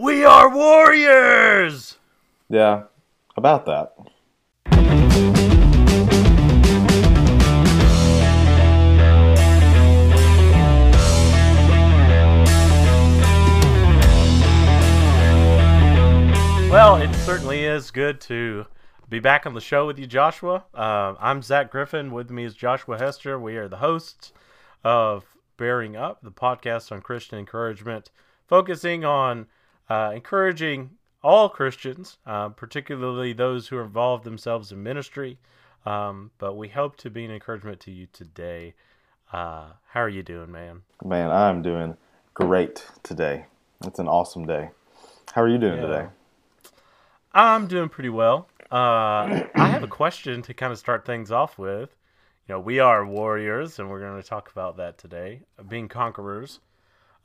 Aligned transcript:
We 0.00 0.24
are 0.24 0.48
warriors! 0.48 1.98
Yeah, 2.48 2.84
about 3.36 3.66
that. 3.66 3.92
Well, 16.70 16.96
it 16.96 17.14
certainly 17.16 17.66
is 17.66 17.90
good 17.90 18.22
to 18.22 18.64
be 19.10 19.20
back 19.20 19.44
on 19.44 19.52
the 19.52 19.60
show 19.60 19.86
with 19.86 19.98
you, 19.98 20.06
Joshua. 20.06 20.64
Uh, 20.74 21.14
I'm 21.20 21.42
Zach 21.42 21.70
Griffin. 21.70 22.10
With 22.10 22.30
me 22.30 22.44
is 22.44 22.54
Joshua 22.54 22.96
Hester. 22.96 23.38
We 23.38 23.58
are 23.58 23.68
the 23.68 23.76
hosts 23.76 24.32
of 24.82 25.36
Bearing 25.58 25.94
Up, 25.94 26.22
the 26.22 26.30
podcast 26.30 26.90
on 26.90 27.02
Christian 27.02 27.38
encouragement, 27.38 28.10
focusing 28.46 29.04
on 29.04 29.46
uh, 29.90 30.12
encouraging 30.14 30.90
all 31.22 31.48
Christians, 31.48 32.16
uh, 32.24 32.48
particularly 32.50 33.32
those 33.32 33.68
who 33.68 33.78
involve 33.80 34.22
themselves 34.24 34.72
in 34.72 34.82
ministry. 34.82 35.38
Um, 35.84 36.30
but 36.38 36.56
we 36.56 36.68
hope 36.68 36.96
to 36.98 37.10
be 37.10 37.24
an 37.24 37.30
encouragement 37.30 37.80
to 37.80 37.90
you 37.90 38.06
today. 38.12 38.74
Uh, 39.32 39.72
how 39.88 40.00
are 40.00 40.08
you 40.08 40.22
doing, 40.22 40.50
man? 40.52 40.82
Man, 41.04 41.30
I'm 41.30 41.60
doing 41.62 41.96
great 42.34 42.86
today. 43.02 43.46
It's 43.84 43.98
an 43.98 44.08
awesome 44.08 44.46
day. 44.46 44.70
How 45.34 45.42
are 45.42 45.48
you 45.48 45.58
doing 45.58 45.76
Yeah. 45.80 45.86
today? 45.86 46.06
I'm 47.32 47.66
doing 47.66 47.88
pretty 47.88 48.08
well. 48.08 48.48
Uh, 48.70 49.44
I 49.54 49.68
have 49.68 49.82
a 49.82 49.88
question 49.88 50.42
to 50.42 50.54
kind 50.54 50.72
of 50.72 50.78
start 50.78 51.04
things 51.04 51.30
off 51.30 51.58
with. 51.58 51.96
You 52.46 52.54
know, 52.54 52.60
we 52.60 52.78
are 52.80 53.06
warriors, 53.06 53.78
and 53.78 53.88
we're 53.88 54.00
going 54.00 54.20
to 54.20 54.28
talk 54.28 54.50
about 54.50 54.76
that 54.76 54.98
today, 54.98 55.42
being 55.68 55.88
conquerors, 55.88 56.60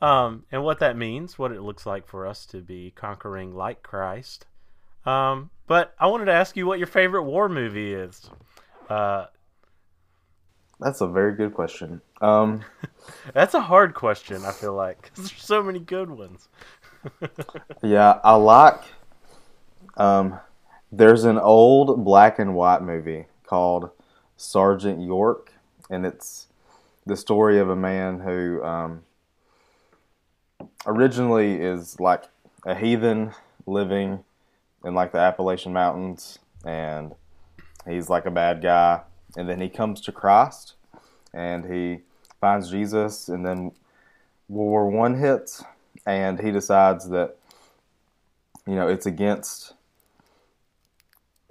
um, 0.02 0.44
and 0.52 0.62
what 0.62 0.78
that 0.80 0.96
means, 0.96 1.38
what 1.38 1.52
it 1.52 1.62
looks 1.62 1.86
like 1.86 2.06
for 2.06 2.26
us 2.26 2.46
to 2.46 2.60
be 2.60 2.92
conquering 2.94 3.54
like 3.54 3.82
Christ. 3.82 4.46
Um, 5.04 5.50
but 5.66 5.94
I 5.98 6.06
wanted 6.06 6.26
to 6.26 6.32
ask 6.32 6.56
you 6.56 6.66
what 6.66 6.78
your 6.78 6.86
favorite 6.88 7.22
war 7.24 7.48
movie 7.48 7.94
is. 7.94 8.28
Uh, 8.90 9.26
That's 10.80 11.00
a 11.00 11.06
very 11.06 11.34
good 11.34 11.54
question. 11.54 12.00
Um, 12.20 12.64
that's 13.34 13.54
a 13.54 13.60
hard 13.60 13.94
question. 13.94 14.44
I 14.44 14.52
feel 14.52 14.74
like 14.74 15.02
'cause 15.14 15.30
there's 15.30 15.42
so 15.42 15.62
many 15.62 15.78
good 15.78 16.10
ones. 16.10 16.48
yeah, 17.82 18.18
I 18.24 18.34
like. 18.34 18.80
Um, 19.96 20.38
there's 20.92 21.24
an 21.24 21.38
old 21.38 22.04
black 22.04 22.38
and 22.38 22.54
white 22.54 22.82
movie 22.82 23.26
called 23.44 23.90
Sergeant 24.36 25.00
York, 25.00 25.52
and 25.88 26.04
it's 26.04 26.48
the 27.06 27.16
story 27.16 27.58
of 27.58 27.70
a 27.70 27.76
man 27.76 28.20
who 28.20 28.62
um, 28.64 29.02
originally 30.86 31.54
is 31.60 31.98
like 32.00 32.24
a 32.64 32.74
heathen 32.74 33.32
living 33.66 34.24
in 34.84 34.94
like 34.94 35.12
the 35.12 35.18
Appalachian 35.18 35.72
Mountains, 35.72 36.38
and 36.64 37.14
he's 37.86 38.08
like 38.08 38.26
a 38.26 38.30
bad 38.30 38.62
guy, 38.62 39.02
and 39.36 39.48
then 39.48 39.60
he 39.60 39.68
comes 39.68 40.00
to 40.02 40.12
Christ, 40.12 40.74
and 41.34 41.64
he 41.72 42.00
finds 42.40 42.70
Jesus, 42.70 43.28
and 43.28 43.44
then 43.44 43.72
World 44.48 44.70
War 44.70 44.90
One 44.90 45.18
hits, 45.18 45.64
and 46.06 46.40
he 46.40 46.52
decides 46.52 47.08
that 47.10 47.36
you 48.66 48.74
know 48.74 48.88
it's 48.88 49.06
against 49.06 49.74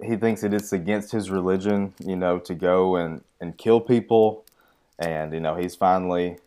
he 0.04 0.16
thinks 0.16 0.42
that 0.42 0.52
it's 0.52 0.72
against 0.72 1.12
his 1.12 1.30
religion 1.30 1.94
you 2.04 2.16
know 2.16 2.38
to 2.38 2.54
go 2.54 2.96
and 2.96 3.22
and 3.40 3.56
kill 3.56 3.80
people. 3.80 4.44
And 4.98 5.34
you 5.34 5.40
know 5.40 5.56
he's 5.56 5.76
finally 5.76 6.38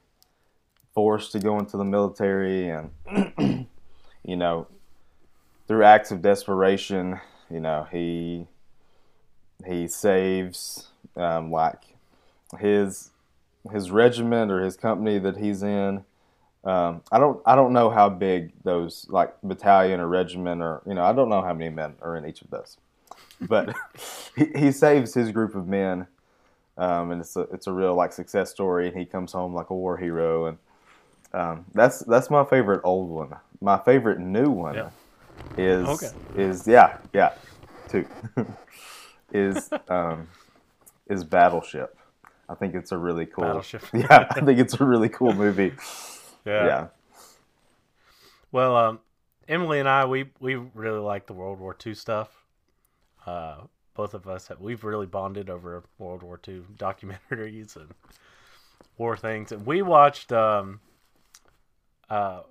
forced 0.93 1.31
to 1.31 1.39
go 1.39 1.59
into 1.59 1.77
the 1.77 1.85
military 1.85 2.69
and 2.69 2.91
you 4.23 4.35
know 4.35 4.67
through 5.67 5.83
acts 5.83 6.11
of 6.11 6.21
desperation 6.21 7.19
you 7.49 7.59
know 7.59 7.87
he 7.91 8.47
he 9.65 9.87
saves 9.87 10.89
um, 11.15 11.51
like 11.51 11.83
his 12.59 13.11
his 13.71 13.91
regiment 13.91 14.51
or 14.51 14.63
his 14.63 14.75
company 14.75 15.19
that 15.19 15.37
he's 15.37 15.63
in. 15.63 16.03
Um, 16.63 17.01
I 17.11 17.19
don't 17.19 17.41
I 17.45 17.55
don't 17.55 17.73
know 17.73 17.89
how 17.89 18.09
big 18.09 18.51
those 18.63 19.05
like 19.09 19.33
battalion 19.43 19.99
or 19.99 20.07
regiment 20.07 20.61
or 20.61 20.81
you 20.85 20.93
know 20.93 21.03
I 21.03 21.13
don't 21.13 21.29
know 21.29 21.41
how 21.41 21.53
many 21.53 21.69
men 21.69 21.95
are 22.01 22.15
in 22.15 22.25
each 22.25 22.41
of 22.41 22.49
those, 22.49 22.77
but 23.41 23.75
he, 24.35 24.45
he 24.55 24.71
saves 24.71 25.13
his 25.13 25.31
group 25.31 25.55
of 25.55 25.67
men, 25.67 26.07
um, 26.77 27.11
and 27.11 27.21
it's 27.21 27.35
a 27.35 27.41
it's 27.53 27.67
a 27.67 27.71
real 27.71 27.95
like 27.95 28.11
success 28.11 28.49
story, 28.51 28.87
and 28.87 28.97
he 28.97 29.05
comes 29.05 29.31
home 29.31 29.53
like 29.53 29.69
a 29.69 29.75
war 29.75 29.97
hero, 29.97 30.47
and 30.47 30.57
um, 31.33 31.65
that's 31.73 31.99
that's 31.99 32.29
my 32.29 32.43
favorite 32.45 32.81
old 32.83 33.09
one. 33.09 33.35
My 33.61 33.77
favorite 33.77 34.19
new 34.19 34.49
one 34.49 34.75
Yeah. 34.75 34.89
is 35.57 35.87
Okay. 35.87 36.11
is 36.35 36.67
yeah 36.67 36.97
yeah 37.13 37.33
two 37.89 38.05
is 39.33 39.71
um, 39.87 40.27
is 41.09 41.23
Battleship. 41.23 41.95
I 42.47 42.55
think 42.55 42.73
it's 42.73 42.91
a 42.91 42.97
really 42.97 43.25
cool 43.25 43.45
Battleship. 43.45 43.81
Yeah, 43.93 44.27
I 44.35 44.41
think 44.41 44.59
it's 44.59 44.79
a 44.79 44.85
really 44.85 45.09
cool 45.09 45.33
movie. 45.35 45.73
yeah. 46.45 46.87
Well, 48.51 48.75
um, 48.75 48.99
Emily 49.47 49.79
and 49.79 49.87
I, 49.89 50.05
we 50.05 50.31
we 50.39 50.55
really 50.55 50.99
like 50.99 51.27
the 51.27 51.33
World 51.33 51.59
War 51.59 51.75
II 51.85 51.93
stuff. 51.93 52.45
Uh, 53.25 53.61
both 53.93 54.13
of 54.13 54.27
us 54.27 54.47
have 54.47 54.59
we've 54.61 54.83
really 54.83 55.05
bonded 55.05 55.49
over 55.49 55.83
World 55.97 56.23
War 56.23 56.39
II 56.47 56.61
documentaries 56.77 57.75
and 57.75 57.91
war 58.97 59.15
things, 59.17 59.51
and 59.51 59.65
we 59.65 59.81
watched 59.81 60.31
um, 60.31 60.79
uh, 62.09 62.41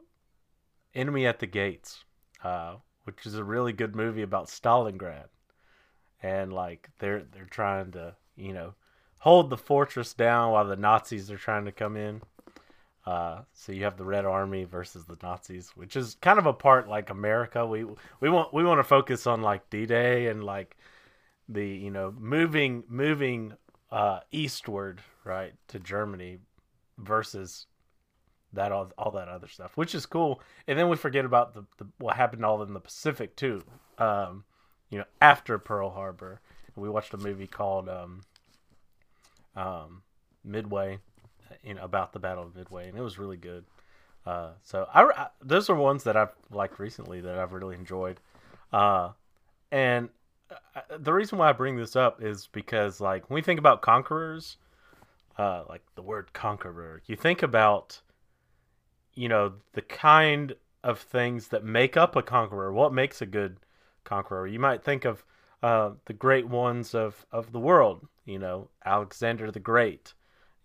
Enemy 0.94 1.26
at 1.26 1.38
the 1.38 1.46
Gates, 1.46 2.04
uh, 2.42 2.76
which 3.04 3.26
is 3.26 3.34
a 3.34 3.44
really 3.44 3.72
good 3.72 3.94
movie 3.94 4.22
about 4.22 4.46
Stalingrad, 4.46 5.28
and 6.22 6.52
like 6.52 6.88
they're 6.98 7.24
they're 7.32 7.44
trying 7.44 7.92
to 7.92 8.14
you 8.36 8.52
know 8.52 8.74
hold 9.18 9.50
the 9.50 9.56
fortress 9.56 10.14
down 10.14 10.52
while 10.52 10.64
the 10.64 10.76
Nazis 10.76 11.30
are 11.30 11.36
trying 11.36 11.64
to 11.64 11.72
come 11.72 11.96
in. 11.96 12.22
Uh, 13.04 13.40
so 13.54 13.72
you 13.72 13.84
have 13.84 13.96
the 13.96 14.04
Red 14.04 14.26
Army 14.26 14.64
versus 14.64 15.06
the 15.06 15.16
Nazis, 15.22 15.70
which 15.70 15.96
is 15.96 16.16
kind 16.20 16.38
of 16.38 16.44
a 16.44 16.52
part 16.52 16.88
like 16.88 17.10
America. 17.10 17.66
We 17.66 17.86
we 18.20 18.28
want 18.28 18.52
we 18.52 18.64
want 18.64 18.78
to 18.80 18.84
focus 18.84 19.26
on 19.26 19.40
like 19.42 19.70
D 19.70 19.86
Day 19.86 20.26
and 20.26 20.44
like 20.44 20.76
the 21.48 21.66
you 21.66 21.90
know 21.90 22.14
moving 22.18 22.84
moving 22.88 23.54
uh, 23.90 24.20
eastward 24.30 25.00
right 25.24 25.54
to 25.68 25.78
Germany 25.78 26.38
versus 26.98 27.66
that 28.52 28.72
all, 28.72 28.90
all 28.96 29.10
that 29.12 29.28
other 29.28 29.48
stuff, 29.48 29.76
which 29.76 29.94
is 29.94 30.06
cool. 30.06 30.40
And 30.66 30.78
then 30.78 30.88
we 30.88 30.96
forget 30.96 31.24
about 31.24 31.54
the, 31.54 31.64
the 31.78 31.86
what 31.98 32.16
happened 32.16 32.44
all 32.44 32.62
in 32.62 32.72
the 32.72 32.80
Pacific 32.80 33.36
too. 33.36 33.62
Um, 33.98 34.44
you 34.90 34.98
know, 34.98 35.04
after 35.20 35.58
Pearl 35.58 35.90
Harbor, 35.90 36.40
we 36.76 36.88
watched 36.88 37.12
a 37.12 37.18
movie 37.18 37.46
called 37.46 37.88
um, 37.88 38.22
um, 39.56 40.02
Midway, 40.44 40.98
you 41.62 41.74
know, 41.74 41.82
about 41.82 42.12
the 42.12 42.18
Battle 42.18 42.44
of 42.44 42.54
Midway, 42.56 42.88
and 42.88 42.96
it 42.96 43.02
was 43.02 43.18
really 43.18 43.36
good. 43.36 43.64
Uh, 44.26 44.50
so 44.62 44.88
I, 44.92 45.02
I- 45.04 45.28
those 45.42 45.68
are 45.70 45.74
ones 45.74 46.04
that 46.04 46.16
I've 46.16 46.32
liked 46.50 46.78
recently 46.78 47.20
that 47.22 47.38
I've 47.38 47.52
really 47.52 47.74
enjoyed. 47.76 48.20
Uh, 48.72 49.10
and 49.72 50.08
uh, 50.50 50.80
the 50.98 51.12
reason 51.12 51.38
why 51.38 51.48
I 51.48 51.52
bring 51.52 51.76
this 51.76 51.96
up 51.96 52.22
is 52.22 52.48
because 52.52 53.00
like 53.00 53.28
when 53.28 53.34
we 53.36 53.42
think 53.42 53.58
about 53.58 53.82
conquerors, 53.82 54.56
uh, 55.38 55.64
like 55.68 55.82
the 55.94 56.02
word 56.02 56.32
conqueror, 56.32 57.02
you 57.06 57.16
think 57.16 57.42
about, 57.42 58.00
you 59.14 59.28
know, 59.28 59.54
the 59.72 59.82
kind 59.82 60.54
of 60.84 61.00
things 61.00 61.48
that 61.48 61.64
make 61.64 61.96
up 61.96 62.16
a 62.16 62.22
conqueror. 62.22 62.72
What 62.72 62.92
makes 62.92 63.20
a 63.20 63.26
good 63.26 63.58
conqueror? 64.04 64.46
You 64.46 64.58
might 64.58 64.84
think 64.84 65.04
of 65.04 65.24
uh, 65.62 65.90
the 66.06 66.12
great 66.12 66.48
ones 66.48 66.94
of, 66.94 67.26
of 67.32 67.52
the 67.52 67.58
world. 67.58 68.06
You 68.24 68.38
know, 68.38 68.68
Alexander 68.84 69.50
the 69.50 69.60
Great. 69.60 70.14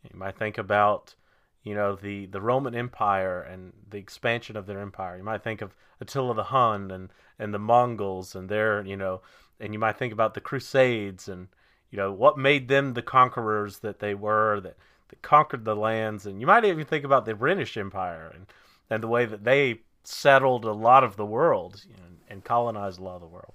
You 0.03 0.19
might 0.19 0.37
think 0.37 0.57
about, 0.57 1.15
you 1.63 1.73
know, 1.73 1.95
the, 1.95 2.25
the 2.25 2.41
Roman 2.41 2.75
Empire 2.75 3.41
and 3.41 3.71
the 3.89 3.97
expansion 3.97 4.57
of 4.57 4.65
their 4.65 4.81
empire. 4.81 5.17
You 5.17 5.23
might 5.23 5.43
think 5.43 5.61
of 5.61 5.75
Attila 6.01 6.35
the 6.35 6.43
Hun 6.43 6.91
and, 6.91 7.09
and 7.39 7.53
the 7.53 7.59
Mongols 7.59 8.35
and 8.35 8.49
their, 8.49 8.85
you 8.85 8.97
know, 8.97 9.21
and 9.59 9.73
you 9.73 9.79
might 9.79 9.97
think 9.97 10.11
about 10.11 10.33
the 10.33 10.41
Crusades 10.41 11.29
and, 11.29 11.47
you 11.89 11.97
know, 11.97 12.11
what 12.11 12.37
made 12.37 12.67
them 12.67 12.93
the 12.93 13.01
conquerors 13.01 13.79
that 13.79 13.99
they 13.99 14.13
were, 14.13 14.59
that, 14.59 14.77
that 15.13 15.21
conquered 15.21 15.63
the 15.63 15.75
lands. 15.75 16.25
And 16.25 16.41
you 16.41 16.47
might 16.47 16.65
even 16.65 16.85
think 16.85 17.05
about 17.05 17.25
the 17.25 17.35
British 17.35 17.77
Empire 17.77 18.31
and, 18.33 18.47
and 18.89 19.03
the 19.03 19.07
way 19.07 19.25
that 19.25 19.43
they 19.43 19.81
settled 20.03 20.65
a 20.65 20.71
lot 20.71 21.03
of 21.03 21.15
the 21.15 21.25
world 21.25 21.85
and 22.27 22.43
colonized 22.43 22.99
a 22.99 23.03
lot 23.03 23.15
of 23.15 23.21
the 23.21 23.27
world. 23.27 23.53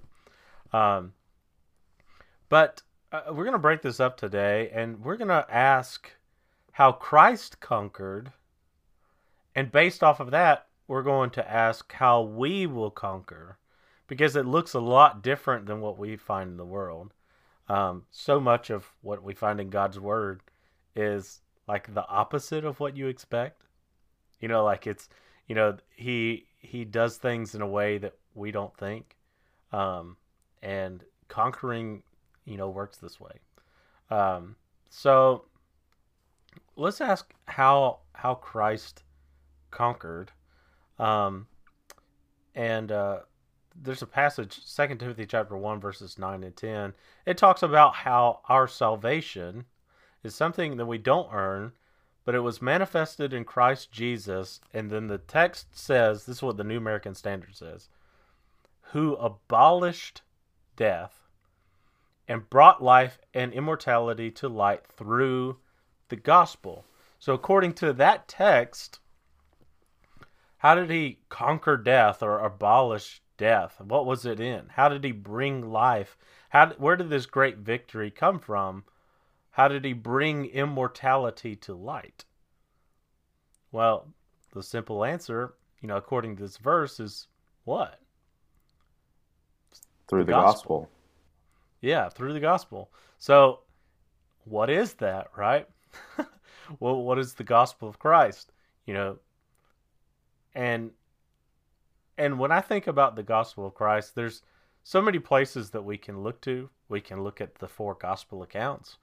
Um, 0.71 1.13
but 2.47 2.81
uh, 3.11 3.23
we're 3.27 3.43
going 3.43 3.51
to 3.53 3.59
break 3.59 3.81
this 3.81 3.99
up 3.99 4.17
today 4.17 4.71
and 4.73 5.03
we're 5.03 5.17
going 5.17 5.27
to 5.27 5.45
ask 5.49 6.11
how 6.71 6.93
Christ 6.93 7.59
conquered. 7.59 8.31
And 9.53 9.71
based 9.71 10.01
off 10.01 10.21
of 10.21 10.31
that, 10.31 10.67
we're 10.87 11.03
going 11.03 11.29
to 11.31 11.51
ask 11.51 11.91
how 11.91 12.21
we 12.21 12.65
will 12.65 12.91
conquer 12.91 13.57
because 14.07 14.35
it 14.35 14.45
looks 14.45 14.73
a 14.73 14.79
lot 14.79 15.21
different 15.21 15.65
than 15.65 15.81
what 15.81 15.99
we 15.99 16.15
find 16.15 16.51
in 16.51 16.57
the 16.57 16.65
world. 16.65 17.13
Um, 17.67 18.05
so 18.09 18.39
much 18.39 18.69
of 18.69 18.87
what 19.01 19.21
we 19.21 19.33
find 19.33 19.59
in 19.59 19.69
God's 19.69 19.99
Word 19.99 20.41
is 20.95 21.41
like 21.69 21.93
the 21.93 22.07
opposite 22.07 22.65
of 22.65 22.79
what 22.79 22.97
you 22.97 23.07
expect. 23.07 23.61
You 24.39 24.47
know, 24.47 24.63
like 24.63 24.87
it's, 24.87 25.07
you 25.47 25.53
know, 25.53 25.77
he 25.95 26.47
he 26.57 26.83
does 26.83 27.17
things 27.17 27.53
in 27.53 27.61
a 27.61 27.67
way 27.67 27.99
that 27.99 28.15
we 28.33 28.51
don't 28.51 28.75
think, 28.75 29.15
um, 29.71 30.17
and 30.63 31.03
conquering, 31.27 32.01
you 32.45 32.57
know, 32.57 32.69
works 32.69 32.97
this 32.97 33.19
way. 33.19 33.39
Um, 34.09 34.55
so 34.89 35.45
let's 36.75 37.01
ask 37.01 37.31
how 37.45 37.99
how 38.13 38.33
Christ 38.33 39.03
conquered. 39.69 40.31
Um, 40.97 41.45
and 42.55 42.91
uh, 42.91 43.19
there's 43.79 44.01
a 44.01 44.07
passage, 44.07 44.59
Second 44.65 44.97
Timothy 44.97 45.27
chapter 45.27 45.55
one, 45.55 45.79
verses 45.79 46.17
nine 46.17 46.43
and 46.43 46.55
ten. 46.55 46.93
It 47.27 47.37
talks 47.37 47.61
about 47.61 47.93
how 47.93 48.39
our 48.49 48.67
salvation 48.67 49.65
is 50.23 50.35
something 50.35 50.77
that 50.77 50.85
we 50.85 50.97
don't 50.97 51.33
earn, 51.33 51.71
but 52.25 52.35
it 52.35 52.41
was 52.41 52.61
manifested 52.61 53.33
in 53.33 53.45
Christ 53.45 53.91
Jesus. 53.91 54.61
And 54.73 54.89
then 54.89 55.07
the 55.07 55.17
text 55.17 55.77
says, 55.77 56.25
this 56.25 56.37
is 56.37 56.43
what 56.43 56.57
the 56.57 56.63
New 56.63 56.77
American 56.77 57.15
Standard 57.15 57.55
says, 57.55 57.89
who 58.91 59.15
abolished 59.15 60.21
death 60.75 61.27
and 62.27 62.49
brought 62.49 62.83
life 62.83 63.19
and 63.33 63.51
immortality 63.53 64.29
to 64.31 64.47
light 64.47 64.85
through 64.85 65.57
the 66.09 66.15
gospel. 66.15 66.85
So, 67.17 67.33
according 67.33 67.73
to 67.73 67.91
that 67.93 68.27
text, 68.27 68.99
how 70.57 70.75
did 70.75 70.89
he 70.89 71.19
conquer 71.29 71.75
death 71.75 72.21
or 72.21 72.39
abolish 72.39 73.21
death? 73.37 73.81
What 73.81 74.05
was 74.05 74.25
it 74.25 74.39
in? 74.39 74.69
How 74.73 74.89
did 74.89 75.03
he 75.03 75.11
bring 75.11 75.71
life? 75.71 76.17
How 76.49 76.67
where 76.77 76.95
did 76.95 77.09
this 77.09 77.25
great 77.25 77.57
victory 77.57 78.11
come 78.11 78.39
from? 78.39 78.83
How 79.51 79.67
did 79.67 79.83
he 79.83 79.93
bring 79.93 80.45
immortality 80.45 81.55
to 81.57 81.73
light? 81.73 82.25
Well, 83.71 84.07
the 84.53 84.63
simple 84.63 85.03
answer, 85.03 85.53
you 85.81 85.87
know, 85.87 85.97
according 85.97 86.37
to 86.37 86.43
this 86.43 86.57
verse 86.57 86.99
is 86.99 87.27
what? 87.65 87.99
Through 90.07 90.23
the, 90.25 90.31
gospel. 90.31 90.81
gospel. 90.81 90.89
Yeah, 91.81 92.09
through 92.09 92.33
the 92.33 92.39
gospel. 92.39 92.91
So, 93.17 93.59
what 94.45 94.69
is 94.69 94.93
that, 94.95 95.27
right? 95.37 95.67
well, 96.79 97.01
what 97.03 97.19
is 97.19 97.33
the 97.33 97.43
gospel 97.43 97.87
of 97.87 97.99
Christ? 97.99 98.51
You 98.85 98.93
know, 98.93 99.19
and 100.55 100.91
and 102.17 102.39
when 102.39 102.51
I 102.51 102.59
think 102.59 102.87
about 102.87 103.15
the 103.15 103.23
gospel 103.23 103.65
of 103.65 103.75
Christ, 103.75 104.15
there's 104.15 104.41
so 104.83 105.01
many 105.01 105.19
places 105.19 105.69
that 105.69 105.83
we 105.83 105.97
can 105.97 106.21
look 106.21 106.41
to. 106.41 106.69
We 106.89 107.01
can 107.01 107.23
look 107.23 107.39
at 107.39 107.55
the 107.55 107.67
four 107.67 107.93
gospel 107.93 108.41
accounts. 108.41 108.97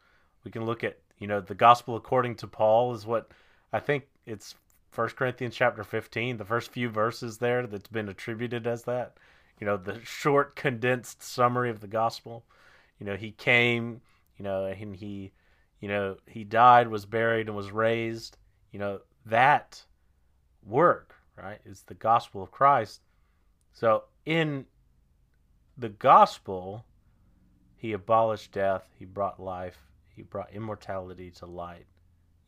We 0.46 0.52
can 0.52 0.64
look 0.64 0.84
at, 0.84 0.96
you 1.19 1.26
know, 1.26 1.40
the 1.40 1.56
gospel 1.56 1.96
according 1.96 2.37
to 2.37 2.46
Paul 2.46 2.94
is 2.94 3.04
what 3.04 3.32
I 3.72 3.81
think 3.81 4.04
it's 4.26 4.54
First 4.93 5.16
Corinthians 5.16 5.56
chapter 5.56 5.82
15, 5.82 6.37
the 6.37 6.44
first 6.44 6.70
few 6.70 6.88
verses 6.88 7.38
there 7.38 7.66
that's 7.66 7.88
been 7.88 8.08
attributed 8.08 8.64
as 8.64 8.84
that. 8.84 9.16
You 9.58 9.66
know, 9.66 9.76
the 9.76 10.00
short 10.04 10.54
condensed 10.54 11.20
summary 11.20 11.69
of 11.69 11.81
the 11.81 11.88
gospel. 11.88 12.44
You 13.00 13.06
know, 13.06 13.16
he 13.16 13.32
came, 13.32 14.00
you 14.38 14.44
know, 14.44 14.66
and 14.66 14.94
he, 14.94 15.32
you 15.81 15.88
know, 15.88 16.16
he 16.28 16.44
died, 16.44 16.87
was 16.87 17.06
buried, 17.06 17.49
and 17.49 17.56
was 17.56 17.72
raised. 17.72 18.38
You 18.70 18.78
know, 18.78 19.00
that 19.25 19.82
work, 20.64 21.16
right, 21.37 21.58
is 21.64 21.82
the 21.82 21.94
gospel 21.94 22.40
of 22.40 22.52
Christ. 22.52 23.00
So 23.72 24.04
in 24.25 24.66
the 25.76 25.88
gospel, 25.88 26.84
he 27.76 27.92
abolished 27.92 28.52
death, 28.52 28.88
he 28.96 29.04
brought 29.04 29.40
life, 29.40 29.78
he 30.16 30.22
brought 30.22 30.52
immortality 30.52 31.30
to 31.30 31.46
light. 31.46 31.86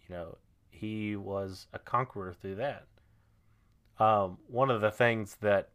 You 0.08 0.14
know, 0.14 0.38
he 0.70 1.16
was 1.16 1.66
a 1.72 1.78
conqueror 1.78 2.32
through 2.32 2.56
that. 2.56 2.86
Um, 3.98 4.38
one 4.46 4.70
of 4.70 4.80
the 4.80 4.90
things 4.90 5.36
that 5.42 5.68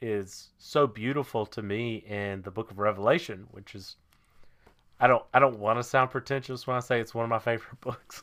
is 0.00 0.50
so 0.58 0.86
beautiful 0.86 1.44
to 1.46 1.60
me 1.60 1.96
in 1.96 2.42
the 2.42 2.50
book 2.50 2.70
of 2.70 2.78
Revelation, 2.78 3.46
which 3.50 3.74
is 3.74 3.96
I 5.00 5.06
don't 5.06 5.24
I 5.34 5.38
don't 5.38 5.58
want 5.58 5.78
to 5.78 5.82
sound 5.82 6.10
pretentious 6.10 6.66
when 6.66 6.76
I 6.76 6.80
say 6.80 7.00
it's 7.00 7.14
one 7.14 7.24
of 7.24 7.30
my 7.30 7.38
favorite 7.38 7.80
books. 7.80 8.22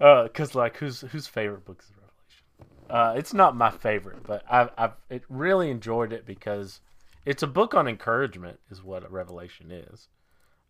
uh, 0.00 0.28
cuz 0.28 0.54
like 0.54 0.76
whose 0.76 1.00
whose 1.00 1.26
favorite 1.26 1.64
book 1.64 1.82
is 1.82 1.90
Revelation? 1.90 2.04
uh, 2.90 3.14
it's 3.16 3.34
not 3.34 3.56
my 3.56 3.70
favorite, 3.70 4.22
but 4.22 4.44
I've, 4.48 4.70
I've 4.76 4.92
it 5.08 5.24
really 5.28 5.70
enjoyed 5.70 6.12
it 6.12 6.26
because 6.26 6.80
it's 7.24 7.42
a 7.42 7.48
book 7.48 7.74
on 7.74 7.88
encouragement, 7.88 8.60
is 8.70 8.82
what 8.82 9.10
Revelation 9.10 9.70
is, 9.70 10.08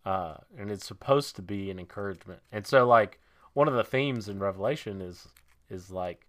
uh, 0.05 0.35
and 0.57 0.71
it's 0.71 0.85
supposed 0.85 1.35
to 1.35 1.41
be 1.41 1.69
an 1.69 1.79
encouragement. 1.79 2.41
And 2.51 2.65
so, 2.65 2.87
like 2.87 3.19
one 3.53 3.67
of 3.67 3.73
the 3.73 3.83
themes 3.83 4.29
in 4.29 4.39
Revelation 4.39 5.01
is 5.01 5.27
is 5.69 5.89
like 5.89 6.27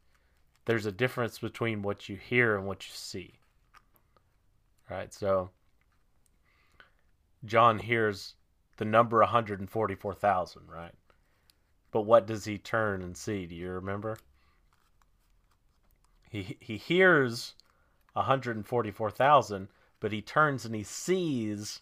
there's 0.65 0.87
a 0.87 0.93
difference 0.93 1.39
between 1.39 1.83
what 1.83 2.09
you 2.09 2.17
hear 2.17 2.57
and 2.57 2.67
what 2.67 2.87
you 2.87 2.93
see. 2.95 3.35
Right, 4.89 5.13
so 5.13 5.51
John 7.45 7.81
hears 7.81 8.35
the 8.77 8.85
number 8.85 9.19
144,000, 9.19 10.63
right? 10.69 10.95
But 11.91 12.03
what 12.03 12.27
does 12.27 12.45
he 12.45 12.59
turn 12.59 13.03
and 13.03 13.17
see? 13.17 13.47
Do 13.47 13.55
you 13.55 13.71
remember? 13.71 14.19
He 16.31 16.57
he 16.61 16.77
hears 16.77 17.55
144,000, 18.13 19.69
but 20.07 20.13
he 20.13 20.23
turns 20.23 20.65
and 20.65 20.73
he 20.73 20.85
sees 20.85 21.81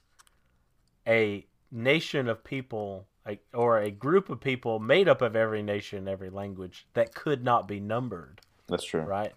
a 1.06 1.46
nation 1.70 2.26
of 2.26 2.42
people 2.42 3.06
or 3.52 3.78
a 3.78 3.90
group 3.90 4.30
of 4.30 4.40
people 4.40 4.78
made 4.78 5.08
up 5.08 5.20
of 5.20 5.36
every 5.36 5.62
nation, 5.62 6.08
every 6.08 6.30
language 6.30 6.86
that 6.94 7.14
could 7.14 7.44
not 7.44 7.68
be 7.68 7.80
numbered. 7.80 8.40
That's 8.66 8.86
true. 8.86 9.02
Right? 9.02 9.34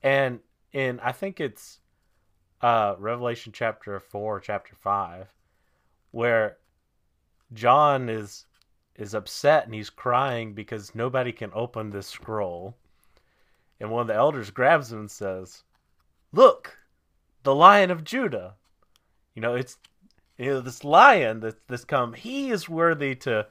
And 0.00 0.38
in 0.72 1.00
I 1.00 1.10
think 1.10 1.40
it's 1.40 1.80
uh, 2.60 2.94
Revelation 3.00 3.50
chapter 3.52 3.98
4, 3.98 4.38
chapter 4.38 4.76
5, 4.76 5.26
where 6.12 6.58
John 7.52 8.08
is 8.08 8.46
is 8.94 9.12
upset 9.12 9.64
and 9.64 9.74
he's 9.74 9.90
crying 9.90 10.54
because 10.54 10.94
nobody 10.94 11.32
can 11.32 11.50
open 11.52 11.90
this 11.90 12.06
scroll 12.06 12.76
and 13.80 13.90
one 13.90 14.02
of 14.02 14.06
the 14.06 14.14
elders 14.14 14.52
grabs 14.52 14.92
him 14.92 15.00
and 15.00 15.10
says, 15.10 15.64
"Look, 16.32 16.78
the 17.44 17.54
Lion 17.54 17.90
of 17.90 18.04
Judah." 18.04 18.54
You 19.34 19.42
know, 19.42 19.54
it's 19.54 19.78
you 20.36 20.46
know 20.46 20.60
this 20.60 20.84
lion 20.84 21.40
that 21.40 21.66
this 21.68 21.84
come. 21.84 22.12
He 22.12 22.50
is 22.50 22.68
worthy 22.68 23.14
to 23.16 23.46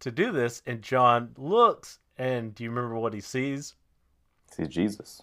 to 0.00 0.10
do 0.10 0.32
this. 0.32 0.62
And 0.66 0.82
John 0.82 1.32
looks, 1.36 1.98
and 2.18 2.54
do 2.54 2.64
you 2.64 2.70
remember 2.70 2.96
what 2.96 3.14
he 3.14 3.20
sees? 3.20 3.74
See 4.50 4.66
Jesus. 4.66 5.22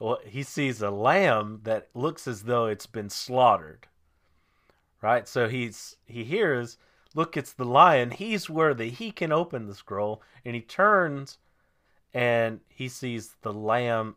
Well, 0.00 0.18
he 0.24 0.42
sees 0.42 0.80
a 0.80 0.90
lamb 0.90 1.60
that 1.64 1.88
looks 1.94 2.28
as 2.28 2.42
though 2.44 2.66
it's 2.66 2.86
been 2.86 3.10
slaughtered. 3.10 3.88
Right? 5.00 5.28
So 5.28 5.48
he's 5.48 5.96
he 6.06 6.24
hears, 6.24 6.76
look, 7.14 7.36
it's 7.36 7.52
the 7.52 7.64
lion. 7.64 8.10
He's 8.10 8.50
worthy. 8.50 8.90
He 8.90 9.10
can 9.10 9.32
open 9.32 9.66
the 9.66 9.74
scroll. 9.74 10.22
And 10.44 10.54
he 10.54 10.60
turns 10.60 11.38
and 12.14 12.60
he 12.68 12.88
sees 12.88 13.36
the 13.42 13.52
lamb 13.52 14.16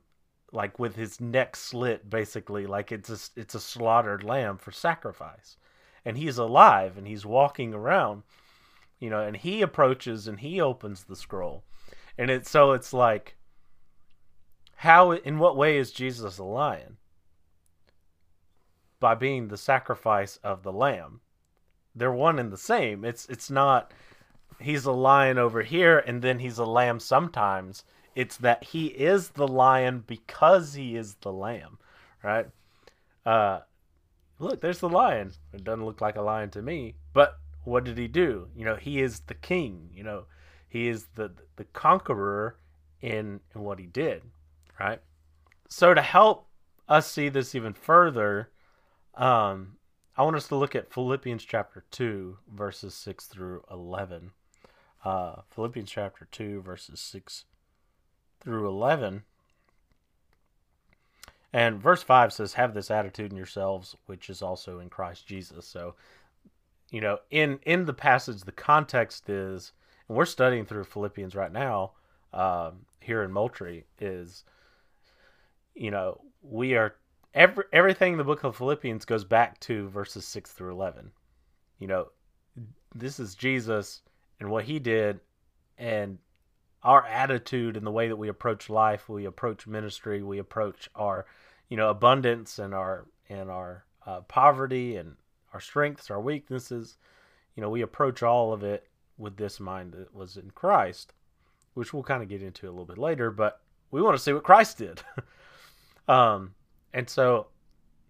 like 0.52 0.80
with 0.80 0.96
his 0.96 1.22
neck 1.22 1.56
slit 1.56 2.10
basically 2.10 2.66
like 2.66 2.92
it's 2.92 3.10
a, 3.10 3.40
it's 3.40 3.56
a 3.56 3.60
slaughtered 3.60 4.24
lamb 4.24 4.58
for 4.58 4.72
sacrifice. 4.72 5.58
And 6.04 6.18
he's 6.18 6.38
alive 6.38 6.98
and 6.98 7.08
he's 7.08 7.26
walking 7.26 7.74
around 7.74 8.24
you 9.00 9.10
know 9.10 9.22
and 9.22 9.36
he 9.36 9.62
approaches 9.62 10.28
and 10.28 10.40
he 10.40 10.62
opens 10.62 11.04
the 11.04 11.16
scroll. 11.16 11.64
And 12.18 12.30
it's 12.30 12.50
so 12.50 12.72
it's 12.72 12.94
like 12.94 13.36
how 14.82 15.12
in 15.12 15.38
what 15.38 15.58
way 15.58 15.78
is 15.78 15.92
Jesus 15.92 16.38
a 16.38 16.44
lion? 16.44 16.98
By 19.00 19.16
being 19.16 19.48
the 19.48 19.58
sacrifice 19.58 20.38
of 20.38 20.64
the 20.64 20.72
lamb. 20.72 21.22
They're 21.94 22.12
one 22.12 22.40
and 22.40 22.52
the 22.52 22.58
same. 22.58 23.04
It's 23.04 23.26
it's 23.28 23.52
not 23.52 23.94
he's 24.60 24.86
a 24.86 24.92
lion 24.92 25.38
over 25.38 25.62
here 25.62 26.00
and 26.00 26.22
then 26.22 26.40
he's 26.40 26.58
a 26.58 26.66
lamb 26.66 27.00
sometimes. 27.00 27.84
It's 28.16 28.38
that 28.38 28.64
he 28.66 28.88
is 28.88 29.30
the 29.30 29.48
lion 29.48 30.04
because 30.06 30.74
he 30.74 30.96
is 30.96 31.16
the 31.16 31.32
lamb, 31.32 31.78
right? 32.24 32.48
Uh, 33.26 33.60
look, 34.40 34.62
there's 34.62 34.80
the 34.80 34.90
lion. 34.90 35.32
It 35.54 35.64
doesn't 35.64 35.86
look 35.86 36.02
like 36.02 36.18
a 36.18 36.22
lion 36.22 36.50
to 36.52 36.62
me, 36.62 36.96
but 37.14 37.40
what 37.64 37.84
did 37.84 37.98
he 37.98 38.08
do? 38.08 38.50
You 38.56 38.66
know, 38.66 38.76
he 38.76 39.02
is 39.02 39.22
the 39.22 39.34
king. 39.34 39.90
You 39.94 40.04
know, 40.04 40.24
he 40.68 40.88
is 40.88 41.06
the 41.16 41.32
the 41.56 41.66
conqueror 41.66 42.58
in 43.02 43.40
in 43.56 43.62
what 43.62 43.80
he 43.80 43.86
did, 43.86 44.24
right? 44.80 45.02
So 45.70 45.94
to 45.94 46.02
help 46.02 46.48
us 46.90 47.10
see 47.10 47.30
this 47.30 47.56
even 47.56 47.74
further, 47.74 48.50
um, 49.16 49.78
I 50.18 50.24
want 50.24 50.36
us 50.36 50.50
to 50.50 50.56
look 50.56 50.76
at 50.76 50.92
Philippians 50.92 51.46
chapter 51.46 51.86
2, 51.92 52.38
verses 52.54 52.94
6 52.94 53.28
through 53.28 53.64
11 53.72 54.32
uh, 55.04 55.42
Philippians 55.50 55.90
chapter 55.90 56.28
2, 56.32 56.62
verses 56.62 57.00
6 57.00 57.46
through 58.42 58.68
11. 58.68 59.24
And 61.54 61.82
verse 61.82 62.02
5 62.02 62.34
says, 62.34 62.54
Have 62.54 62.74
this 62.74 62.92
attitude 62.92 63.32
in 63.32 63.38
yourselves, 63.38 63.96
which 64.06 64.30
is 64.30 64.42
also 64.42 64.80
in 64.80 64.90
Christ 64.90 65.28
Jesus. 65.28 65.66
So, 65.66 65.96
you 66.90 67.02
know, 67.02 67.20
in, 67.30 67.60
in 67.64 67.86
the 67.86 67.94
passage, 67.94 68.42
the 68.42 68.52
context 68.52 69.30
is, 69.30 69.74
and 70.08 70.18
we're 70.18 70.26
studying 70.26 70.66
through 70.66 70.86
Philippians 70.86 71.36
right 71.36 71.52
now, 71.52 71.92
um, 72.34 72.86
here 73.02 73.24
in 73.24 73.32
Moultrie 73.32 73.86
is, 74.00 74.44
you 75.76 75.92
know, 75.92 76.22
we 76.42 76.76
are 76.76 76.96
every 77.34 77.64
everything 77.72 78.14
in 78.14 78.18
the 78.18 78.24
book 78.24 78.44
of 78.44 78.56
Philippians 78.56 79.06
goes 79.06 79.24
back 79.24 79.60
to 79.62 79.90
verses 79.90 80.26
six 80.26 80.52
through 80.52 80.72
eleven. 80.72 81.12
You 81.80 81.88
know, 81.88 82.08
this 82.96 83.20
is 83.20 83.36
Jesus 83.36 84.02
and 84.40 84.50
what 84.50 84.66
he 84.66 84.80
did, 84.80 85.20
and 85.78 86.18
our 86.84 87.06
attitude 87.06 87.78
and 87.78 87.86
the 87.86 87.92
way 87.92 88.08
that 88.08 88.16
we 88.16 88.28
approach 88.28 88.70
life, 88.70 89.08
we 89.08 89.26
approach 89.26 89.68
ministry, 89.68 90.24
we 90.24 90.40
approach 90.40 90.90
our, 90.96 91.26
you 91.70 91.78
know, 91.78 91.90
abundance 91.90 92.58
and 92.60 92.74
our 92.74 93.06
and 93.30 93.50
our 93.50 93.86
uh, 94.06 94.22
poverty 94.22 94.96
and 94.96 95.16
our 95.54 95.60
strengths, 95.60 96.10
our 96.10 96.20
weaknesses. 96.20 96.98
You 97.56 97.62
know, 97.62 97.70
we 97.70 97.82
approach 97.82 98.24
all 98.24 98.52
of 98.54 98.64
it 98.64 98.88
with 99.18 99.38
this 99.38 99.60
mind 99.60 99.94
that 99.94 100.14
was 100.16 100.38
in 100.38 100.52
Christ, 100.52 101.14
which 101.76 101.94
we'll 101.94 102.04
kind 102.04 102.24
of 102.24 102.30
get 102.30 102.42
into 102.42 102.68
a 102.68 102.72
little 102.72 102.86
bit 102.86 102.98
later. 102.98 103.30
But 103.30 103.62
we 103.92 104.02
want 104.02 104.18
to 104.18 104.24
see 104.24 104.34
what 104.34 104.44
Christ 104.44 104.78
did. 104.80 105.02
um, 106.08 106.54
and 106.94 107.10
so, 107.10 107.48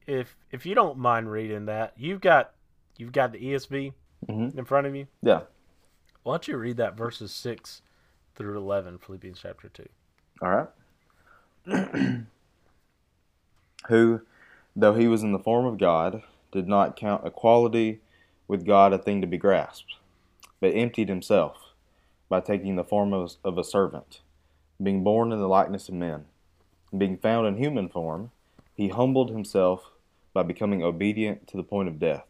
if 0.08 0.36
if 0.52 0.66
you 0.66 0.76
don't 0.76 0.98
mind 0.98 1.30
reading 1.32 1.66
that, 1.66 1.94
you've 1.98 2.22
got 2.22 2.54
you've 2.98 3.12
got 3.12 3.32
the 3.32 3.40
ESV 3.40 3.94
Mhm. 4.30 4.56
in 4.58 4.66
front 4.66 4.86
of 4.88 4.96
you. 4.96 5.08
Yeah. 5.24 5.42
Why 6.24 6.34
don't 6.34 6.48
you 6.48 6.56
read 6.58 6.78
that 6.78 6.96
verses 6.96 7.32
six 7.34 7.82
through 8.36 8.58
eleven, 8.58 8.98
Philippians 8.98 9.40
chapter 9.42 9.70
two. 9.70 9.90
All 10.42 10.50
right. 10.50 10.68
Who, 13.88 14.22
though 14.76 14.96
he 14.96 15.08
was 15.08 15.24
in 15.24 15.32
the 15.32 15.40
form 15.40 15.66
of 15.66 15.78
God, 15.78 16.24
did 16.52 16.68
not 16.68 16.96
count 16.96 17.26
equality 17.26 18.00
with 18.48 18.66
God 18.66 18.94
a 18.94 18.98
thing 18.98 19.22
to 19.22 19.28
be 19.28 19.38
grasped, 19.38 19.96
but 20.60 20.76
emptied 20.76 21.10
himself 21.10 21.58
by 22.30 22.40
taking 22.40 22.76
the 22.76 22.84
form 22.84 23.14
of, 23.14 23.36
of 23.44 23.58
a 23.58 23.64
servant, 23.64 24.22
being 24.82 25.04
born 25.04 25.32
in 25.32 25.40
the 25.40 25.48
likeness 25.48 25.90
of 25.90 25.96
men. 25.96 26.26
Being 26.98 27.18
found 27.18 27.48
in 27.48 27.58
human 27.58 27.90
form, 27.90 28.32
he 28.76 28.90
humbled 28.90 29.30
himself 29.30 29.92
by 30.34 30.44
becoming 30.44 30.84
obedient 30.84 31.48
to 31.48 31.58
the 31.58 31.64
point 31.64 31.88
of 31.88 32.00
death, 32.00 32.26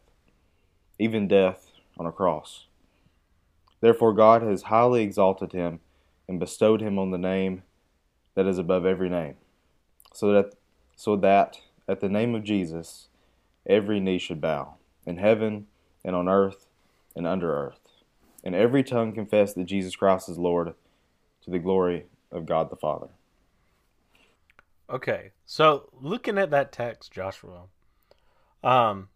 even 0.98 1.28
death 1.28 1.72
on 1.98 2.06
a 2.06 2.12
cross. 2.12 2.66
Therefore, 3.80 4.12
God 4.12 4.42
has 4.42 4.62
highly 4.62 5.02
exalted 5.02 5.52
him 5.52 5.80
and 6.28 6.40
bestowed 6.40 6.80
him 6.80 6.98
on 6.98 7.10
the 7.10 7.18
name 7.18 7.62
that 8.34 8.46
is 8.46 8.58
above 8.58 8.86
every 8.86 9.08
name, 9.08 9.36
so 10.12 10.32
that 10.32 10.54
so 10.96 11.16
that 11.16 11.60
at 11.88 12.00
the 12.00 12.08
name 12.08 12.34
of 12.34 12.44
Jesus 12.44 13.08
every 13.66 14.00
knee 14.00 14.18
should 14.18 14.40
bow, 14.40 14.74
in 15.06 15.18
heaven 15.18 15.66
and 16.04 16.16
on 16.16 16.28
earth 16.28 16.66
and 17.14 17.26
under 17.26 17.54
earth, 17.54 17.80
and 18.42 18.54
every 18.54 18.82
tongue 18.82 19.12
confess 19.12 19.52
that 19.52 19.64
Jesus 19.64 19.96
Christ 19.96 20.28
is 20.28 20.38
Lord, 20.38 20.74
to 21.44 21.50
the 21.50 21.58
glory 21.58 22.06
of 22.30 22.46
God 22.46 22.70
the 22.70 22.76
Father. 22.76 23.08
Okay, 24.88 25.30
so 25.46 25.88
looking 26.00 26.38
at 26.38 26.50
that 26.50 26.72
text, 26.72 27.12
Joshua, 27.12 27.62
um, 28.62 29.08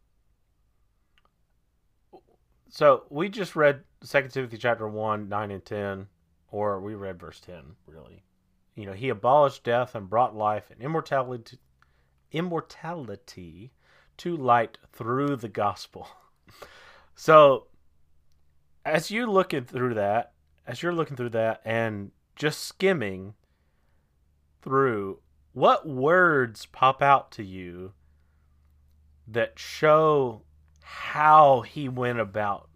so 2.69 3.05
we 3.11 3.29
just 3.29 3.57
read 3.57 3.83
Second 4.03 4.31
Timothy 4.31 4.59
chapter 4.59 4.87
one, 4.89 5.29
nine 5.29 5.51
and 5.51 5.65
ten, 5.65 6.07
or 6.57 6.81
we 6.81 6.95
read 6.95 7.21
verse 7.21 7.39
ten, 7.39 7.77
really. 7.87 8.25
You 8.75 8.87
know, 8.87 8.95
he 8.95 9.11
abolished 9.11 9.63
death 9.63 9.95
and 9.95 10.09
brought 10.09 10.35
life 10.35 10.71
and 10.71 10.81
immortality, 10.81 11.59
immortality 12.33 13.73
to 14.19 14.37
light 14.37 14.79
through 14.93 15.37
the 15.37 15.49
gospel. 15.49 16.09
So, 17.19 17.69
as 18.85 19.11
you're 19.11 19.27
looking 19.27 19.65
through 19.65 19.95
that, 19.95 20.35
as 20.67 20.83
you're 20.83 20.93
looking 20.93 21.17
through 21.17 21.31
that, 21.31 21.63
and 21.65 22.11
just 22.35 22.63
skimming 22.65 23.33
through 24.61 25.21
what 25.55 25.89
words 25.89 26.67
pop 26.67 27.01
out 27.01 27.31
to 27.33 27.43
you 27.43 27.95
that 29.27 29.59
show 29.59 30.43
how 30.83 31.63
he 31.63 31.89
went 31.89 32.21
about 32.21 32.69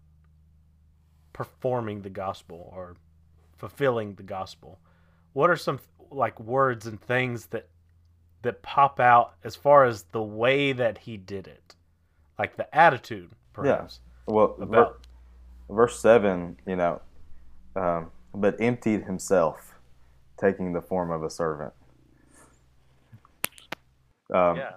performing 1.31 2.01
the 2.01 2.09
gospel 2.09 2.73
or 2.75 2.95
fulfilling 3.61 4.15
the 4.15 4.23
gospel 4.23 4.79
what 5.33 5.49
are 5.51 5.55
some 5.55 5.79
like 6.09 6.37
words 6.39 6.87
and 6.87 6.99
things 6.99 7.45
that 7.47 7.67
that 8.41 8.61
pop 8.63 8.99
out 8.99 9.35
as 9.43 9.55
far 9.55 9.85
as 9.85 10.03
the 10.11 10.21
way 10.21 10.73
that 10.73 10.97
he 10.97 11.15
did 11.15 11.47
it 11.47 11.75
like 12.39 12.57
the 12.57 12.75
attitude 12.75 13.29
perhaps 13.53 13.99
yeah. 14.27 14.33
Well, 14.33 14.55
ver- 14.57 14.63
about 14.63 15.07
verse 15.69 15.99
7, 15.99 16.57
you 16.65 16.75
know, 16.75 17.01
um, 17.75 18.11
but 18.33 18.55
emptied 18.61 19.03
himself, 19.03 19.75
taking 20.39 20.73
the 20.73 20.81
form 20.81 21.11
of 21.11 21.23
a 21.23 21.29
servant. 21.29 21.73
Um, 24.33 24.57
yeah 24.57 24.73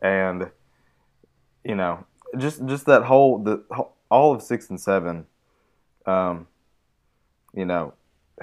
and 0.00 0.50
you 1.64 1.74
know 1.74 2.04
just 2.36 2.64
just 2.66 2.86
that 2.86 3.02
whole 3.04 3.38
the 3.42 3.64
whole- 3.70 3.94
all 4.10 4.32
of 4.34 4.42
six 4.42 4.70
and 4.70 4.80
seven 4.80 5.26
um 6.06 6.46
you 7.54 7.64
know 7.64 7.94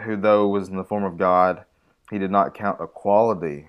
who 0.02 0.16
though 0.16 0.48
was 0.48 0.70
in 0.70 0.78
the 0.78 0.84
form 0.84 1.04
of 1.04 1.18
god 1.18 1.64
he 2.12 2.18
did 2.20 2.32
not 2.32 2.54
count 2.54 2.80
equality 2.82 3.68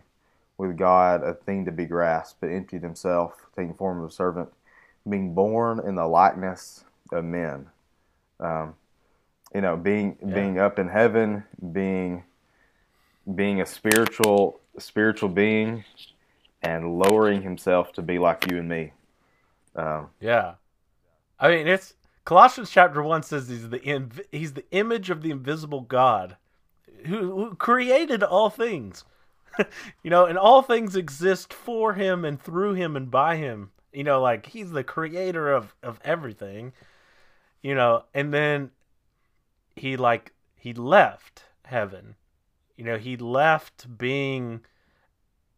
with 0.59 0.77
god 0.77 1.23
a 1.23 1.35
thing 1.35 1.65
to 1.65 1.73
be 1.73 1.85
grasped 1.85 2.41
but 2.41 2.49
emptied 2.51 2.83
himself 2.83 3.47
taking 3.55 3.75
form 3.75 4.03
of 4.03 4.11
a 4.11 4.13
servant 4.13 4.49
being 5.09 5.35
born 5.35 5.81
in 5.87 5.95
the 5.95 6.07
likeness 6.07 6.85
of 7.13 7.25
men 7.25 7.67
um 8.41 8.75
you 9.55 9.61
know 9.61 9.77
being 9.77 10.17
Yeah. 10.21 10.35
being 10.35 10.59
up 10.59 10.79
in 10.79 10.89
heaven 10.89 11.45
being 11.73 12.25
being 13.35 13.61
a 13.61 13.67
spiritual 13.67 14.61
spiritual 14.79 15.29
being 15.29 15.85
and 16.63 16.99
lowering 16.99 17.43
himself 17.43 17.93
to 17.93 18.03
be 18.03 18.19
like 18.19 18.51
you 18.51 18.59
and 18.59 18.69
me. 18.69 18.93
Um, 19.75 20.11
Yeah, 20.21 20.55
I 21.39 21.49
mean 21.51 21.67
it's 21.67 21.95
Colossians 22.27 22.71
chapter 22.71 23.05
one 23.05 23.23
says 23.23 23.49
he's 23.49 23.69
the 23.71 23.79
he's 24.33 24.53
the 24.55 24.69
image 24.73 25.11
of 25.11 25.23
the 25.23 25.31
invisible 25.31 25.83
God, 25.83 26.37
who, 27.07 27.31
who 27.37 27.55
created 27.55 28.25
all 28.25 28.51
things. 28.51 29.05
you 30.03 30.11
know, 30.11 30.27
and 30.27 30.37
all 30.37 30.61
things 30.61 30.97
exist 30.97 31.53
for 31.53 31.95
him 31.95 32.25
and 32.25 32.43
through 32.43 32.75
him 32.75 32.97
and 32.97 33.13
by 33.13 33.37
him. 33.37 33.71
You 33.93 34.03
know, 34.03 34.21
like 34.21 34.47
he's 34.47 34.73
the 34.73 34.83
creator 34.83 35.53
of 35.53 35.77
of 35.85 36.01
everything. 36.05 36.73
You 37.63 37.77
know, 37.77 38.05
and 38.13 38.35
then 38.35 38.73
he 39.77 39.97
like 39.97 40.33
he 40.57 40.75
left 40.75 41.45
heaven. 41.65 42.17
You 42.77 42.85
know, 42.87 42.99
he 42.99 43.17
left 43.17 43.87
being, 43.97 44.63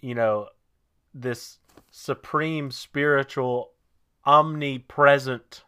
you 0.02 0.14
know, 0.14 0.48
this 1.14 1.60
supreme 1.90 2.70
spiritual 2.70 3.70
omnipresent 4.26 5.62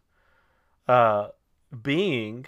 uh 0.91 1.29
being 1.83 2.47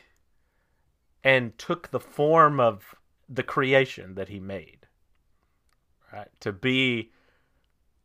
and 1.22 1.56
took 1.58 1.90
the 1.90 2.00
form 2.00 2.58
of 2.58 2.94
the 3.28 3.42
creation 3.44 4.16
that 4.16 4.28
he 4.28 4.40
made 4.40 4.88
right 6.12 6.28
to 6.40 6.50
be 6.52 7.12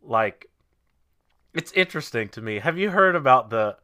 like 0.04 0.48
it's 1.56 1.72
interesting 1.72 2.30
to 2.30 2.40
me 2.40 2.60
have 2.60 2.78
you 2.78 2.92
heard 2.92 3.16
about 3.16 3.50
the 3.50 3.76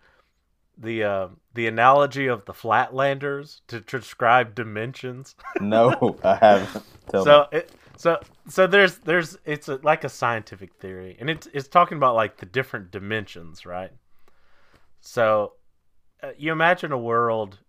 the 0.78 1.04
uh, 1.04 1.28
the 1.54 1.68
analogy 1.68 2.28
of 2.28 2.46
the 2.46 2.54
flatlanders 2.54 3.62
to 3.68 3.80
describe 3.80 4.56
dimensions 4.56 5.36
no, 5.62 6.18
I 6.24 6.36
haven't. 6.36 6.84
Tell 7.10 7.24
so 7.24 7.48
me. 7.52 7.60
it 7.60 7.72
so 7.98 8.20
so 8.48 8.68
there's 8.68 8.98
there's 9.00 9.38
it's 9.46 9.70
a, 9.70 9.80
like 9.84 10.04
a 10.04 10.10
scientific 10.10 10.74
theory 10.76 11.18
and 11.20 11.30
it's 11.30 11.48
it's 11.54 11.68
talking 11.68 11.98
about 11.98 12.16
like 12.16 12.38
the 12.38 12.46
different 12.46 12.92
dimensions 12.92 13.66
right 13.66 13.92
so 15.02 15.54
uh, 16.24 16.32
you 16.38 16.52
imagine 16.52 16.92
a 16.92 16.98
world 16.98 17.60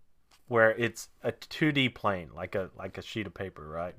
where 0.47 0.71
it's 0.71 1.09
a 1.23 1.31
2D 1.31 1.93
plane 1.93 2.29
like 2.33 2.55
a 2.55 2.69
like 2.77 2.97
a 2.97 3.01
sheet 3.01 3.27
of 3.27 3.33
paper 3.33 3.67
right? 3.67 3.95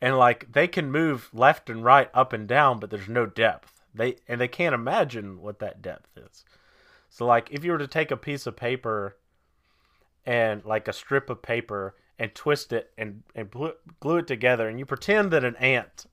And 0.00 0.16
like 0.18 0.52
they 0.52 0.68
can 0.68 0.92
move 0.92 1.30
left 1.32 1.70
and 1.70 1.82
right 1.82 2.10
up 2.12 2.32
and 2.32 2.46
down 2.46 2.78
but 2.78 2.90
there's 2.90 3.08
no 3.08 3.26
depth. 3.26 3.80
They 3.94 4.16
and 4.28 4.40
they 4.40 4.48
can't 4.48 4.74
imagine 4.74 5.40
what 5.40 5.60
that 5.60 5.80
depth 5.80 6.16
is. 6.16 6.44
So 7.08 7.24
like 7.24 7.48
if 7.50 7.64
you 7.64 7.72
were 7.72 7.78
to 7.78 7.88
take 7.88 8.10
a 8.10 8.16
piece 8.16 8.46
of 8.46 8.56
paper 8.56 9.16
and 10.26 10.64
like 10.64 10.88
a 10.88 10.92
strip 10.92 11.30
of 11.30 11.40
paper 11.40 11.96
and 12.18 12.34
twist 12.34 12.72
it 12.72 12.90
and 12.98 13.22
and 13.34 13.50
glue, 13.50 14.18
it 14.18 14.26
together 14.26 14.68
and 14.68 14.78
you 14.78 14.84
pretend 14.84 15.30
that 15.30 15.44
an 15.44 15.56
ant 15.56 16.06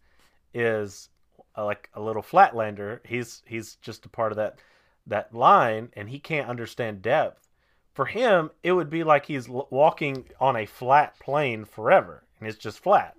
is 0.54 1.10
uh, 1.58 1.66
like 1.66 1.90
a 1.96 2.02
little 2.02 2.24
flatlander 2.24 3.00
he's 3.06 3.44
he's 3.46 3.76
just 3.76 4.06
a 4.06 4.10
part 4.10 4.32
of 4.32 4.38
that 4.38 4.60
that 5.08 5.34
line 5.34 5.90
and 5.94 6.10
he 6.10 6.20
can't 6.20 6.50
understand 6.50 7.02
depth 7.02 7.48
for 7.94 8.06
him 8.06 8.50
it 8.64 8.72
would 8.72 8.90
be 8.90 9.04
like 9.04 9.26
he's 9.26 9.48
walking 9.48 10.26
on 10.40 10.56
a 10.56 10.66
flat 10.66 11.18
plane 11.20 11.64
forever 11.66 12.24
and 12.40 12.50
it's 12.50 12.58
just 12.58 12.80
flat 12.80 13.16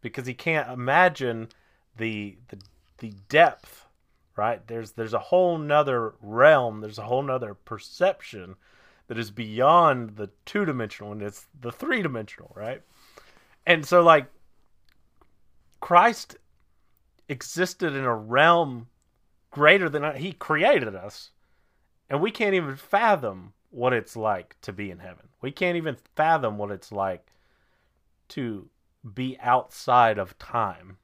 because 0.00 0.26
he 0.26 0.34
can't 0.34 0.70
imagine 0.70 1.48
the 1.96 2.36
the 2.48 2.58
the 2.98 3.12
depth 3.28 3.86
right 4.36 4.66
there's 4.66 4.92
there's 4.92 5.14
a 5.14 5.18
whole 5.18 5.58
nother 5.58 6.14
realm 6.20 6.80
there's 6.80 6.98
a 6.98 7.04
whole 7.04 7.22
nother 7.22 7.54
perception 7.54 8.56
that 9.08 9.18
is 9.18 9.30
beyond 9.30 10.16
the 10.16 10.30
two 10.46 10.64
dimensional 10.64 11.12
and 11.12 11.20
it's 11.20 11.46
the 11.60 11.72
three 11.72 12.00
dimensional, 12.00 12.50
right? 12.54 12.82
and 13.66 13.86
so 13.86 14.02
like 14.02 14.26
Christ 15.80 16.36
existed 17.28 17.94
in 17.94 18.04
a 18.04 18.14
realm 18.14 18.88
greater 19.52 19.88
than 19.88 20.16
he 20.16 20.32
created 20.32 20.96
us 20.96 21.30
and 22.12 22.20
we 22.20 22.30
can't 22.30 22.54
even 22.54 22.76
fathom 22.76 23.54
what 23.70 23.94
it's 23.94 24.16
like 24.16 24.56
to 24.60 24.70
be 24.70 24.90
in 24.90 24.98
heaven. 24.98 25.28
We 25.40 25.50
can't 25.50 25.78
even 25.78 25.96
fathom 26.14 26.58
what 26.58 26.70
it's 26.70 26.92
like 26.92 27.32
to 28.28 28.68
be 29.14 29.38
outside 29.40 30.18
of 30.18 30.38
time. 30.38 30.98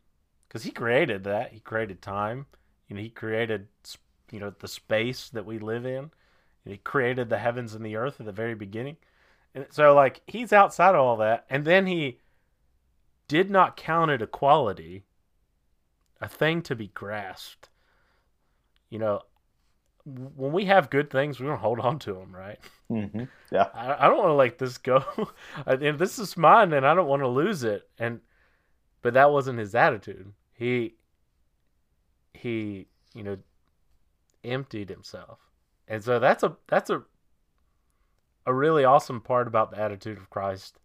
Because 0.47 0.65
he 0.65 0.71
created 0.71 1.25
that. 1.25 1.53
He 1.53 1.61
created 1.61 2.03
time. 2.03 2.45
You 2.87 2.97
know 2.97 3.03
he 3.03 3.09
created 3.09 3.69
you 4.31 4.39
know 4.39 4.53
the 4.59 4.69
space 4.69 5.31
that 5.31 5.47
we 5.47 5.59
live 5.59 5.87
in. 5.87 6.11
And 6.65 6.73
he 6.73 6.77
created 6.77 7.31
the 7.31 7.39
heavens 7.39 7.75
and 7.75 7.87
the 7.87 7.97
earth 7.97 8.21
at 8.21 8.27
the 8.27 8.33
very 8.33 8.55
beginning. 8.55 8.99
And 9.55 9.65
so 9.71 9.95
like 9.95 10.21
he's 10.27 10.53
outside 10.53 10.95
of 10.95 11.01
all 11.01 11.17
that. 11.17 11.47
And 11.49 11.65
then 11.65 11.87
he 11.87 12.19
did 13.29 13.51
not 13.51 13.79
count 13.79 14.11
it 14.11 14.21
equality 14.21 15.05
a 16.21 16.29
thing 16.29 16.61
to 16.63 16.77
be 16.77 16.89
grasped 16.89 17.71
you 18.91 18.99
know 18.99 19.21
when 20.05 20.53
we 20.53 20.65
have 20.65 20.91
good 20.91 21.11
things 21.11 21.39
we 21.39 21.47
don't 21.47 21.59
hold 21.59 21.81
on 21.81 21.99
to 21.99 22.15
them 22.15 22.35
right 22.35 22.59
hmm 22.89 23.25
Yeah. 23.51 23.69
I, 23.75 24.05
I 24.05 24.09
don't 24.09 24.19
want 24.19 24.29
to 24.31 24.35
let 24.35 24.59
this 24.59 24.79
go. 24.79 25.05
and 25.67 25.99
this 25.99 26.19
is 26.19 26.37
mine, 26.37 26.73
and 26.73 26.87
I 26.87 26.95
don't 26.95 27.07
want 27.09 27.23
to 27.23 27.29
lose 27.29 27.65
it. 27.65 27.89
And 27.99 28.21
but 29.03 29.15
that 29.15 29.31
wasn't 29.31 29.59
his 29.59 29.75
attitude. 29.75 30.33
He 30.53 30.95
he 32.35 32.87
you 33.15 33.23
know 33.23 33.39
emptied 34.45 34.89
himself, 34.89 35.39
and 35.87 36.03
so 36.03 36.19
that's 36.19 36.43
a 36.43 36.57
that's 36.67 36.91
a 36.91 37.03
a 38.47 38.55
really 38.55 38.85
awesome 38.85 39.21
part 39.21 39.47
about 39.47 39.71
the 39.71 39.79
attitude 39.79 40.17
of 40.17 40.31
Christ 40.31 40.79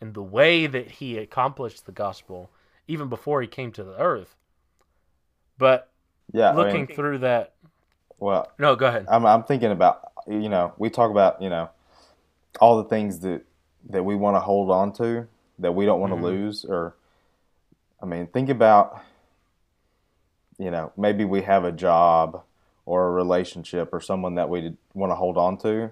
and 0.00 0.12
the 0.12 0.22
way 0.22 0.66
that 0.66 0.90
he 0.90 1.16
accomplished 1.16 1.86
the 1.86 1.92
gospel 1.92 2.50
even 2.86 3.08
before 3.08 3.40
he 3.40 3.48
came 3.48 3.72
to 3.72 3.84
the 3.84 3.98
earth. 3.98 4.36
But 5.56 5.90
Yeah. 6.32 6.50
I 6.50 6.54
looking 6.54 6.86
mean, 6.86 6.96
through 6.96 7.18
that, 7.18 7.54
well, 8.18 8.50
no, 8.58 8.76
go 8.76 8.86
ahead. 8.86 9.06
I'm, 9.08 9.24
I'm 9.26 9.44
thinking 9.44 9.70
about 9.70 10.12
you 10.26 10.48
know 10.48 10.72
we 10.76 10.90
talk 10.90 11.10
about 11.10 11.40
you 11.40 11.48
know 11.48 11.70
all 12.60 12.82
the 12.82 12.88
things 12.88 13.20
that 13.20 13.42
that 13.90 14.04
we 14.04 14.14
want 14.14 14.36
to 14.36 14.40
hold 14.40 14.70
on 14.70 14.92
to 14.94 15.26
that 15.58 15.72
we 15.72 15.86
don't 15.86 16.00
want 16.00 16.12
Mhm. 16.12 16.20
to 16.20 16.22
lose 16.26 16.64
or 16.64 16.96
I 18.02 18.06
mean 18.06 18.26
think 18.26 18.48
about 18.50 19.00
you 20.58 20.70
know 20.70 20.92
maybe 20.96 21.24
we 21.24 21.42
have 21.42 21.64
a 21.64 21.72
job 21.72 22.42
or 22.84 23.08
a 23.08 23.10
relationship 23.12 23.90
or 23.92 24.00
someone 24.00 24.34
that 24.34 24.48
we 24.48 24.74
want 24.94 25.10
to 25.10 25.14
hold 25.14 25.38
on 25.38 25.56
to 25.58 25.90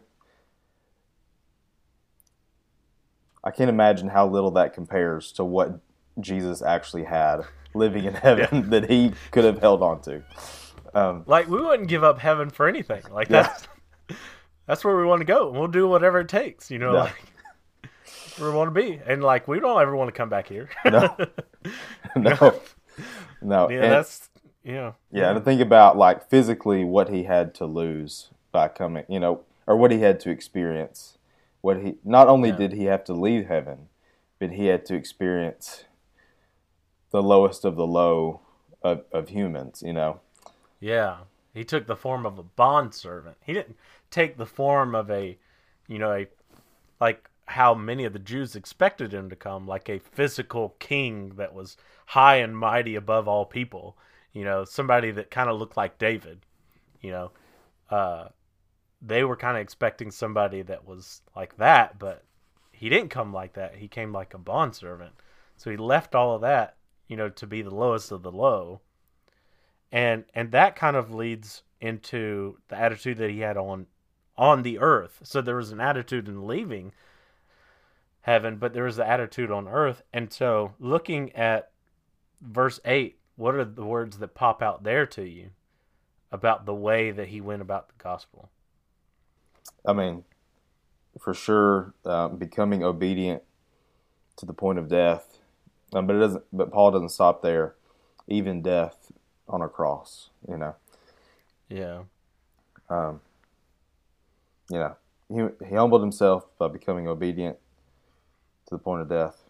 I 3.45 3.53
can't 3.53 3.71
imagine 3.71 4.09
how 4.09 4.27
little 4.27 4.51
that 4.53 4.75
compares 4.75 5.31
to 5.33 5.45
what 5.45 5.79
Jesus 6.21 6.63
actually 6.63 7.05
had 7.05 7.43
living 7.75 8.05
in 8.05 8.15
heaven 8.27 8.71
that 8.71 8.89
he 8.91 9.13
could 9.31 9.45
have 9.45 9.59
held 9.59 9.83
on 9.83 10.01
to 10.03 10.23
um, 10.95 11.25
Like 11.27 11.49
we 11.49 11.61
wouldn't 11.61 11.89
give 11.89 12.03
up 12.05 12.19
heaven 12.19 12.49
for 12.51 12.67
anything. 12.69 13.03
Like 13.13 13.29
Yeah. 13.29 13.43
that's 13.43 13.67
that's 14.67 14.85
where 14.85 14.97
we 14.97 15.05
want 15.05 15.21
to 15.21 15.27
go. 15.27 15.51
We'll 15.51 15.69
do 15.69 15.87
whatever 15.89 16.21
it 16.21 16.29
takes. 16.29 16.71
You 16.71 16.79
know, 16.79 16.93
Yeah. 16.95 17.01
like 17.03 17.23
where 18.39 18.51
we 18.51 18.57
want 18.57 18.75
to 18.75 18.81
be. 18.81 19.01
And 19.07 19.23
like 19.23 19.47
we 19.47 19.61
don't 19.61 19.81
ever 19.81 19.95
want 19.95 20.09
to 20.09 20.13
come 20.13 20.29
back 20.29 20.49
here. 20.49 20.69
No. 20.85 21.17
no 22.17 22.61
no 23.43 23.69
yeah, 23.71 23.83
and- 23.83 23.93
that's 23.93 24.31
yeah. 24.65 24.93
Yeah, 25.13 25.33
to 25.33 25.41
think 25.41 25.61
about 25.61 25.97
like 25.97 26.29
physically 26.29 26.83
what 26.85 27.09
he 27.09 27.25
had 27.25 27.55
to 27.57 27.67
lose 27.67 28.31
by 28.53 28.69
coming, 28.69 29.05
you 29.09 29.21
know, 29.21 29.43
or 29.67 29.77
what 29.77 29.91
he 29.93 30.01
had 30.01 30.19
to 30.21 30.31
experience. 30.31 31.19
What 31.61 31.83
he 31.83 31.97
not 32.05 32.27
only 32.29 32.49
Yeah. 32.51 32.57
did 32.57 32.73
he 32.73 32.85
have 32.87 33.05
to 33.05 33.13
leave 33.13 33.47
heaven, 33.47 33.89
but 34.39 34.53
he 34.53 34.67
had 34.67 34.85
to 34.87 34.95
experience 34.95 35.85
the 37.17 37.23
lowest 37.23 37.65
of 37.65 37.77
the 37.77 37.87
low 37.87 38.41
of, 38.83 39.05
of 39.13 39.31
humans, 39.31 39.83
you 39.85 39.93
know. 39.93 40.21
Yeah. 40.79 41.17
He 41.53 41.65
took 41.65 41.87
the 41.87 41.97
form 41.97 42.27
of 42.27 42.39
a 42.39 42.43
bond 42.43 42.95
servant. 42.95 43.39
He 43.43 43.55
didn't 43.55 43.77
take 44.11 44.37
the 44.37 44.47
form 44.47 44.95
of 44.95 45.11
a 45.11 45.39
you 45.89 45.99
know, 45.99 46.13
a 46.13 46.27
like 47.01 47.29
how 47.47 47.75
many 47.75 48.05
of 48.05 48.13
the 48.13 48.19
Jews 48.19 48.57
expected 48.57 49.13
him 49.13 49.31
to 49.31 49.37
come, 49.37 49.67
like 49.67 49.89
a 49.89 50.01
physical 50.01 50.75
king 50.79 51.35
that 51.37 51.55
was 51.55 51.77
high 52.07 52.37
and 52.37 52.57
mighty 52.57 52.97
above 52.97 53.29
all 53.29 53.45
people. 53.45 53.97
You 54.33 54.45
know, 54.45 54.65
somebody 54.65 55.11
that 55.13 55.31
kind 55.31 55.49
of 55.49 55.59
looked 55.59 55.77
like 55.77 55.99
David. 55.99 56.41
You 57.01 57.11
know, 57.13 57.33
uh, 57.91 58.29
they 59.01 59.25
were 59.25 59.37
kind 59.37 59.57
of 59.57 59.63
expecting 59.63 60.11
somebody 60.11 60.63
that 60.63 60.87
was 60.87 61.23
like 61.35 61.57
that, 61.59 61.99
but 61.99 62.25
he 62.73 62.89
didn't 62.89 63.11
come 63.11 63.33
like 63.33 63.55
that. 63.55 63.77
He 63.77 63.89
came 63.89 64.13
like 64.13 64.35
a 64.35 64.39
bondservant. 64.39 65.15
So 65.57 65.71
he 65.71 65.77
left 65.77 66.15
all 66.15 66.35
of 66.35 66.43
that, 66.43 66.77
you 67.09 67.17
know, 67.17 67.29
to 67.29 67.47
be 67.47 67.63
the 67.63 67.75
lowest 67.75 68.11
of 68.13 68.23
the 68.23 68.33
low. 68.33 68.81
And 69.93 70.25
and 70.35 70.51
that 70.53 70.77
kind 70.77 70.97
of 70.97 71.15
leads 71.15 71.63
into 71.81 72.59
the 72.69 72.77
attitude 72.77 73.19
that 73.19 73.31
he 73.31 73.41
had 73.41 73.57
on 73.57 73.87
on 74.37 74.63
the 74.63 74.79
earth. 74.79 75.21
So 75.23 75.41
there 75.41 75.57
was 75.57 75.73
an 75.73 75.81
attitude 75.81 76.29
in 76.29 76.47
leaving 76.47 76.93
heaven, 78.23 78.57
but 78.57 78.75
there 78.75 78.85
was 78.85 78.97
the 78.97 79.09
attitude 79.09 79.51
on 79.51 79.69
earth. 79.69 80.03
And 80.13 80.33
so 80.33 80.75
looking 80.79 81.33
at 81.35 81.71
verse 82.41 82.81
8, 82.85 83.17
what 83.37 83.55
are 83.55 83.65
the 83.65 83.85
words 83.85 84.19
that 84.19 84.35
pop 84.35 84.63
out 84.63 84.83
there 84.83 85.07
to 85.07 85.23
you 85.23 85.51
about 86.33 86.67
the 86.67 86.75
way 86.75 87.11
that 87.13 87.29
he 87.29 87.41
went 87.41 87.63
about 87.63 87.89
the 87.89 87.95
gospel? 88.03 88.51
I 89.87 89.93
mean, 89.93 90.25
for 91.19 91.33
sure, 91.33 91.95
uh, 92.05 92.29
becoming 92.29 92.83
obedient 92.83 93.43
to 94.37 94.47
the 94.47 94.53
point 94.53 94.79
of 94.79 94.89
death. 94.89 95.39
Um, 95.93 96.07
but 96.07 96.17
it 96.17 96.21
doesn't. 96.21 96.45
But 96.53 96.71
Paul 96.73 96.91
doesn't 96.91 97.11
stop 97.11 97.43
there. 97.43 97.75
Even 98.29 98.61
death 98.63 99.13
on 99.49 99.63
a 99.63 99.69
cross, 99.69 100.31
you 100.49 100.57
know. 100.57 100.75
Yeah. 101.69 102.03
um, 102.89 103.21
you 104.71 104.79
know, 104.79 104.97
he, 105.29 105.67
he 105.69 105.75
humbled 105.75 106.01
himself 106.03 106.47
by 106.59 106.69
becoming 106.69 107.07
obedient 107.09 107.57
to 108.67 108.75
the 108.75 108.79
point 108.79 109.03
of 109.03 109.09
death, 109.09 109.45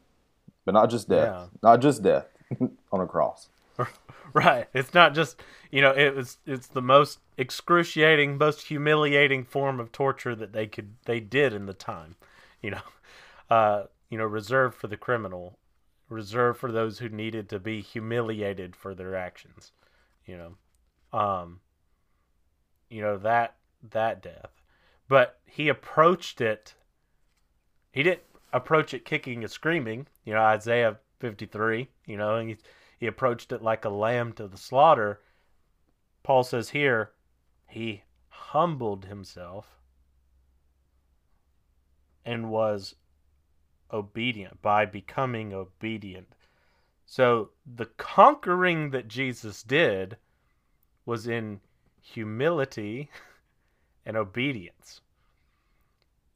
but 0.64 0.72
not 0.72 0.90
just 0.90 1.08
death, 1.08 1.28
Yeah. 1.28 1.46
not 1.62 1.80
just 1.80 2.02
death 2.02 2.26
on 2.92 3.00
a 3.00 3.06
cross. 3.06 3.48
Right. 4.32 4.66
It's 4.74 4.92
not 4.92 5.14
just 5.14 5.40
you 5.70 5.80
know, 5.80 5.92
it 5.92 6.14
was 6.14 6.36
it's 6.46 6.66
the 6.66 6.82
most 6.82 7.20
excruciating, 7.38 8.36
most 8.36 8.62
humiliating 8.66 9.44
form 9.44 9.80
of 9.80 9.92
torture 9.92 10.34
that 10.34 10.52
they 10.52 10.66
could 10.66 10.94
they 11.06 11.20
did 11.20 11.54
in 11.54 11.64
the 11.66 11.72
time. 11.72 12.16
You 12.60 12.72
know. 12.72 12.82
Uh, 13.48 13.84
you 14.10 14.18
know, 14.18 14.24
reserved 14.24 14.74
for 14.74 14.88
the 14.88 14.96
criminal, 14.96 15.56
reserved 16.08 16.58
for 16.58 16.70
those 16.70 16.98
who 16.98 17.08
needed 17.08 17.48
to 17.48 17.58
be 17.58 17.80
humiliated 17.80 18.76
for 18.76 18.94
their 18.94 19.16
actions. 19.16 19.72
You 20.24 20.36
know. 20.36 21.18
Um 21.18 21.60
you 22.88 23.02
know, 23.02 23.18
that 23.18 23.56
that 23.90 24.22
death. 24.22 24.62
But 25.08 25.40
he 25.44 25.68
approached 25.68 26.40
it 26.40 26.74
he 27.92 28.02
didn't 28.02 28.24
approach 28.52 28.92
it 28.92 29.04
kicking 29.04 29.42
and 29.42 29.50
screaming, 29.50 30.06
you 30.24 30.34
know, 30.34 30.42
Isaiah 30.42 30.98
53, 31.20 31.88
you 32.06 32.16
know, 32.16 32.38
he, 32.40 32.56
he 32.98 33.06
approached 33.06 33.52
it 33.52 33.62
like 33.62 33.84
a 33.84 33.90
lamb 33.90 34.32
to 34.34 34.46
the 34.46 34.58
slaughter. 34.58 35.20
Paul 36.22 36.44
says 36.44 36.70
here, 36.70 37.12
he 37.68 38.02
humbled 38.28 39.06
himself 39.06 39.78
and 42.24 42.50
was 42.50 42.96
obedient 43.92 44.60
by 44.62 44.84
becoming 44.84 45.52
obedient. 45.52 46.28
So 47.06 47.50
the 47.66 47.86
conquering 47.96 48.90
that 48.90 49.08
Jesus 49.08 49.62
did 49.62 50.16
was 51.04 51.26
in 51.26 51.60
humility 52.00 53.10
and 54.06 54.16
obedience. 54.16 55.00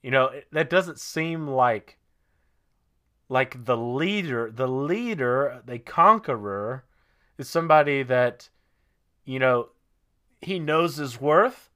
You 0.02 0.10
know, 0.10 0.30
that 0.52 0.70
doesn't 0.70 1.00
seem 1.00 1.46
like 1.48 1.96
like 3.28 3.64
the 3.64 3.76
leader, 3.76 4.50
the 4.50 4.66
leader, 4.66 5.62
the 5.64 5.78
conqueror 5.78 6.84
is 7.38 7.48
somebody 7.48 8.02
that 8.02 8.48
you 9.24 9.38
know, 9.38 9.68
he 10.40 10.58
knows 10.58 10.96
his 10.96 11.20
worth 11.20 11.70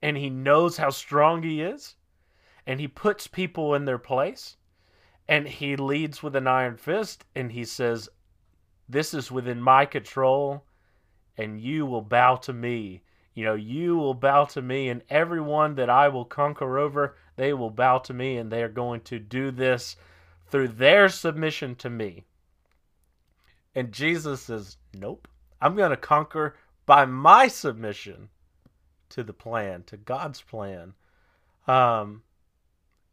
and 0.00 0.16
he 0.16 0.30
knows 0.30 0.76
how 0.76 0.90
strong 0.90 1.42
he 1.42 1.60
is 1.60 1.96
and 2.66 2.78
he 2.80 2.86
puts 2.86 3.26
people 3.26 3.74
in 3.74 3.86
their 3.86 3.98
place 3.98 4.57
and 5.28 5.46
he 5.46 5.76
leads 5.76 6.22
with 6.22 6.34
an 6.34 6.46
iron 6.46 6.76
fist 6.76 7.24
and 7.34 7.52
he 7.52 7.64
says 7.64 8.08
this 8.88 9.12
is 9.12 9.30
within 9.30 9.60
my 9.60 9.84
control 9.84 10.64
and 11.36 11.60
you 11.60 11.84
will 11.84 12.02
bow 12.02 12.36
to 12.36 12.52
me. 12.52 13.02
You 13.34 13.44
know 13.44 13.54
you 13.54 13.96
will 13.96 14.14
bow 14.14 14.46
to 14.46 14.62
me 14.62 14.88
and 14.88 15.02
everyone 15.10 15.76
that 15.76 15.88
i 15.88 16.08
will 16.08 16.24
conquer 16.24 16.78
over 16.78 17.16
they 17.36 17.52
will 17.52 17.70
bow 17.70 17.98
to 17.98 18.12
me 18.12 18.36
and 18.38 18.50
they 18.50 18.64
are 18.64 18.68
going 18.68 19.02
to 19.02 19.20
do 19.20 19.52
this 19.52 19.94
through 20.46 20.68
their 20.68 21.08
submission 21.08 21.76
to 21.76 21.90
me. 21.90 22.24
And 23.74 23.92
jesus 23.92 24.42
says 24.42 24.78
nope. 24.94 25.28
I'm 25.60 25.76
going 25.76 25.90
to 25.90 25.96
conquer 25.96 26.56
by 26.86 27.04
my 27.04 27.48
submission 27.48 28.30
to 29.10 29.22
the 29.22 29.32
plan 29.32 29.84
to 29.84 29.96
god's 29.96 30.40
plan. 30.40 30.94
Um 31.68 32.22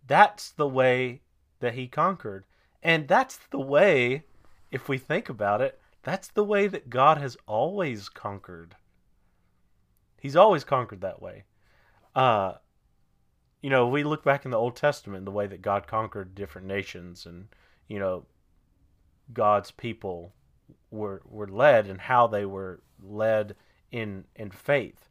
that's 0.08 0.52
the 0.52 0.68
way 0.68 1.22
that 1.66 1.74
he 1.74 1.88
conquered 1.88 2.46
And 2.84 3.08
that's 3.08 3.38
the 3.50 3.60
way, 3.60 4.26
if 4.70 4.88
we 4.88 5.00
think 5.00 5.28
about 5.28 5.60
it, 5.60 5.80
that's 6.04 6.28
the 6.28 6.44
way 6.44 6.68
that 6.68 6.92
God 6.92 7.18
has 7.18 7.36
always 7.48 8.10
conquered. 8.10 8.76
He's 10.22 10.36
always 10.36 10.64
conquered 10.64 11.02
that 11.02 11.20
way. 11.20 11.46
Uh, 12.14 12.54
you 13.64 13.72
know, 13.72 13.88
we 13.88 14.04
look 14.04 14.24
back 14.24 14.46
in 14.46 14.52
the 14.52 14.60
Old 14.60 14.76
Testament, 14.76 15.26
the 15.26 15.32
way 15.32 15.48
that 15.48 15.64
God 15.64 15.88
conquered 15.88 16.36
different 16.36 16.68
nations 16.68 17.26
and, 17.26 17.48
you 17.88 17.98
know, 17.98 18.28
God's 19.34 19.72
people 19.72 20.34
were 20.92 21.24
were 21.26 21.48
led 21.48 21.88
and 21.88 22.00
how 22.00 22.28
they 22.28 22.46
were 22.46 22.82
led 23.02 23.56
in 23.92 24.26
in 24.36 24.52
faith, 24.52 25.10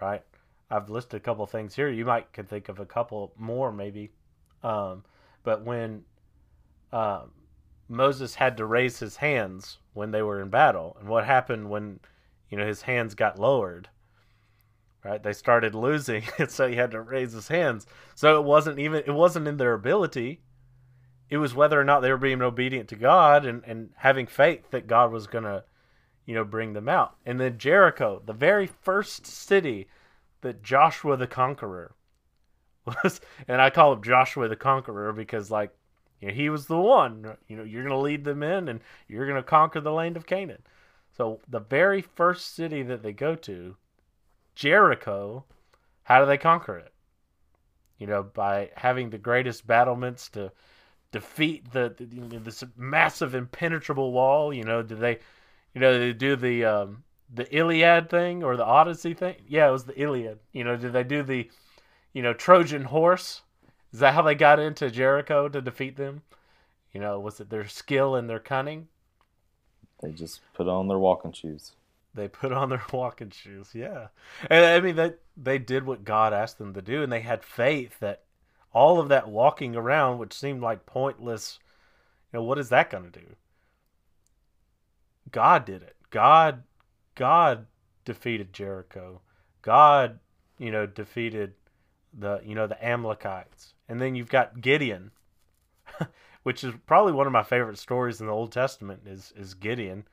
right? 0.00 0.22
I've 0.70 0.88
listed 0.88 1.16
a 1.16 1.24
couple 1.24 1.44
things 1.46 1.74
here. 1.74 1.88
You 1.88 2.04
might 2.04 2.32
could 2.32 2.48
think 2.48 2.68
of 2.68 2.78
a 2.78 2.86
couple 2.86 3.32
more 3.36 3.72
maybe, 3.72 4.12
um, 4.62 5.04
but 5.42 5.64
when 5.64 6.04
uh, 6.92 7.22
Moses 7.88 8.34
had 8.34 8.56
to 8.56 8.64
raise 8.64 8.98
his 8.98 9.16
hands 9.16 9.78
when 9.94 10.10
they 10.10 10.22
were 10.22 10.40
in 10.40 10.48
battle, 10.48 10.96
and 11.00 11.08
what 11.08 11.24
happened 11.24 11.70
when 11.70 12.00
you 12.48 12.58
know 12.58 12.66
his 12.66 12.82
hands 12.82 13.14
got 13.14 13.38
lowered? 13.38 13.88
Right, 15.02 15.22
they 15.22 15.32
started 15.32 15.74
losing, 15.74 16.24
and 16.38 16.50
so 16.50 16.68
he 16.68 16.76
had 16.76 16.90
to 16.90 17.00
raise 17.00 17.32
his 17.32 17.48
hands. 17.48 17.86
So 18.14 18.38
it 18.38 18.44
wasn't 18.44 18.78
even 18.78 19.02
it 19.06 19.14
wasn't 19.14 19.48
in 19.48 19.56
their 19.56 19.74
ability 19.74 20.42
it 21.30 21.38
was 21.38 21.54
whether 21.54 21.80
or 21.80 21.84
not 21.84 22.00
they 22.00 22.10
were 22.10 22.18
being 22.18 22.42
obedient 22.42 22.88
to 22.88 22.96
God 22.96 23.46
and, 23.46 23.62
and 23.64 23.90
having 23.96 24.26
faith 24.26 24.70
that 24.72 24.88
God 24.88 25.12
was 25.12 25.28
to, 25.28 25.64
you 26.26 26.34
know, 26.34 26.44
bring 26.44 26.72
them 26.72 26.88
out. 26.88 27.14
And 27.24 27.40
then 27.40 27.56
Jericho, 27.56 28.20
the 28.26 28.32
very 28.32 28.66
first 28.66 29.26
city 29.26 29.86
that 30.40 30.62
Joshua 30.62 31.16
the 31.16 31.28
Conqueror 31.28 31.94
was, 33.02 33.20
and 33.48 33.60
I 33.60 33.70
call 33.70 33.92
him 33.92 34.02
Joshua 34.02 34.48
the 34.48 34.56
Conqueror 34.56 35.12
because, 35.12 35.50
like, 35.50 35.72
you 36.20 36.28
know, 36.28 36.34
he 36.34 36.50
was 36.50 36.66
the 36.66 36.78
one, 36.78 37.36
you 37.48 37.56
know, 37.56 37.62
you're 37.62 37.82
going 37.82 37.94
to 37.94 37.98
lead 37.98 38.24
them 38.24 38.42
in 38.42 38.68
and 38.68 38.80
you're 39.08 39.26
going 39.26 39.40
to 39.40 39.42
conquer 39.42 39.80
the 39.80 39.92
land 39.92 40.16
of 40.16 40.26
Canaan. 40.26 40.62
So 41.16 41.40
the 41.48 41.60
very 41.60 42.02
first 42.02 42.54
city 42.54 42.82
that 42.82 43.02
they 43.02 43.12
go 43.12 43.34
to, 43.36 43.76
Jericho, 44.54 45.44
how 46.04 46.20
do 46.20 46.26
they 46.26 46.38
conquer 46.38 46.76
it? 46.76 46.92
You 47.98 48.06
know, 48.06 48.22
by 48.22 48.70
having 48.76 49.10
the 49.10 49.18
greatest 49.18 49.66
battlements 49.66 50.28
to 50.30 50.52
defeat 51.12 51.72
the, 51.72 51.94
the 51.96 52.04
you 52.04 52.22
know, 52.22 52.38
this 52.38 52.64
massive 52.76 53.34
impenetrable 53.34 54.12
wall? 54.12 54.52
You 54.52 54.64
know, 54.64 54.82
did 54.82 55.00
they, 55.00 55.18
you 55.74 55.80
know, 55.80 55.98
they 55.98 56.12
do 56.12 56.36
the 56.36 56.64
um, 56.64 57.04
the 57.32 57.52
Iliad 57.54 58.10
thing 58.10 58.42
or 58.42 58.56
the 58.56 58.64
Odyssey 58.64 59.14
thing? 59.14 59.36
Yeah, 59.48 59.68
it 59.68 59.72
was 59.72 59.84
the 59.84 60.00
Iliad. 60.00 60.38
You 60.52 60.64
know, 60.64 60.76
did 60.76 60.92
they 60.92 61.04
do 61.04 61.22
the, 61.22 61.50
you 62.12 62.22
know, 62.22 62.32
Trojan 62.32 62.84
horse? 62.84 63.42
Is 63.92 64.00
that 64.00 64.14
how 64.14 64.22
they 64.22 64.34
got 64.34 64.58
into 64.58 64.90
Jericho 64.90 65.48
to 65.48 65.60
defeat 65.60 65.96
them? 65.96 66.22
You 66.92 67.00
know, 67.00 67.18
was 67.20 67.40
it 67.40 67.50
their 67.50 67.66
skill 67.68 68.14
and 68.14 68.28
their 68.28 68.38
cunning? 68.38 68.88
They 70.02 70.12
just 70.12 70.40
put 70.54 70.68
on 70.68 70.88
their 70.88 70.98
walking 70.98 71.32
shoes. 71.32 71.72
They 72.14 72.28
put 72.28 72.52
on 72.52 72.70
their 72.70 72.82
walking 72.92 73.30
shoes, 73.30 73.70
yeah. 73.74 74.08
And 74.48 74.64
I 74.64 74.80
mean, 74.80 74.96
they 74.96 75.14
they 75.36 75.58
did 75.58 75.84
what 75.84 76.04
God 76.04 76.32
asked 76.32 76.58
them 76.58 76.74
to 76.74 76.82
do, 76.82 77.02
and 77.02 77.12
they 77.12 77.20
had 77.20 77.44
faith 77.44 77.98
that 78.00 78.22
all 78.72 79.00
of 79.00 79.08
that 79.08 79.28
walking 79.28 79.76
around, 79.76 80.18
which 80.18 80.32
seemed 80.32 80.62
like 80.62 80.86
pointless, 80.86 81.58
you 82.32 82.38
know, 82.38 82.44
what 82.44 82.58
is 82.58 82.68
that 82.68 82.90
going 82.90 83.10
to 83.10 83.20
do? 83.20 83.26
God 85.30 85.64
did 85.64 85.82
it. 85.82 85.96
God, 86.10 86.62
God 87.14 87.66
defeated 88.04 88.52
Jericho. 88.52 89.20
God, 89.62 90.18
you 90.58 90.70
know, 90.70 90.86
defeated 90.86 91.54
the, 92.12 92.40
you 92.44 92.54
know, 92.54 92.66
the 92.66 92.84
Amalekites. 92.84 93.74
And 93.88 94.00
then 94.00 94.14
you've 94.14 94.28
got 94.28 94.60
Gideon, 94.60 95.10
which 96.42 96.64
is 96.64 96.74
probably 96.86 97.12
one 97.12 97.26
of 97.26 97.32
my 97.32 97.42
favorite 97.42 97.78
stories 97.78 98.20
in 98.20 98.26
the 98.26 98.32
Old 98.32 98.52
Testament 98.52 99.02
is, 99.06 99.32
is 99.36 99.54
Gideon. 99.54 100.04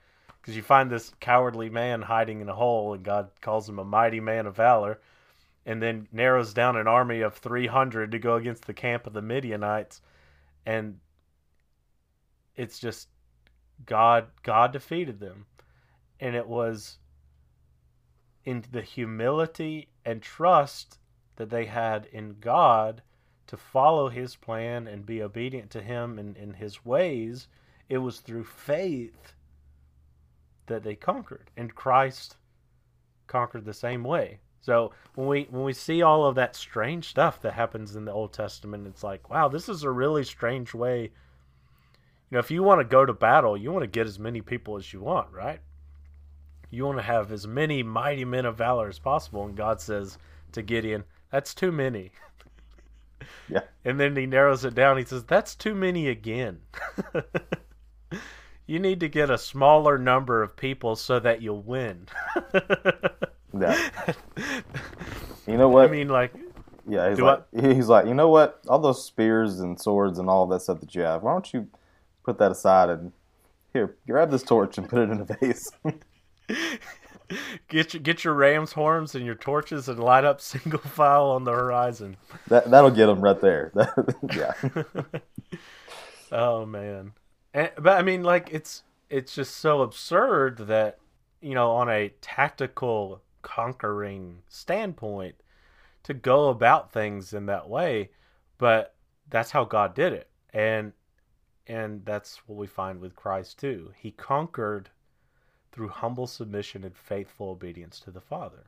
Because 0.42 0.56
you 0.56 0.64
find 0.64 0.90
this 0.90 1.12
cowardly 1.20 1.70
man 1.70 2.02
hiding 2.04 2.40
in 2.40 2.48
a 2.48 2.56
hole, 2.56 2.94
and 2.94 3.04
God 3.04 3.30
calls 3.42 3.68
him 3.68 3.80
a 3.80 3.84
mighty 3.84 4.20
man 4.20 4.46
of 4.46 4.56
valor 4.56 5.00
and 5.68 5.84
then 5.84 6.08
narrows 6.14 6.54
down 6.54 6.78
an 6.78 6.88
army 6.88 7.20
of 7.20 7.36
300 7.36 8.12
to 8.12 8.20
go 8.20 8.36
against 8.36 8.66
the 8.66 8.74
camp 8.74 9.06
of 9.06 9.14
the 9.14 9.22
Midianites 9.22 10.02
and 10.66 10.98
it's 12.56 12.80
just 12.80 13.10
God 13.86 14.28
God 14.44 14.72
defeated 14.72 15.20
them 15.20 15.46
and 16.20 16.36
it 16.36 16.48
was 16.48 16.98
in 18.46 18.64
the 18.72 18.82
humility 18.82 19.90
and 20.06 20.22
trust 20.22 20.98
that 21.38 21.50
they 21.50 21.66
had 21.66 22.08
in 22.12 22.36
God 22.40 23.02
to 23.48 23.58
follow 23.58 24.10
his 24.10 24.36
plan 24.36 24.88
and 24.88 25.06
be 25.06 25.24
obedient 25.24 25.72
to 25.72 25.82
him 25.82 26.20
in, 26.20 26.36
in 26.36 26.54
his 26.54 26.86
ways 26.86 27.48
it 27.90 28.00
was 28.00 28.20
through 28.20 28.44
faith 28.44 29.34
that 30.68 30.84
they 30.84 30.96
conquered 30.96 31.50
and 31.56 31.74
Christ 31.74 32.36
conquered 33.28 33.66
the 33.66 33.74
same 33.74 34.04
way 34.04 34.40
so 34.68 34.92
when 35.16 35.28
we 35.28 35.48
when 35.50 35.64
we 35.64 35.72
see 35.72 36.02
all 36.02 36.26
of 36.26 36.36
that 36.36 36.54
strange 36.54 37.06
stuff 37.06 37.42
that 37.42 37.54
happens 37.54 37.96
in 37.96 38.04
the 38.04 38.12
Old 38.12 38.34
Testament, 38.34 38.86
it's 38.86 39.02
like, 39.02 39.30
wow, 39.30 39.48
this 39.48 39.70
is 39.70 39.84
a 39.84 39.90
really 39.90 40.26
strange 40.26 40.74
way. 40.74 41.04
You 41.04 41.10
know, 42.32 42.40
if 42.40 42.52
you 42.52 42.64
want 42.64 42.82
to 42.82 42.86
go 42.86 43.06
to 43.06 43.14
battle, 43.14 43.56
you 43.56 43.72
want 43.72 43.84
to 43.84 43.88
get 43.88 44.08
as 44.08 44.20
many 44.20 44.42
people 44.42 44.76
as 44.76 44.92
you 44.92 45.00
want, 45.00 45.32
right? 45.32 45.62
You 46.70 46.86
want 46.86 46.98
to 46.98 47.04
have 47.04 47.32
as 47.32 47.48
many 47.48 47.82
mighty 47.82 48.26
men 48.26 48.46
of 48.46 48.58
valor 48.58 48.90
as 48.90 49.00
possible. 49.00 49.46
And 49.46 49.56
God 49.56 49.80
says 49.80 50.18
to 50.52 50.62
Gideon, 50.62 51.06
that's 51.32 51.54
too 51.54 51.72
many. 51.72 52.12
Yeah. 53.50 53.62
And 53.86 53.98
then 53.98 54.16
he 54.16 54.26
narrows 54.26 54.66
it 54.66 54.76
down. 54.76 54.98
He 54.98 55.06
says, 55.06 55.24
that's 55.24 55.56
too 55.56 55.74
many 55.74 56.10
again. 56.10 56.60
you 58.68 58.78
need 58.78 59.00
to 59.00 59.08
get 59.08 59.30
a 59.30 59.38
smaller 59.38 59.98
number 59.98 60.44
of 60.44 60.58
people 60.58 60.98
so 60.98 61.18
that 61.20 61.42
you'll 61.42 61.62
win. 61.62 62.08
Yeah. 63.58 63.90
You 65.48 65.58
know 65.58 65.70
what? 65.70 65.88
I 65.88 65.92
mean, 65.92 66.10
like, 66.10 66.34
yeah, 66.88 67.10
he's 67.10 67.20
like, 67.20 67.44
he's 67.58 67.88
like, 67.88 68.06
you 68.06 68.14
know 68.14 68.30
what? 68.30 68.60
All 68.68 68.78
those 68.78 69.04
spears 69.04 69.62
and 69.62 69.80
swords 69.80 70.20
and 70.20 70.30
all 70.30 70.46
that 70.48 70.62
stuff 70.62 70.82
that 70.82 70.94
you 70.94 71.02
have, 71.02 71.24
why 71.24 71.32
don't 71.32 71.52
you 71.54 71.68
put 72.24 72.38
that 72.40 72.52
aside 72.52 72.90
and 72.90 73.14
here, 73.74 73.96
grab 74.06 74.32
this 74.32 74.44
torch 74.44 74.78
and 74.78 74.88
put 74.88 75.00
it 75.00 75.10
in 75.10 75.22
a 75.22 75.26
vase. 75.26 75.72
get 77.68 77.94
your 77.94 78.02
get 78.02 78.24
your 78.24 78.34
ram's 78.34 78.74
horns 78.74 79.16
and 79.16 79.26
your 79.26 79.36
torches 79.36 79.88
and 79.90 80.00
light 80.00 80.24
up 80.24 80.42
single 80.42 80.80
file 80.86 81.28
on 81.28 81.44
the 81.44 81.52
horizon. 81.52 82.18
that 82.48 82.70
that'll 82.70 82.92
get 82.92 83.08
them 83.08 83.22
right 83.22 83.42
there. 83.42 83.72
yeah. 84.36 84.54
oh 86.32 86.66
man, 86.66 87.14
and, 87.54 87.72
but 87.78 87.98
I 87.98 88.02
mean, 88.02 88.24
like, 88.24 88.50
it's 88.52 88.84
it's 89.10 89.36
just 89.36 89.56
so 89.58 89.82
absurd 89.82 90.58
that 90.68 91.00
you 91.42 91.54
know, 91.54 91.72
on 91.72 91.90
a 91.90 92.10
tactical 92.20 93.22
conquering 93.42 94.40
standpoint 94.48 95.36
to 96.04 96.14
go 96.14 96.50
about 96.50 96.92
things 96.92 97.34
in 97.34 97.46
that 97.46 97.70
way 97.70 98.10
but 98.58 98.96
that's 99.30 99.52
how 99.52 99.64
God 99.64 99.94
did 99.94 100.14
it 100.14 100.30
and 100.54 100.94
and 101.66 102.04
that's 102.06 102.38
what 102.48 102.58
we 102.58 102.68
find 102.68 103.00
with 103.00 103.16
Christ 103.16 103.60
too 103.60 103.92
he 103.98 104.12
conquered 104.12 104.90
through 105.72 105.90
humble 105.90 106.28
submission 106.28 106.84
and 106.84 106.96
faithful 106.96 107.50
obedience 107.50 108.00
to 108.00 108.12
the 108.12 108.22
Father 108.22 108.66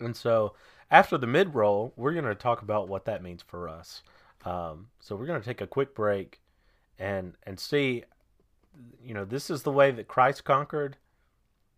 and 0.00 0.16
so 0.16 0.54
after 0.90 1.18
the 1.18 1.26
mid 1.26 1.54
roll 1.54 1.92
we're 1.96 2.12
going 2.12 2.24
to 2.24 2.34
talk 2.34 2.62
about 2.62 2.88
what 2.88 3.04
that 3.04 3.22
means 3.22 3.42
for 3.42 3.68
us 3.68 4.02
um, 4.44 4.88
so 5.00 5.16
we're 5.16 5.26
going 5.26 5.40
to 5.40 5.46
take 5.46 5.60
a 5.60 5.66
quick 5.66 5.94
break 5.94 6.40
and 6.98 7.34
and 7.44 7.58
see 7.58 8.04
you 9.02 9.14
know 9.14 9.24
this 9.24 9.50
is 9.50 9.62
the 9.62 9.72
way 9.72 9.90
that 9.90 10.08
Christ 10.08 10.44
conquered 10.44 10.96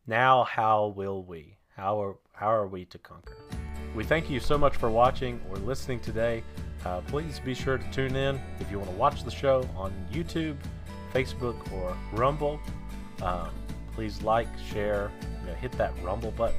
now 0.06 0.44
how 0.44 0.88
will 0.88 1.22
we 1.22 1.56
how 1.80 2.02
are, 2.02 2.16
how 2.32 2.52
are 2.52 2.66
we 2.66 2.84
to 2.86 2.98
conquer? 2.98 3.36
We 3.94 4.04
thank 4.04 4.28
you 4.28 4.38
so 4.38 4.58
much 4.58 4.76
for 4.76 4.90
watching 4.90 5.40
or 5.48 5.56
listening 5.56 6.00
today. 6.00 6.44
Uh, 6.84 7.00
please 7.02 7.40
be 7.40 7.54
sure 7.54 7.78
to 7.78 7.90
tune 7.90 8.16
in 8.16 8.40
if 8.60 8.70
you 8.70 8.78
want 8.78 8.90
to 8.90 8.96
watch 8.96 9.24
the 9.24 9.30
show 9.30 9.66
on 9.76 9.92
YouTube, 10.12 10.56
Facebook, 11.14 11.72
or 11.72 11.96
Rumble. 12.12 12.60
Um, 13.22 13.48
please 14.00 14.22
like, 14.22 14.48
share, 14.72 15.10
you 15.42 15.46
know, 15.46 15.54
hit 15.56 15.70
that 15.72 15.92
Rumble 16.02 16.30
button. 16.30 16.56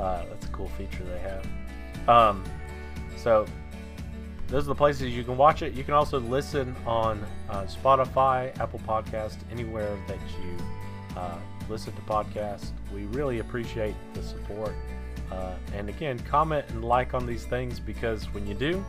Uh, 0.00 0.24
that's 0.28 0.46
a 0.46 0.48
cool 0.48 0.66
feature 0.70 1.04
they 1.04 1.20
have. 1.20 2.08
Um, 2.08 2.42
so 3.16 3.46
those 4.48 4.64
are 4.64 4.70
the 4.70 4.74
places 4.74 5.14
you 5.14 5.22
can 5.22 5.36
watch 5.36 5.62
it. 5.62 5.74
You 5.74 5.84
can 5.84 5.94
also 5.94 6.18
listen 6.18 6.74
on 6.84 7.24
uh, 7.48 7.66
Spotify, 7.66 8.58
Apple 8.58 8.80
Podcast, 8.80 9.36
anywhere 9.52 9.96
that 10.08 10.18
you 10.42 10.56
uh, 11.16 11.38
listen 11.68 11.92
to 11.92 12.00
podcasts. 12.02 12.72
We 12.92 13.04
really 13.04 13.38
appreciate 13.38 13.94
the 14.12 14.24
support. 14.24 14.74
Uh, 15.30 15.54
and 15.72 15.88
again, 15.88 16.18
comment 16.18 16.64
and 16.70 16.84
like 16.84 17.14
on 17.14 17.26
these 17.26 17.44
things 17.44 17.78
because 17.78 18.24
when 18.34 18.44
you 18.44 18.54
do, 18.54 18.84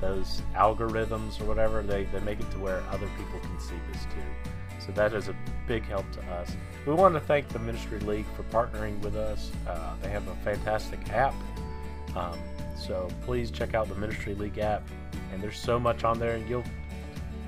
those 0.00 0.42
algorithms 0.56 1.40
or 1.40 1.44
whatever, 1.44 1.80
they, 1.84 2.08
they 2.12 2.18
make 2.20 2.40
it 2.40 2.50
to 2.50 2.58
where 2.58 2.82
other 2.90 3.08
people 3.16 3.38
can 3.38 3.60
see 3.60 3.76
this 3.92 4.02
too. 4.02 4.50
So 4.84 4.92
that 4.92 5.12
is 5.12 5.28
a 5.28 5.36
big 5.66 5.84
help 5.84 6.10
to 6.12 6.20
us. 6.32 6.56
We 6.86 6.94
want 6.94 7.14
to 7.14 7.20
thank 7.20 7.48
the 7.48 7.58
Ministry 7.58 8.00
League 8.00 8.26
for 8.34 8.42
partnering 8.44 8.98
with 9.00 9.16
us. 9.16 9.50
Uh, 9.66 9.94
they 10.02 10.08
have 10.08 10.26
a 10.28 10.34
fantastic 10.36 11.08
app. 11.10 11.34
Um, 12.16 12.38
so 12.76 13.08
please 13.22 13.50
check 13.50 13.74
out 13.74 13.88
the 13.88 13.94
Ministry 13.94 14.34
League 14.34 14.58
app. 14.58 14.82
And 15.32 15.42
there's 15.42 15.58
so 15.58 15.78
much 15.78 16.02
on 16.04 16.18
there, 16.18 16.34
and 16.34 16.48
you'll 16.48 16.64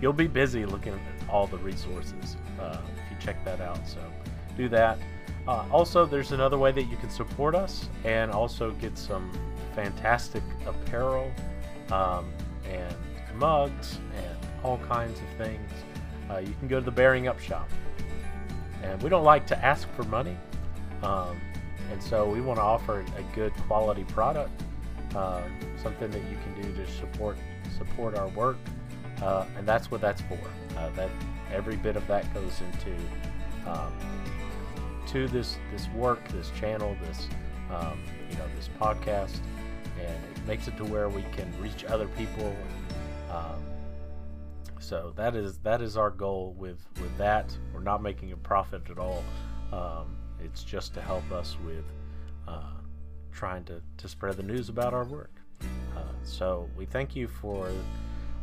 you'll 0.00 0.12
be 0.12 0.26
busy 0.26 0.66
looking 0.66 0.92
at 0.92 1.00
all 1.28 1.46
the 1.46 1.58
resources 1.58 2.36
uh, 2.60 2.78
if 2.94 3.10
you 3.10 3.16
check 3.24 3.44
that 3.44 3.60
out. 3.60 3.88
So 3.88 4.00
do 4.56 4.68
that. 4.68 4.98
Uh, 5.48 5.64
also, 5.72 6.06
there's 6.06 6.32
another 6.32 6.58
way 6.58 6.70
that 6.70 6.84
you 6.84 6.96
can 6.96 7.10
support 7.10 7.54
us 7.54 7.88
and 8.04 8.30
also 8.30 8.70
get 8.72 8.96
some 8.96 9.32
fantastic 9.74 10.42
apparel 10.66 11.32
um, 11.90 12.30
and 12.68 12.94
mugs 13.36 13.98
and 14.16 14.36
all 14.62 14.78
kinds 14.78 15.18
of 15.18 15.46
things. 15.46 15.70
Uh, 16.30 16.38
you 16.38 16.54
can 16.58 16.68
go 16.68 16.78
to 16.78 16.84
the 16.84 16.90
Bearing 16.90 17.28
Up 17.28 17.38
shop. 17.40 17.68
And 18.82 19.00
we 19.02 19.08
don't 19.08 19.24
like 19.24 19.46
to 19.48 19.64
ask 19.64 19.88
for 19.94 20.02
money. 20.04 20.36
Um, 21.02 21.40
and 21.90 22.02
so 22.02 22.26
we 22.28 22.40
want 22.40 22.58
to 22.58 22.62
offer 22.62 23.04
a 23.16 23.22
good 23.34 23.52
quality 23.66 24.04
product, 24.04 24.62
uh, 25.14 25.42
something 25.82 26.10
that 26.10 26.22
you 26.30 26.38
can 26.42 26.62
do 26.62 26.74
to 26.74 26.90
support 26.92 27.36
support 27.76 28.16
our 28.16 28.28
work, 28.28 28.56
uh, 29.20 29.46
and 29.56 29.66
that's 29.66 29.90
what 29.90 30.00
that's 30.00 30.22
for. 30.22 30.38
Uh, 30.76 30.90
that 30.90 31.10
every 31.52 31.76
bit 31.76 31.96
of 31.96 32.06
that 32.06 32.32
goes 32.32 32.60
into 32.60 32.96
um, 33.70 33.92
to 35.08 35.28
this 35.28 35.58
this 35.70 35.88
work, 35.90 36.26
this 36.28 36.50
channel, 36.58 36.96
this 37.02 37.28
um, 37.70 38.00
you 38.30 38.36
know 38.36 38.46
this 38.56 38.70
podcast, 38.80 39.38
and 40.00 40.36
it 40.36 40.46
makes 40.46 40.68
it 40.68 40.76
to 40.78 40.84
where 40.84 41.08
we 41.08 41.22
can 41.32 41.52
reach 41.60 41.84
other 41.84 42.08
people. 42.08 42.54
Um, 43.30 43.62
so 44.92 45.10
that 45.16 45.34
is 45.34 45.56
that 45.60 45.80
is 45.80 45.96
our 45.96 46.10
goal 46.10 46.54
with 46.58 46.86
with 47.00 47.16
that. 47.16 47.50
We're 47.72 47.80
not 47.80 48.02
making 48.02 48.32
a 48.32 48.36
profit 48.36 48.82
at 48.90 48.98
all. 48.98 49.24
Um, 49.72 50.18
it's 50.44 50.62
just 50.62 50.92
to 50.92 51.00
help 51.00 51.32
us 51.32 51.56
with 51.64 51.86
uh, 52.46 52.74
trying 53.32 53.64
to, 53.64 53.80
to 53.96 54.06
spread 54.06 54.36
the 54.36 54.42
news 54.42 54.68
about 54.68 54.92
our 54.92 55.04
work. 55.04 55.32
Uh, 55.96 56.02
so 56.24 56.68
we 56.76 56.84
thank 56.84 57.16
you 57.16 57.26
for 57.26 57.70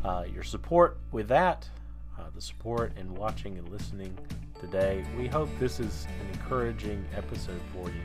uh, 0.03 0.23
your 0.33 0.41
support 0.41 0.97
with 1.11 1.27
that, 1.27 1.69
uh, 2.17 2.23
the 2.33 2.41
support 2.41 2.97
in 2.97 3.13
watching 3.13 3.59
and 3.59 3.69
listening 3.69 4.17
today. 4.59 5.05
We 5.19 5.27
hope 5.27 5.49
this 5.59 5.79
is 5.79 6.07
an 6.19 6.31
encouraging 6.33 7.05
episode 7.15 7.61
for 7.71 7.89
you, 7.89 8.01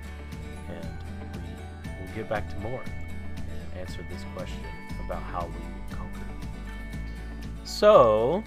and 0.69 0.89
we 1.33 1.91
will 1.99 2.15
get 2.15 2.29
back 2.29 2.51
to 2.51 2.57
more 2.59 2.85
and 3.39 3.81
answer 3.81 4.07
this 4.11 4.23
question 4.35 4.61
about 5.07 5.23
how 5.23 5.47
we. 5.47 5.74
So, 7.65 8.45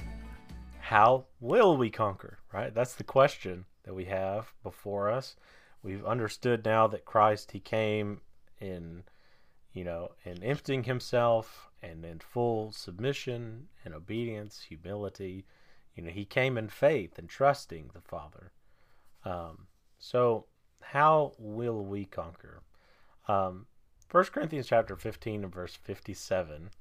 how 0.79 1.25
will 1.39 1.75
we 1.75 1.89
conquer? 1.89 2.39
Right? 2.53 2.73
That's 2.73 2.95
the 2.95 3.03
question 3.03 3.65
that 3.83 3.93
we 3.93 4.05
have 4.05 4.53
before 4.63 5.09
us. 5.09 5.35
We've 5.83 6.05
understood 6.05 6.65
now 6.65 6.87
that 6.87 7.05
Christ 7.05 7.51
he 7.51 7.59
came 7.59 8.21
in 8.59 9.03
you 9.77 9.83
know, 9.83 10.09
in 10.25 10.43
emptying 10.43 10.85
himself 10.85 11.69
and 11.83 12.03
in 12.03 12.17
full 12.17 12.71
submission 12.71 13.67
and 13.85 13.93
obedience, 13.93 14.65
humility. 14.67 15.45
You 15.95 16.01
know, 16.01 16.09
he 16.09 16.25
came 16.25 16.57
in 16.57 16.69
faith 16.69 17.19
and 17.19 17.29
trusting 17.29 17.91
the 17.93 18.01
Father. 18.01 18.53
Um, 19.23 19.67
so, 19.99 20.45
how 20.81 21.33
will 21.37 21.85
we 21.85 22.05
conquer? 22.05 22.63
Um, 23.27 23.67
1 24.09 24.23
Corinthians 24.25 24.65
chapter 24.65 24.95
15 24.95 25.43
and 25.43 25.53
verse 25.53 25.75
57 25.75 26.71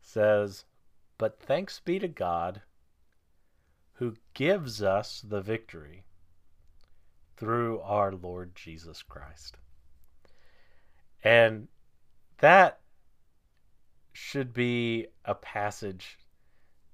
says, 0.00 0.66
But 1.20 1.38
thanks 1.38 1.80
be 1.80 1.98
to 1.98 2.08
God 2.08 2.62
who 3.96 4.16
gives 4.32 4.82
us 4.82 5.20
the 5.20 5.42
victory 5.42 6.06
through 7.36 7.80
our 7.80 8.12
Lord 8.12 8.54
Jesus 8.54 9.02
Christ. 9.02 9.58
And 11.22 11.68
that 12.38 12.80
should 14.14 14.54
be 14.54 15.08
a 15.26 15.34
passage 15.34 16.16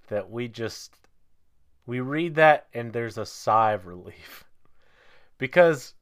that 0.08 0.28
we 0.28 0.48
just 0.48 0.96
we 1.86 2.00
read 2.00 2.34
that 2.34 2.66
and 2.74 2.92
there's 2.92 3.18
a 3.18 3.26
sigh 3.26 3.74
of 3.74 3.86
relief. 3.86 4.42
Because 5.38 5.94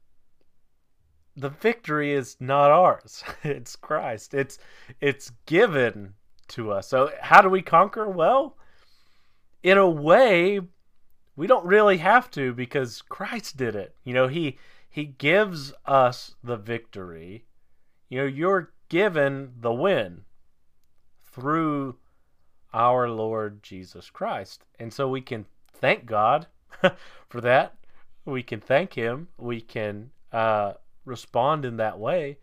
the 1.35 1.49
victory 1.49 2.11
is 2.11 2.37
not 2.39 2.71
ours. 2.71 3.23
It's 3.43 3.75
christ. 3.75 4.33
It's 4.33 4.57
it's 4.99 5.31
given 5.45 6.15
to 6.47 6.71
us 6.71 6.87
so 6.87 7.11
how 7.21 7.41
do 7.41 7.49
we 7.49 7.61
conquer 7.61 8.09
well 8.09 8.57
in 9.63 9.77
a 9.77 9.89
way 9.89 10.59
we 11.35 11.47
don't 11.47 11.65
really 11.65 11.97
have 11.97 12.29
to 12.31 12.53
because 12.53 13.01
christ 13.01 13.57
did 13.57 13.75
it 13.75 13.95
you 14.03 14.13
know 14.13 14.27
he 14.27 14.57
he 14.89 15.05
gives 15.05 15.73
us 15.85 16.35
the 16.43 16.57
victory 16.57 17.45
you 18.09 18.19
know 18.19 18.25
you're 18.25 18.71
given 18.89 19.51
the 19.59 19.73
win 19.73 20.23
through 21.35 21.97
our 22.73 23.09
Lord 23.09 23.63
Jesus 23.63 24.09
Christ. 24.09 24.65
And 24.79 24.93
so 24.93 25.07
we 25.07 25.21
can 25.21 25.45
thank 25.73 26.05
God 26.05 26.47
for 27.29 27.41
that. 27.41 27.75
We 28.25 28.43
can 28.43 28.59
thank 28.59 28.93
Him. 28.93 29.29
We 29.37 29.61
can 29.61 30.11
uh, 30.31 30.73
respond 31.05 31.65
in 31.65 31.77
that 31.77 31.99
way 31.99 32.39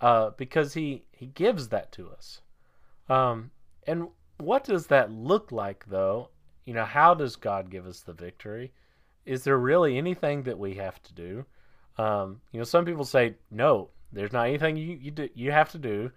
uh, 0.00 0.30
because 0.36 0.74
He 0.74 1.04
He 1.12 1.26
gives 1.26 1.68
that 1.68 1.92
to 1.92 2.10
us. 2.10 2.40
Um, 3.10 3.50
and 3.86 4.08
what 4.38 4.64
does 4.64 4.86
that 4.86 5.10
look 5.10 5.52
like, 5.52 5.84
though? 5.86 6.30
You 6.64 6.74
know, 6.74 6.84
how 6.84 7.14
does 7.14 7.36
God 7.36 7.70
give 7.70 7.86
us 7.86 8.00
the 8.00 8.12
victory? 8.12 8.72
Is 9.26 9.44
there 9.44 9.58
really 9.58 9.98
anything 9.98 10.44
that 10.44 10.58
we 10.58 10.74
have 10.74 11.02
to 11.02 11.14
do? 11.14 11.44
Um, 11.98 12.40
you 12.52 12.58
know, 12.58 12.64
some 12.64 12.84
people 12.84 13.04
say 13.04 13.34
no. 13.50 13.90
There's 14.12 14.32
not 14.32 14.48
anything 14.48 14.76
you 14.76 14.96
you 14.96 15.10
do, 15.10 15.28
you 15.34 15.50
have 15.50 15.70
to 15.72 15.78
do. 15.78 16.10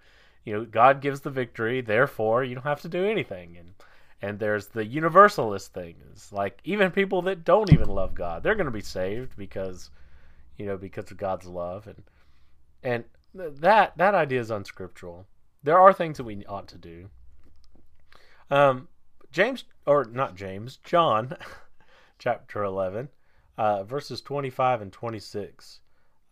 You 0.44 0.54
know, 0.54 0.64
God 0.64 1.00
gives 1.00 1.20
the 1.20 1.30
victory, 1.30 1.80
therefore 1.80 2.44
you 2.44 2.54
don't 2.54 2.64
have 2.64 2.82
to 2.82 2.88
do 2.88 3.04
anything. 3.04 3.56
And 3.58 3.74
and 4.22 4.38
there's 4.38 4.68
the 4.68 4.84
universalist 4.86 5.74
thing. 5.74 5.96
Like 6.32 6.60
even 6.64 6.90
people 6.90 7.22
that 7.22 7.44
don't 7.44 7.72
even 7.72 7.88
love 7.88 8.14
God, 8.14 8.42
they're 8.42 8.54
going 8.54 8.66
to 8.66 8.72
be 8.72 8.80
saved 8.80 9.36
because 9.36 9.90
you 10.56 10.66
know 10.66 10.76
because 10.76 11.10
of 11.10 11.18
God's 11.18 11.46
love 11.46 11.86
and 11.86 12.02
and 12.82 13.04
that 13.34 13.96
that 13.98 14.14
idea 14.14 14.40
is 14.40 14.50
unscriptural. 14.50 15.26
There 15.64 15.80
are 15.80 15.94
things 15.94 16.18
that 16.18 16.24
we 16.24 16.44
ought 16.44 16.68
to 16.68 16.78
do. 16.78 17.08
Um, 18.50 18.88
James 19.32 19.64
or 19.86 20.04
not 20.04 20.36
James, 20.36 20.76
John, 20.84 21.36
chapter 22.18 22.62
eleven, 22.62 23.08
uh, 23.56 23.82
verses 23.82 24.20
twenty 24.20 24.50
five 24.50 24.82
and 24.82 24.92
twenty 24.92 25.18
six. 25.18 25.80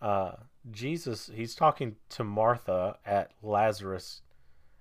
Uh, 0.03 0.33
Jesus, 0.71 1.31
he's 1.35 1.55
talking 1.55 1.97
to 2.11 2.23
Martha 2.23 2.99
at 3.07 3.31
Lazarus 3.42 4.21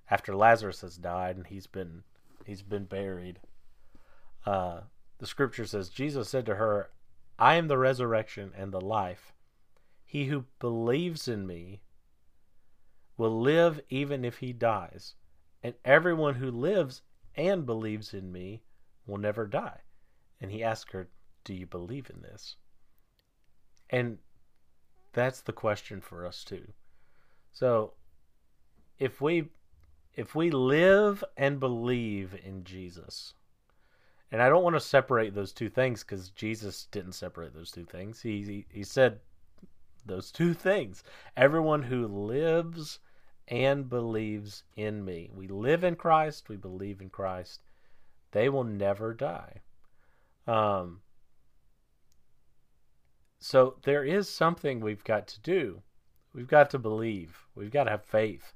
after 0.09 0.35
Lazarus 0.35 0.81
has 0.81 0.97
died 0.97 1.37
and 1.37 1.47
he's 1.47 1.67
been 1.67 2.03
he's 2.45 2.61
been 2.61 2.85
buried. 2.85 3.39
Uh, 4.45 4.81
the 5.19 5.27
scripture 5.27 5.65
says 5.65 5.89
Jesus 5.89 6.27
said 6.27 6.45
to 6.45 6.55
her, 6.55 6.89
"I 7.39 7.55
am 7.55 7.69
the 7.69 7.77
resurrection 7.77 8.51
and 8.55 8.73
the 8.73 8.81
life. 8.81 9.31
He 10.05 10.25
who 10.25 10.43
believes 10.59 11.29
in 11.29 11.47
me 11.47 11.79
will 13.17 13.41
live 13.41 13.79
even 13.89 14.25
if 14.25 14.37
he 14.37 14.53
dies, 14.53 15.15
and 15.63 15.75
everyone 15.85 16.35
who 16.35 16.51
lives 16.51 17.01
and 17.35 17.65
believes 17.65 18.13
in 18.13 18.31
me 18.31 18.63
will 19.05 19.17
never 19.17 19.45
die." 19.45 19.81
And 20.39 20.51
he 20.51 20.63
asked 20.63 20.91
her, 20.91 21.09
"Do 21.43 21.53
you 21.53 21.65
believe 21.65 22.09
in 22.09 22.21
this?" 22.21 22.55
And 23.89 24.19
that's 25.13 25.41
the 25.41 25.53
question 25.53 26.01
for 26.01 26.25
us 26.25 26.43
too. 26.43 26.73
So 27.51 27.93
if 28.97 29.19
we 29.19 29.49
if 30.13 30.35
we 30.35 30.51
live 30.51 31.23
and 31.37 31.59
believe 31.59 32.35
in 32.43 32.63
Jesus, 32.63 33.33
and 34.31 34.41
I 34.41 34.49
don't 34.49 34.63
want 34.63 34.75
to 34.75 34.79
separate 34.79 35.33
those 35.33 35.53
two 35.53 35.69
things 35.69 36.03
because 36.03 36.29
Jesus 36.29 36.85
didn't 36.91 37.13
separate 37.13 37.53
those 37.53 37.71
two 37.71 37.85
things. 37.85 38.21
He, 38.21 38.43
he 38.43 38.65
he 38.69 38.83
said 38.83 39.19
those 40.05 40.31
two 40.31 40.53
things. 40.53 41.03
Everyone 41.35 41.83
who 41.83 42.07
lives 42.07 42.99
and 43.47 43.89
believes 43.89 44.63
in 44.75 45.03
me. 45.03 45.29
We 45.33 45.47
live 45.47 45.83
in 45.83 45.95
Christ, 45.95 46.49
we 46.49 46.55
believe 46.55 47.01
in 47.01 47.09
Christ. 47.09 47.61
They 48.31 48.49
will 48.49 48.63
never 48.63 49.13
die. 49.13 49.61
Um, 50.47 51.01
so 53.39 53.75
there 53.83 54.03
is 54.03 54.29
something 54.29 54.79
we've 54.79 55.03
got 55.03 55.27
to 55.27 55.41
do. 55.41 55.81
We've 56.33 56.47
got 56.47 56.69
to 56.69 56.79
believe. 56.79 57.45
We've 57.55 57.71
got 57.71 57.85
to 57.85 57.91
have 57.91 58.05
faith 58.05 58.53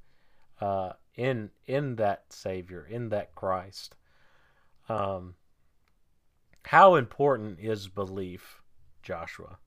uh, 0.61 0.93
in 1.15 1.51
in 1.65 1.95
that 1.95 2.31
Savior, 2.31 2.87
in 2.89 3.09
that 3.09 3.35
Christ. 3.35 3.95
Um, 4.87 5.35
how 6.63 6.95
important 6.95 7.59
is 7.59 7.87
belief, 7.87 8.61
Joshua? 9.03 9.57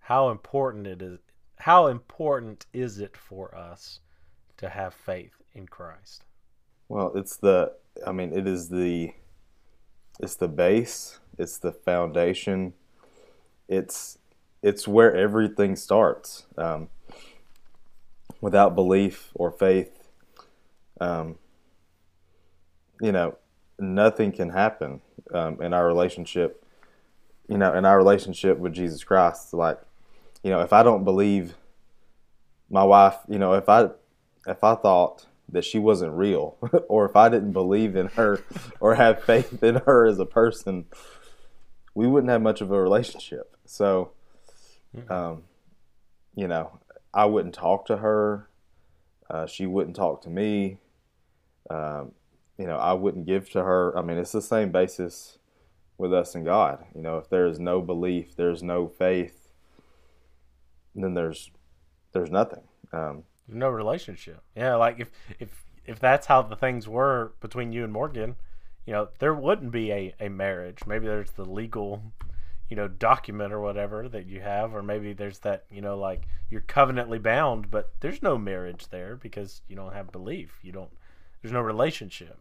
How 0.00 0.30
important 0.30 0.86
it 0.86 1.02
is? 1.02 1.18
How 1.56 1.86
important 1.86 2.66
is 2.72 2.98
it 2.98 3.16
for 3.16 3.54
us 3.54 4.00
to 4.56 4.68
have 4.68 4.94
faith 4.94 5.34
in 5.54 5.66
Christ? 5.66 6.24
Well, 6.88 7.12
it's 7.14 7.36
the. 7.36 7.72
I 8.06 8.12
mean, 8.12 8.36
it 8.36 8.46
is 8.46 8.68
the. 8.68 9.12
It's 10.18 10.36
the 10.36 10.48
base. 10.48 11.18
It's 11.38 11.58
the 11.58 11.72
foundation. 11.72 12.74
It's 13.68 14.18
it's 14.62 14.86
where 14.88 15.14
everything 15.14 15.76
starts. 15.76 16.44
Um, 16.58 16.88
without 18.40 18.74
belief 18.74 19.30
or 19.34 19.50
faith, 19.50 20.08
um, 21.00 21.38
you 23.00 23.12
know, 23.12 23.36
nothing 23.78 24.32
can 24.32 24.50
happen 24.50 25.00
um, 25.32 25.60
in 25.62 25.72
our 25.72 25.86
relationship. 25.86 26.64
You 27.48 27.58
know, 27.58 27.74
in 27.74 27.84
our 27.84 27.96
relationship 27.96 28.58
with 28.58 28.72
Jesus 28.72 29.02
Christ, 29.02 29.52
like, 29.52 29.80
you 30.42 30.50
know, 30.50 30.60
if 30.60 30.72
I 30.72 30.82
don't 30.82 31.04
believe 31.04 31.54
my 32.70 32.84
wife, 32.84 33.16
you 33.28 33.38
know, 33.38 33.54
if 33.54 33.68
I 33.68 33.90
if 34.46 34.64
I 34.64 34.74
thought 34.74 35.26
that 35.48 35.64
she 35.64 35.78
wasn't 35.78 36.12
real, 36.12 36.56
or 36.88 37.04
if 37.04 37.16
I 37.16 37.28
didn't 37.28 37.52
believe 37.52 37.96
in 37.96 38.06
her 38.08 38.42
or 38.80 38.94
have 38.94 39.22
faith 39.22 39.62
in 39.62 39.76
her 39.86 40.06
as 40.06 40.18
a 40.18 40.26
person, 40.26 40.86
we 41.94 42.06
wouldn't 42.06 42.30
have 42.30 42.42
much 42.42 42.60
of 42.60 42.70
a 42.70 42.80
relationship. 42.80 43.56
So, 43.66 44.12
um, 45.08 45.42
you 46.34 46.48
know, 46.48 46.78
I 47.12 47.26
wouldn't 47.26 47.54
talk 47.54 47.86
to 47.86 47.98
her. 47.98 48.48
Uh, 49.28 49.46
she 49.46 49.66
wouldn't 49.66 49.96
talk 49.96 50.22
to 50.22 50.30
me. 50.30 50.78
Um, 51.68 52.12
you 52.58 52.66
know, 52.66 52.76
I 52.76 52.92
wouldn't 52.92 53.26
give 53.26 53.50
to 53.50 53.62
her. 53.62 53.96
I 53.96 54.02
mean, 54.02 54.18
it's 54.18 54.32
the 54.32 54.42
same 54.42 54.70
basis 54.70 55.38
with 55.98 56.12
us 56.12 56.34
and 56.34 56.44
God. 56.44 56.84
You 56.94 57.02
know, 57.02 57.18
if 57.18 57.28
there 57.28 57.46
is 57.46 57.58
no 57.58 57.80
belief, 57.80 58.36
there's 58.36 58.62
no 58.62 58.88
faith, 58.88 59.39
then 60.94 61.14
there's 61.14 61.50
there's 62.12 62.30
nothing. 62.30 62.62
Um, 62.92 63.24
no 63.48 63.68
relationship. 63.68 64.42
Yeah, 64.56 64.76
like 64.76 65.00
if 65.00 65.10
if 65.38 65.64
if 65.84 65.98
that's 65.98 66.26
how 66.26 66.42
the 66.42 66.56
things 66.56 66.88
were 66.88 67.32
between 67.40 67.72
you 67.72 67.84
and 67.84 67.92
Morgan, 67.92 68.36
you 68.86 68.92
know, 68.92 69.08
there 69.18 69.34
wouldn't 69.34 69.72
be 69.72 69.92
a, 69.92 70.14
a 70.20 70.28
marriage. 70.28 70.78
Maybe 70.86 71.06
there's 71.06 71.32
the 71.32 71.44
legal, 71.44 72.02
you 72.68 72.76
know, 72.76 72.88
document 72.88 73.52
or 73.52 73.60
whatever 73.60 74.08
that 74.08 74.26
you 74.26 74.40
have, 74.40 74.74
or 74.74 74.82
maybe 74.82 75.12
there's 75.12 75.40
that, 75.40 75.64
you 75.70 75.80
know, 75.80 75.98
like 75.98 76.26
you're 76.48 76.60
covenantly 76.62 77.18
bound, 77.18 77.70
but 77.70 77.92
there's 78.00 78.22
no 78.22 78.38
marriage 78.38 78.88
there 78.88 79.16
because 79.16 79.62
you 79.68 79.76
don't 79.76 79.94
have 79.94 80.12
belief. 80.12 80.58
You 80.62 80.72
don't 80.72 80.90
there's 81.42 81.52
no 81.52 81.60
relationship. 81.60 82.38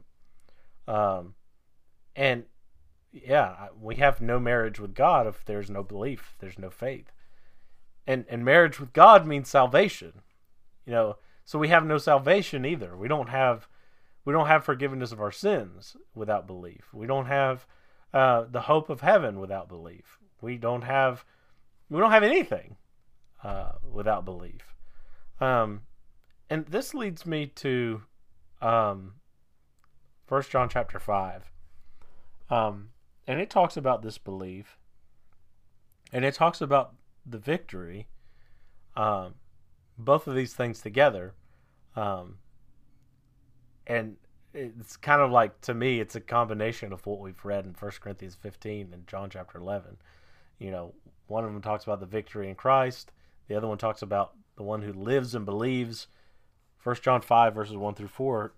Um 0.88 1.36
and 2.16 2.46
yeah, 3.12 3.70
we 3.80 3.96
have 3.96 4.22
no 4.22 4.40
marriage 4.40 4.80
with 4.80 4.94
God 4.94 5.26
if 5.26 5.44
there's 5.46 5.70
no 5.70 5.84
belief, 5.84 6.36
there's 6.40 6.60
no 6.60 6.70
faith. 6.70 7.12
And 8.08 8.26
and 8.30 8.44
marriage 8.44 8.80
with 8.80 8.94
God 8.94 9.28
means 9.28 9.50
salvation. 9.50 10.22
You 10.86 10.94
know, 10.94 11.18
so 11.46 11.60
we 11.60 11.70
have 11.70 11.86
no 11.86 11.98
salvation 11.98 12.66
either. 12.66 12.96
We 12.96 13.08
don't 13.08 13.30
have 13.30 13.68
we 14.26 14.34
don't 14.34 14.48
have 14.48 14.64
forgiveness 14.64 15.12
of 15.12 15.20
our 15.20 15.32
sins 15.32 15.96
without 16.14 16.46
belief. 16.46 16.94
We 16.94 17.08
don't 17.08 17.26
have 17.26 17.66
uh, 18.14 18.46
the 18.50 18.62
hope 18.62 18.90
of 18.90 19.02
heaven 19.02 19.40
without 19.40 19.68
belief. 19.68 20.20
We 20.42 20.58
don't 20.58 20.84
have 20.84 21.26
we 21.90 22.00
don't 22.00 22.12
have 22.12 22.24
anything 22.24 22.76
uh, 23.44 23.72
without 23.92 24.26
belief. 24.26 24.76
Um, 25.42 25.82
and 26.50 26.66
this 26.68 26.94
leads 26.94 27.26
me 27.26 27.48
to 27.48 28.04
um, 28.62 29.14
First 30.28 30.52
John 30.52 30.70
chapter 30.70 31.00
five, 31.00 31.52
um, 32.50 32.90
and 33.26 33.40
it 33.40 33.50
talks 33.50 33.78
about 33.78 34.02
this 34.02 34.18
belief, 34.18 34.78
and 36.12 36.24
it 36.26 36.36
talks 36.36 36.62
about 36.62 36.94
the 37.30 37.38
victory. 37.38 38.08
Um, 38.96 39.36
both 39.98 40.28
of 40.28 40.36
these 40.36 40.54
things 40.54 40.82
together. 40.82 41.34
Um, 41.96 42.38
and 43.88 44.16
it's 44.54 44.98
kind 44.98 45.22
of 45.22 45.32
like 45.32 45.60
to 45.62 45.74
me 45.74 46.00
it's 46.00 46.16
a 46.16 46.22
combination 46.22 46.92
of 46.92 47.06
what 47.06 47.20
we've 47.20 47.44
read 47.44 47.66
in 47.66 47.76
1 47.78 47.92
corinthians 48.02 48.36
15 48.36 48.90
and 48.94 49.08
john 49.08 49.30
chapter 49.30 49.58
11 49.58 49.98
you 50.58 50.72
know 50.72 50.94
one 51.28 51.44
of 51.44 51.54
them 51.54 51.62
talks 51.62 51.84
about 51.84 52.00
the 52.00 52.06
victory 52.06 52.50
in 52.50 52.56
christ 52.56 53.12
the 53.48 53.56
other 53.56 53.68
one 53.68 53.78
talks 53.78 54.02
about 54.02 54.34
the 54.56 54.64
one 54.64 54.82
who 54.82 54.94
lives 54.94 55.36
and 55.36 55.46
believes 55.46 56.08
1 56.84 56.96
john 57.02 57.22
5 57.22 57.54
verses 57.54 57.78
1 57.78 57.96
through 57.96 58.08
4 58.08 58.54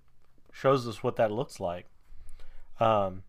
shows 0.53 0.87
us 0.87 1.03
what 1.03 1.17
that 1.17 1.31
looks 1.31 1.59
like 1.59 1.87
um, 2.79 3.23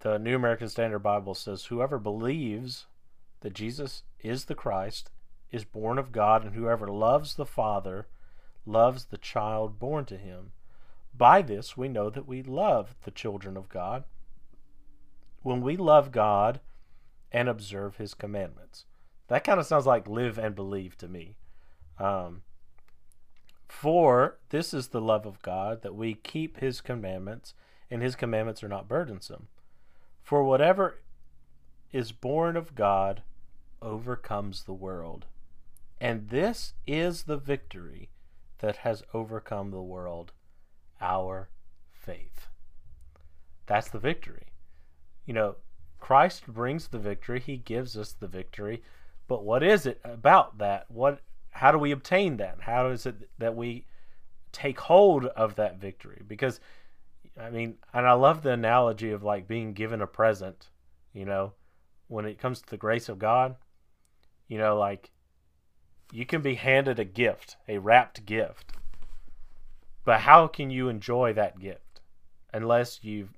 the 0.00 0.18
new 0.18 0.36
american 0.36 0.68
standard 0.68 1.00
bible 1.00 1.34
says 1.34 1.64
whoever 1.64 1.98
believes 1.98 2.86
that 3.44 3.54
jesus 3.54 4.02
is 4.20 4.46
the 4.46 4.56
christ 4.56 5.10
is 5.54 5.64
born 5.64 5.98
of 5.98 6.10
God, 6.10 6.44
and 6.44 6.54
whoever 6.54 6.88
loves 6.88 7.36
the 7.36 7.46
Father 7.46 8.08
loves 8.66 9.04
the 9.04 9.16
child 9.16 9.78
born 9.78 10.04
to 10.06 10.16
him. 10.16 10.50
By 11.16 11.42
this 11.42 11.76
we 11.76 11.86
know 11.86 12.10
that 12.10 12.26
we 12.26 12.42
love 12.42 12.96
the 13.04 13.12
children 13.12 13.56
of 13.56 13.68
God 13.68 14.02
when 15.42 15.60
we 15.60 15.76
love 15.76 16.10
God 16.10 16.58
and 17.30 17.48
observe 17.48 17.98
his 17.98 18.14
commandments. 18.14 18.84
That 19.28 19.44
kind 19.44 19.60
of 19.60 19.66
sounds 19.66 19.86
like 19.86 20.08
live 20.08 20.38
and 20.38 20.56
believe 20.56 20.98
to 20.98 21.06
me. 21.06 21.36
Um, 22.00 22.42
for 23.68 24.38
this 24.48 24.74
is 24.74 24.88
the 24.88 25.00
love 25.00 25.24
of 25.24 25.40
God, 25.40 25.82
that 25.82 25.94
we 25.94 26.14
keep 26.14 26.58
his 26.58 26.80
commandments, 26.80 27.54
and 27.90 28.02
his 28.02 28.16
commandments 28.16 28.64
are 28.64 28.68
not 28.68 28.88
burdensome. 28.88 29.46
For 30.22 30.42
whatever 30.42 31.00
is 31.92 32.10
born 32.10 32.56
of 32.56 32.74
God 32.74 33.22
overcomes 33.84 34.64
the 34.64 34.72
world. 34.72 35.26
And 36.00 36.28
this 36.28 36.74
is 36.86 37.24
the 37.24 37.36
victory 37.36 38.10
that 38.58 38.78
has 38.78 39.02
overcome 39.12 39.70
the 39.70 39.82
world 39.82 40.32
our 41.00 41.50
faith. 41.92 42.48
That's 43.66 43.88
the 43.88 43.98
victory. 43.98 44.48
You 45.26 45.34
know, 45.34 45.56
Christ 46.00 46.46
brings 46.46 46.88
the 46.88 46.98
victory, 46.98 47.40
he 47.40 47.56
gives 47.56 47.96
us 47.96 48.12
the 48.12 48.26
victory, 48.26 48.82
but 49.26 49.44
what 49.44 49.62
is 49.62 49.86
it 49.86 50.00
about 50.04 50.58
that? 50.58 50.90
What 50.90 51.20
how 51.50 51.70
do 51.70 51.78
we 51.78 51.92
obtain 51.92 52.36
that? 52.38 52.58
How 52.60 52.88
is 52.88 53.06
it 53.06 53.28
that 53.38 53.54
we 53.54 53.86
take 54.52 54.80
hold 54.80 55.26
of 55.26 55.54
that 55.54 55.78
victory? 55.78 56.22
Because 56.26 56.60
I 57.40 57.50
mean, 57.50 57.76
and 57.92 58.06
I 58.06 58.12
love 58.12 58.42
the 58.42 58.50
analogy 58.50 59.12
of 59.12 59.22
like 59.22 59.48
being 59.48 59.72
given 59.72 60.02
a 60.02 60.06
present, 60.06 60.68
you 61.12 61.24
know, 61.24 61.52
when 62.08 62.26
it 62.26 62.38
comes 62.38 62.60
to 62.60 62.68
the 62.68 62.76
grace 62.76 63.08
of 63.08 63.18
God, 63.18 63.56
you 64.48 64.58
know, 64.58 64.76
like 64.78 65.10
you 66.12 66.26
can 66.26 66.42
be 66.42 66.54
handed 66.54 66.98
a 66.98 67.04
gift, 67.04 67.56
a 67.68 67.78
wrapped 67.78 68.24
gift. 68.26 68.72
But 70.04 70.20
how 70.20 70.46
can 70.46 70.70
you 70.70 70.88
enjoy 70.88 71.32
that 71.32 71.58
gift 71.58 72.00
unless 72.52 73.02
you 73.02 73.28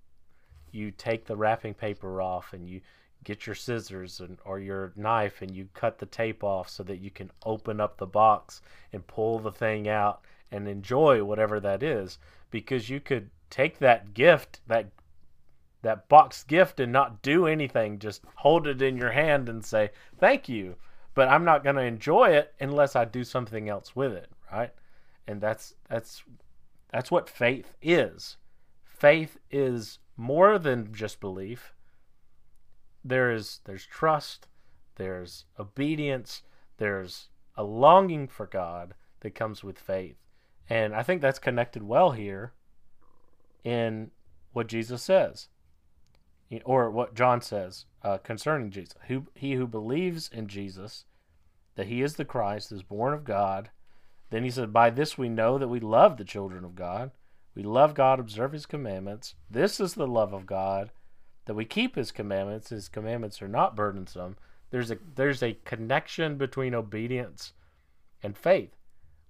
you 0.72 0.90
take 0.90 1.24
the 1.24 1.36
wrapping 1.36 1.74
paper 1.74 2.20
off 2.20 2.52
and 2.52 2.68
you 2.68 2.80
get 3.24 3.46
your 3.46 3.54
scissors 3.54 4.20
and, 4.20 4.38
or 4.44 4.60
your 4.60 4.92
knife 4.94 5.42
and 5.42 5.50
you 5.50 5.68
cut 5.74 5.98
the 5.98 6.06
tape 6.06 6.44
off 6.44 6.68
so 6.68 6.82
that 6.82 6.98
you 6.98 7.10
can 7.10 7.30
open 7.44 7.80
up 7.80 7.96
the 7.96 8.06
box 8.06 8.60
and 8.92 9.06
pull 9.06 9.38
the 9.38 9.50
thing 9.50 9.88
out 9.88 10.20
and 10.52 10.68
enjoy 10.68 11.24
whatever 11.24 11.58
that 11.58 11.82
is 11.82 12.18
because 12.50 12.88
you 12.90 13.00
could 13.00 13.30
take 13.50 13.78
that 13.78 14.12
gift 14.14 14.60
that 14.66 14.86
that 15.82 16.08
box 16.08 16.44
gift 16.44 16.78
and 16.78 16.92
not 16.92 17.22
do 17.22 17.46
anything 17.46 17.98
just 17.98 18.22
hold 18.34 18.66
it 18.66 18.82
in 18.82 18.96
your 18.96 19.10
hand 19.10 19.48
and 19.48 19.64
say 19.64 19.90
thank 20.18 20.48
you 20.48 20.76
but 21.16 21.28
I'm 21.28 21.44
not 21.46 21.64
going 21.64 21.76
to 21.76 21.82
enjoy 21.82 22.28
it 22.32 22.52
unless 22.60 22.94
I 22.94 23.06
do 23.06 23.24
something 23.24 23.70
else 23.70 23.96
with 23.96 24.12
it, 24.12 24.30
right? 24.52 24.70
And 25.26 25.40
that's 25.40 25.74
that's 25.88 26.22
that's 26.92 27.10
what 27.10 27.28
faith 27.28 27.74
is. 27.82 28.36
Faith 28.84 29.38
is 29.50 29.98
more 30.16 30.58
than 30.58 30.92
just 30.92 31.18
belief. 31.18 31.72
There 33.02 33.32
is 33.32 33.60
there's 33.64 33.86
trust, 33.86 34.46
there's 34.96 35.46
obedience, 35.58 36.42
there's 36.76 37.30
a 37.56 37.64
longing 37.64 38.28
for 38.28 38.46
God 38.46 38.92
that 39.20 39.34
comes 39.34 39.64
with 39.64 39.78
faith. 39.78 40.18
And 40.68 40.94
I 40.94 41.02
think 41.02 41.22
that's 41.22 41.38
connected 41.38 41.82
well 41.82 42.10
here 42.10 42.52
in 43.64 44.10
what 44.52 44.66
Jesus 44.66 45.02
says 45.02 45.48
or 46.66 46.90
what 46.90 47.14
John 47.14 47.40
says 47.40 47.86
uh, 48.06 48.18
concerning 48.18 48.70
Jesus. 48.70 48.94
Who 49.08 49.26
he 49.34 49.54
who 49.54 49.66
believes 49.66 50.30
in 50.32 50.46
Jesus, 50.46 51.04
that 51.74 51.88
he 51.88 52.02
is 52.02 52.14
the 52.14 52.24
Christ, 52.24 52.70
is 52.70 52.84
born 52.84 53.12
of 53.12 53.24
God. 53.24 53.70
Then 54.30 54.44
he 54.44 54.50
said, 54.50 54.72
By 54.72 54.90
this 54.90 55.18
we 55.18 55.28
know 55.28 55.58
that 55.58 55.66
we 55.66 55.80
love 55.80 56.16
the 56.16 56.24
children 56.24 56.64
of 56.64 56.76
God. 56.76 57.10
We 57.56 57.64
love 57.64 57.94
God, 57.94 58.20
observe 58.20 58.52
his 58.52 58.64
commandments. 58.64 59.34
This 59.50 59.80
is 59.80 59.94
the 59.94 60.06
love 60.06 60.32
of 60.32 60.46
God, 60.46 60.92
that 61.46 61.54
we 61.54 61.64
keep 61.64 61.96
his 61.96 62.12
commandments. 62.12 62.68
His 62.68 62.88
commandments 62.88 63.42
are 63.42 63.48
not 63.48 63.74
burdensome. 63.74 64.36
There's 64.70 64.92
a 64.92 64.98
there's 65.16 65.42
a 65.42 65.58
connection 65.64 66.36
between 66.36 66.74
obedience 66.74 67.54
and 68.22 68.38
faith, 68.38 68.76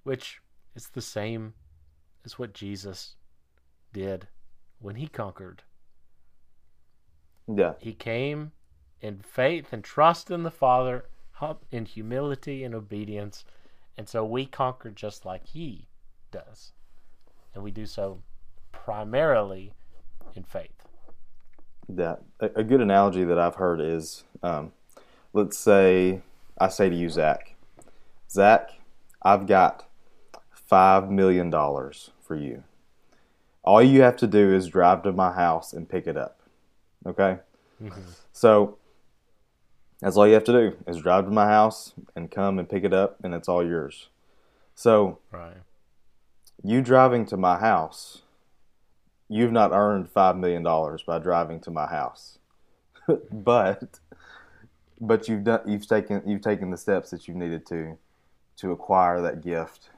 which 0.02 0.40
is 0.74 0.90
the 0.90 1.00
same 1.00 1.54
as 2.26 2.38
what 2.38 2.52
Jesus 2.52 3.14
did 3.94 4.28
when 4.80 4.96
he 4.96 5.06
conquered 5.06 5.62
yeah. 7.48 7.74
He 7.78 7.92
came 7.92 8.52
in 9.00 9.18
faith 9.18 9.72
and 9.72 9.84
trust 9.84 10.30
in 10.30 10.42
the 10.42 10.50
Father, 10.50 11.04
in 11.70 11.84
humility 11.84 12.64
and 12.64 12.74
obedience. 12.74 13.44
And 13.96 14.08
so 14.08 14.24
we 14.24 14.46
conquer 14.46 14.90
just 14.90 15.24
like 15.24 15.46
he 15.46 15.86
does. 16.30 16.72
And 17.54 17.62
we 17.62 17.70
do 17.70 17.86
so 17.86 18.22
primarily 18.72 19.72
in 20.34 20.44
faith. 20.44 20.86
Yeah. 21.94 22.16
A, 22.40 22.64
good 22.64 22.80
analogy 22.80 23.24
that 23.24 23.38
I've 23.38 23.54
heard 23.54 23.80
is 23.80 24.24
um, 24.42 24.72
let's 25.32 25.58
say 25.58 26.22
I 26.58 26.68
say 26.68 26.88
to 26.88 26.96
you, 26.96 27.08
Zach, 27.08 27.54
Zach, 28.30 28.70
I've 29.22 29.46
got 29.46 29.86
$5 30.70 31.10
million 31.10 31.50
for 31.50 32.34
you. 32.34 32.64
All 33.62 33.82
you 33.82 34.02
have 34.02 34.16
to 34.16 34.26
do 34.26 34.54
is 34.54 34.68
drive 34.68 35.02
to 35.02 35.12
my 35.12 35.32
house 35.32 35.72
and 35.72 35.88
pick 35.88 36.06
it 36.06 36.16
up. 36.16 36.40
Okay? 37.06 37.38
So 38.32 38.78
that's 40.00 40.16
all 40.16 40.26
you 40.26 40.34
have 40.34 40.44
to 40.44 40.52
do 40.52 40.76
is 40.86 40.98
drive 40.98 41.24
to 41.24 41.30
my 41.30 41.46
house 41.46 41.92
and 42.14 42.30
come 42.30 42.58
and 42.58 42.68
pick 42.68 42.84
it 42.84 42.92
up, 42.92 43.16
and 43.22 43.34
it's 43.34 43.48
all 43.48 43.64
yours. 43.64 44.08
So 44.74 45.18
Right. 45.30 45.56
you 46.62 46.82
driving 46.82 47.24
to 47.26 47.36
my 47.36 47.58
house, 47.58 48.22
you've 49.28 49.52
not 49.52 49.72
earned 49.72 50.10
five 50.10 50.36
million 50.36 50.62
dollars 50.62 51.02
by 51.02 51.18
driving 51.18 51.60
to 51.60 51.70
my 51.70 51.86
house, 51.86 52.38
but 53.32 54.00
but 55.00 55.28
you've 55.28 55.44
done 55.44 55.60
you've 55.66 55.86
taken 55.86 56.22
you've 56.26 56.42
taken 56.42 56.70
the 56.70 56.76
steps 56.76 57.10
that 57.10 57.26
you've 57.26 57.36
needed 57.36 57.66
to 57.66 57.98
to 58.56 58.72
acquire 58.72 59.20
that 59.20 59.42
gift 59.42 59.90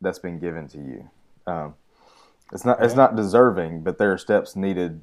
that's 0.00 0.18
been 0.18 0.38
given 0.38 0.68
to 0.68 0.78
you. 0.78 1.10
Um, 1.46 1.74
it's 2.52 2.64
not 2.64 2.82
it's 2.82 2.94
not 2.94 3.16
deserving, 3.16 3.82
but 3.82 3.98
there 3.98 4.12
are 4.12 4.18
steps 4.18 4.54
needed 4.54 5.02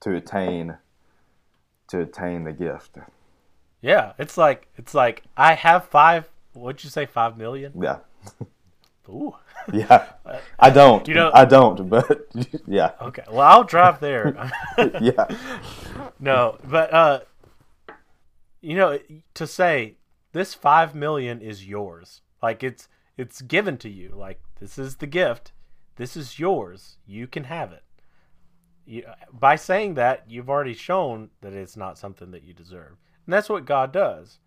to 0.00 0.14
attain 0.14 0.76
to 1.88 2.00
attain 2.00 2.44
the 2.44 2.52
gift. 2.52 2.98
Yeah, 3.80 4.12
it's 4.18 4.36
like 4.36 4.68
it's 4.76 4.94
like 4.94 5.22
I 5.36 5.54
have 5.54 5.86
five. 5.86 6.28
What'd 6.54 6.82
you 6.84 6.90
say? 6.90 7.06
Five 7.06 7.36
million? 7.36 7.72
Yeah, 7.80 7.98
Ooh. 9.08 9.34
yeah. 9.72 10.06
I 10.58 10.70
don't. 10.70 11.06
You 11.06 11.14
know- 11.14 11.30
I 11.34 11.44
don't. 11.44 11.88
But 11.88 12.26
yeah, 12.66 12.92
Okay. 13.00 13.22
Well, 13.30 13.40
I'll 13.46 13.64
drive 13.64 14.00
there. 14.00 14.50
yeah. 15.00 15.26
no, 16.18 16.58
but 16.64 16.92
uh, 16.92 17.20
you 18.60 18.74
know, 18.76 18.98
to 19.34 19.46
say 19.46 19.96
this 20.32 20.54
five 20.54 20.94
million 20.94 21.40
is 21.40 21.66
yours, 21.66 22.22
like 22.42 22.62
it's 22.62 22.88
it's 23.16 23.42
given 23.42 23.76
to 23.78 23.88
you. 23.88 24.14
Like 24.16 24.40
this 24.60 24.78
is 24.78 24.96
the 24.96 25.06
gift. 25.06 25.52
This 25.96 26.16
is 26.16 26.38
yours. 26.38 26.98
You 27.06 27.26
can 27.26 27.44
have 27.44 27.72
it. 27.72 27.82
You, 28.86 29.04
by 29.32 29.56
saying 29.56 29.94
that, 29.94 30.24
you've 30.28 30.48
already 30.48 30.74
shown 30.74 31.30
that 31.40 31.52
it's 31.52 31.76
not 31.76 31.98
something 31.98 32.30
that 32.30 32.44
you 32.44 32.54
deserve, 32.54 32.96
and 33.26 33.32
that's 33.32 33.48
what 33.48 33.64
God 33.64 33.92
does. 33.92 34.38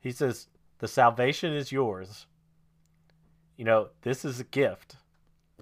He 0.00 0.10
says 0.10 0.48
the 0.78 0.88
salvation 0.88 1.52
is 1.52 1.70
yours. 1.70 2.26
You 3.56 3.64
know, 3.64 3.90
this 4.00 4.24
is 4.24 4.40
a 4.40 4.44
gift. 4.44 4.96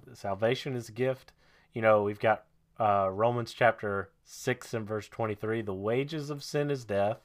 The 0.07 0.15
salvation 0.15 0.75
is 0.75 0.89
a 0.89 0.93
gift. 0.93 1.33
You 1.73 1.81
know, 1.81 2.03
we've 2.03 2.19
got 2.19 2.45
uh, 2.79 3.09
Romans 3.11 3.53
chapter 3.53 4.09
6 4.23 4.73
and 4.73 4.87
verse 4.87 5.07
23 5.07 5.61
the 5.61 5.73
wages 5.73 6.29
of 6.29 6.43
sin 6.43 6.71
is 6.71 6.85
death, 6.85 7.17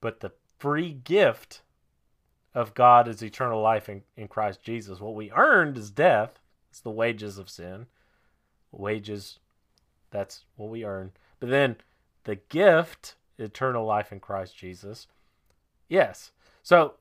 but 0.00 0.20
the 0.20 0.32
free 0.58 0.92
gift 0.92 1.62
of 2.54 2.74
God 2.74 3.06
is 3.06 3.22
eternal 3.22 3.60
life 3.60 3.88
in, 3.88 4.02
in 4.16 4.28
Christ 4.28 4.62
Jesus. 4.62 5.00
What 5.00 5.14
we 5.14 5.30
earned 5.32 5.76
is 5.76 5.90
death, 5.90 6.40
it's 6.70 6.80
the 6.80 6.90
wages 6.90 7.38
of 7.38 7.50
sin. 7.50 7.86
Wages, 8.72 9.38
that's 10.10 10.44
what 10.56 10.70
we 10.70 10.84
earn. 10.84 11.12
But 11.40 11.50
then 11.50 11.76
the 12.24 12.36
gift, 12.36 13.14
eternal 13.38 13.84
life 13.84 14.12
in 14.12 14.20
Christ 14.20 14.56
Jesus. 14.56 15.06
Yes. 15.88 16.32
So, 16.62 16.94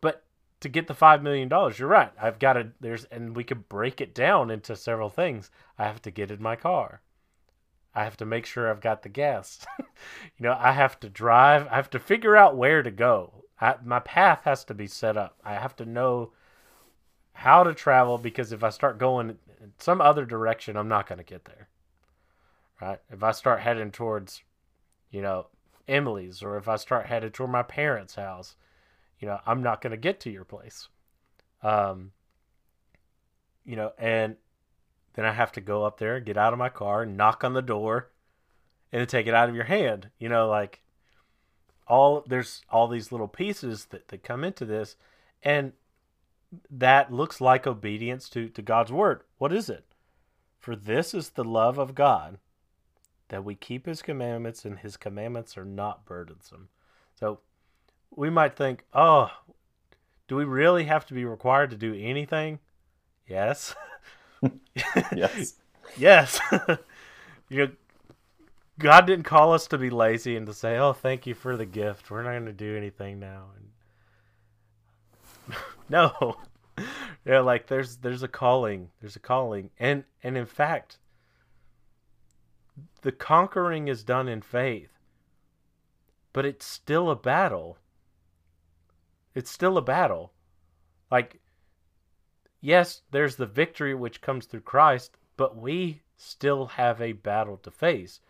but 0.00 0.24
to 0.60 0.68
get 0.68 0.86
the 0.86 0.94
$5 0.94 1.22
million, 1.22 1.48
you're 1.76 1.88
right. 1.88 2.12
I've 2.20 2.38
got 2.38 2.54
to, 2.54 2.68
there's, 2.80 3.04
and 3.04 3.34
we 3.34 3.44
could 3.44 3.68
break 3.68 4.00
it 4.00 4.14
down 4.14 4.50
into 4.50 4.76
several 4.76 5.08
things. 5.08 5.50
I 5.78 5.84
have 5.84 6.02
to 6.02 6.10
get 6.10 6.30
in 6.30 6.42
my 6.42 6.56
car. 6.56 7.00
I 7.94 8.04
have 8.04 8.16
to 8.18 8.26
make 8.26 8.46
sure 8.46 8.70
I've 8.70 8.80
got 8.80 9.02
the 9.02 9.08
gas. 9.08 9.64
you 9.78 9.86
know, 10.40 10.56
I 10.58 10.72
have 10.72 11.00
to 11.00 11.08
drive. 11.08 11.66
I 11.68 11.76
have 11.76 11.90
to 11.90 11.98
figure 11.98 12.36
out 12.36 12.56
where 12.56 12.82
to 12.82 12.90
go. 12.90 13.44
I, 13.60 13.74
my 13.84 13.98
path 14.00 14.42
has 14.44 14.64
to 14.66 14.74
be 14.74 14.86
set 14.86 15.16
up. 15.16 15.36
I 15.44 15.54
have 15.54 15.74
to 15.76 15.84
know 15.84 16.32
how 17.32 17.64
to 17.64 17.74
travel 17.74 18.18
because 18.18 18.52
if 18.52 18.62
I 18.62 18.70
start 18.70 18.98
going 18.98 19.30
in 19.60 19.72
some 19.78 20.00
other 20.00 20.24
direction, 20.24 20.76
I'm 20.76 20.88
not 20.88 21.08
going 21.08 21.18
to 21.18 21.24
get 21.24 21.44
there. 21.44 21.68
Right? 22.80 23.00
If 23.10 23.22
I 23.22 23.32
start 23.32 23.60
heading 23.60 23.90
towards, 23.90 24.42
you 25.10 25.22
know, 25.22 25.46
Emily's 25.88 26.42
or 26.42 26.56
if 26.56 26.68
I 26.68 26.76
start 26.76 27.06
headed 27.06 27.34
toward 27.34 27.50
my 27.50 27.62
parents' 27.62 28.14
house, 28.14 28.56
you 29.18 29.26
know, 29.26 29.40
I'm 29.46 29.62
not 29.62 29.80
going 29.80 29.90
to 29.90 29.96
get 29.96 30.20
to 30.20 30.30
your 30.30 30.44
place. 30.44 30.88
Um, 31.62 32.12
you 33.64 33.74
know, 33.74 33.92
and 33.98 34.36
then 35.14 35.24
I 35.24 35.32
have 35.32 35.52
to 35.52 35.60
go 35.60 35.84
up 35.84 35.98
there, 35.98 36.20
get 36.20 36.36
out 36.36 36.52
of 36.52 36.58
my 36.58 36.68
car, 36.68 37.04
knock 37.04 37.42
on 37.42 37.52
the 37.52 37.62
door, 37.62 38.10
and 38.92 39.08
take 39.08 39.26
it 39.26 39.34
out 39.34 39.48
of 39.48 39.54
your 39.54 39.64
hand. 39.64 40.10
You 40.18 40.28
know, 40.28 40.48
like 40.48 40.80
all 41.88 42.24
there's 42.26 42.62
all 42.70 42.86
these 42.86 43.10
little 43.10 43.28
pieces 43.28 43.86
that, 43.86 44.08
that 44.08 44.22
come 44.22 44.44
into 44.44 44.64
this, 44.64 44.96
and 45.42 45.72
that 46.70 47.12
looks 47.12 47.40
like 47.40 47.66
obedience 47.66 48.28
to, 48.30 48.48
to 48.50 48.62
God's 48.62 48.92
word. 48.92 49.22
What 49.38 49.52
is 49.52 49.68
it? 49.68 49.84
For 50.60 50.76
this 50.76 51.12
is 51.14 51.30
the 51.30 51.44
love 51.44 51.78
of 51.78 51.94
God, 51.94 52.38
that 53.28 53.44
we 53.44 53.54
keep 53.54 53.86
his 53.86 54.02
commandments, 54.02 54.64
and 54.64 54.78
his 54.78 54.96
commandments 54.96 55.56
are 55.56 55.64
not 55.64 56.04
burdensome. 56.04 56.68
So 57.14 57.40
we 58.14 58.30
might 58.30 58.56
think, 58.56 58.84
oh, 58.92 59.30
do 60.28 60.36
we 60.36 60.44
really 60.44 60.84
have 60.84 61.06
to 61.06 61.14
be 61.14 61.24
required 61.24 61.70
to 61.70 61.76
do 61.76 61.94
anything? 61.94 62.58
Yes. 63.26 63.74
Yes. 65.12 65.54
yes. 65.96 66.38
you 67.48 67.66
know, 67.66 67.70
God 68.78 69.06
didn't 69.06 69.24
call 69.24 69.52
us 69.52 69.66
to 69.68 69.78
be 69.78 69.90
lazy 69.90 70.36
and 70.36 70.46
to 70.46 70.54
say, 70.54 70.78
"Oh, 70.78 70.92
thank 70.92 71.26
you 71.26 71.34
for 71.34 71.56
the 71.56 71.66
gift. 71.66 72.10
We're 72.10 72.22
not 72.22 72.30
going 72.30 72.46
to 72.46 72.52
do 72.52 72.76
anything 72.76 73.18
now." 73.18 73.46
And 75.48 75.56
no. 75.88 76.36
Yeah, 77.24 77.40
like 77.40 77.66
there's 77.66 77.96
there's 77.96 78.22
a 78.22 78.28
calling. 78.28 78.90
There's 79.00 79.16
a 79.16 79.20
calling. 79.20 79.70
And 79.80 80.04
and 80.22 80.36
in 80.36 80.46
fact, 80.46 80.98
the 83.02 83.12
conquering 83.12 83.88
is 83.88 84.04
done 84.04 84.28
in 84.28 84.42
faith. 84.42 84.90
But 86.32 86.44
it's 86.44 86.66
still 86.66 87.10
a 87.10 87.16
battle. 87.16 87.78
It's 89.34 89.50
still 89.50 89.78
a 89.78 89.82
battle. 89.82 90.32
Like 91.10 91.40
yes, 92.60 93.02
there's 93.10 93.36
the 93.36 93.46
victory 93.46 93.94
which 93.94 94.20
comes 94.20 94.46
through 94.46 94.60
Christ, 94.62 95.16
but 95.36 95.56
we 95.56 96.02
still 96.16 96.66
have 96.66 97.00
a 97.00 97.12
battle 97.12 97.56
to 97.58 97.70
face. 97.70 98.20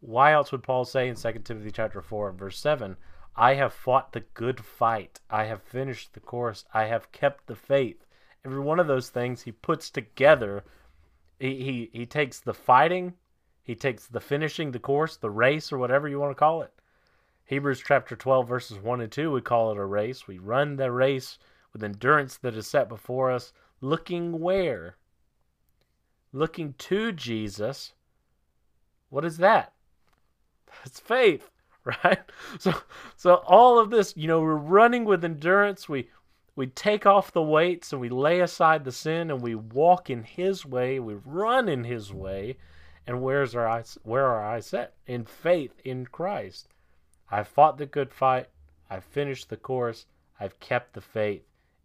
Why 0.00 0.32
else 0.32 0.52
would 0.52 0.62
Paul 0.62 0.84
say 0.84 1.08
in 1.08 1.16
2 1.16 1.32
Timothy 1.44 1.70
chapter 1.70 2.02
4 2.02 2.30
and 2.30 2.38
verse 2.38 2.58
7, 2.58 2.96
I 3.36 3.54
have 3.54 3.72
fought 3.72 4.12
the 4.12 4.20
good 4.20 4.64
fight, 4.64 5.20
I 5.28 5.44
have 5.44 5.62
finished 5.62 6.14
the 6.14 6.20
course, 6.20 6.64
I 6.72 6.84
have 6.84 7.12
kept 7.12 7.46
the 7.46 7.56
faith. 7.56 8.04
Every 8.44 8.60
one 8.60 8.78
of 8.78 8.86
those 8.86 9.08
things 9.08 9.42
he 9.42 9.52
puts 9.52 9.90
together. 9.90 10.64
He, 11.38 11.90
he, 11.92 11.98
he 11.98 12.06
takes 12.06 12.38
the 12.38 12.54
fighting, 12.54 13.14
he 13.64 13.74
takes 13.74 14.06
the 14.06 14.20
finishing 14.20 14.70
the 14.70 14.78
course, 14.78 15.16
the 15.16 15.30
race, 15.30 15.72
or 15.72 15.78
whatever 15.78 16.06
you 16.06 16.20
want 16.20 16.30
to 16.30 16.38
call 16.38 16.62
it. 16.62 16.72
Hebrews 17.46 17.82
chapter 17.84 18.14
12, 18.14 18.46
verses 18.46 18.78
1 18.78 19.00
and 19.00 19.10
2, 19.10 19.32
we 19.32 19.40
call 19.40 19.72
it 19.72 19.78
a 19.78 19.84
race. 19.84 20.28
We 20.28 20.38
run 20.38 20.76
the 20.76 20.92
race 20.92 21.38
with 21.72 21.82
endurance 21.82 22.36
that 22.38 22.54
is 22.54 22.66
set 22.66 22.88
before 22.88 23.30
us, 23.30 23.52
looking 23.80 24.38
where? 24.38 24.96
Looking 26.32 26.74
to 26.74 27.10
Jesus. 27.10 27.94
What 29.08 29.24
is 29.24 29.38
that? 29.38 29.72
It's 30.84 31.00
faith, 31.00 31.50
right? 31.84 32.20
So 32.58 32.74
so 33.16 33.36
all 33.46 33.78
of 33.78 33.90
this, 33.90 34.14
you 34.16 34.28
know, 34.28 34.40
we're 34.40 34.54
running 34.56 35.04
with 35.04 35.24
endurance. 35.24 35.88
We 35.88 36.10
we 36.56 36.66
take 36.66 37.06
off 37.06 37.32
the 37.32 37.42
weights 37.42 37.92
and 37.92 38.00
we 38.00 38.08
lay 38.08 38.40
aside 38.40 38.84
the 38.84 38.92
sin 38.92 39.30
and 39.30 39.40
we 39.40 39.54
walk 39.54 40.10
in 40.10 40.22
his 40.22 40.64
way, 40.64 41.00
we 41.00 41.14
run 41.24 41.68
in 41.68 41.84
his 41.84 42.12
way. 42.12 42.56
And 43.06 43.22
where's 43.22 43.54
our 43.54 43.68
eyes 43.68 43.98
where 44.02 44.26
are 44.26 44.44
eyes 44.44 44.66
set? 44.66 44.94
In 45.06 45.24
faith 45.24 45.80
in 45.84 46.06
Christ. 46.06 46.68
I've 47.30 47.48
fought 47.48 47.78
the 47.78 47.86
good 47.86 48.12
fight. 48.12 48.48
I've 48.88 49.04
finished 49.04 49.50
the 49.50 49.56
course. 49.56 50.06
I've 50.40 50.58
kept 50.60 50.94
the 50.94 51.00
faith. 51.00 51.44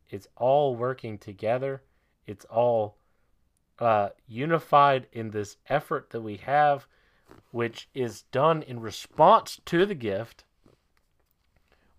It's 0.09 0.27
all 0.35 0.75
working 0.75 1.17
together. 1.17 1.83
It's 2.25 2.45
all 2.45 2.97
uh, 3.79 4.09
unified 4.27 5.07
in 5.11 5.31
this 5.31 5.57
effort 5.67 6.09
that 6.11 6.21
we 6.21 6.37
have, 6.37 6.87
which 7.51 7.89
is 7.93 8.23
done 8.23 8.61
in 8.63 8.79
response 8.79 9.59
to 9.65 9.85
the 9.85 9.95
gift. 9.95 10.43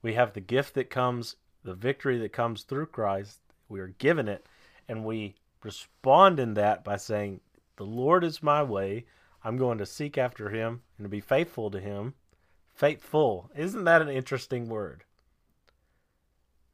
We 0.03 0.15
have 0.15 0.33
the 0.33 0.41
gift 0.41 0.75
that 0.75 0.91
comes, 0.91 1.37
the 1.63 1.75
victory 1.75 2.19
that 2.19 2.33
comes 2.33 2.63
through 2.63 2.87
Christ. 2.87 3.41
We 3.69 3.81
are 3.81 3.89
given 3.99 4.29
it, 4.29 4.47
and 4.89 5.05
we 5.05 5.37
respond 5.63 6.41
in 6.41 6.55
that 6.55 6.83
by 6.85 6.97
saying, 6.97 7.41
The 7.81 7.87
Lord 7.87 8.25
is 8.25 8.43
my 8.43 8.63
way. 8.63 9.07
I'm 9.43 9.57
going 9.57 9.79
to 9.79 9.87
seek 9.87 10.19
after 10.19 10.51
him 10.51 10.83
and 10.99 11.07
to 11.07 11.09
be 11.09 11.23
faithful 11.23 11.71
to 11.71 11.81
him. 11.81 12.13
Faithful. 12.75 13.51
Isn't 13.57 13.85
that 13.85 14.03
an 14.03 14.11
interesting 14.11 14.69
word? 14.69 15.05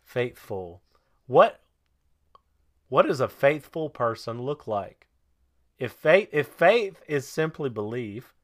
Faithful. 0.04 0.82
What 1.28 1.60
what 2.88 3.06
does 3.06 3.20
a 3.20 3.28
faithful 3.28 3.88
person 3.88 4.42
look 4.42 4.66
like? 4.66 5.06
If 5.78 5.92
faith 5.92 6.28
if 6.32 6.48
faith 6.48 7.00
is 7.06 7.28
simply 7.28 7.70
belief, 7.70 8.34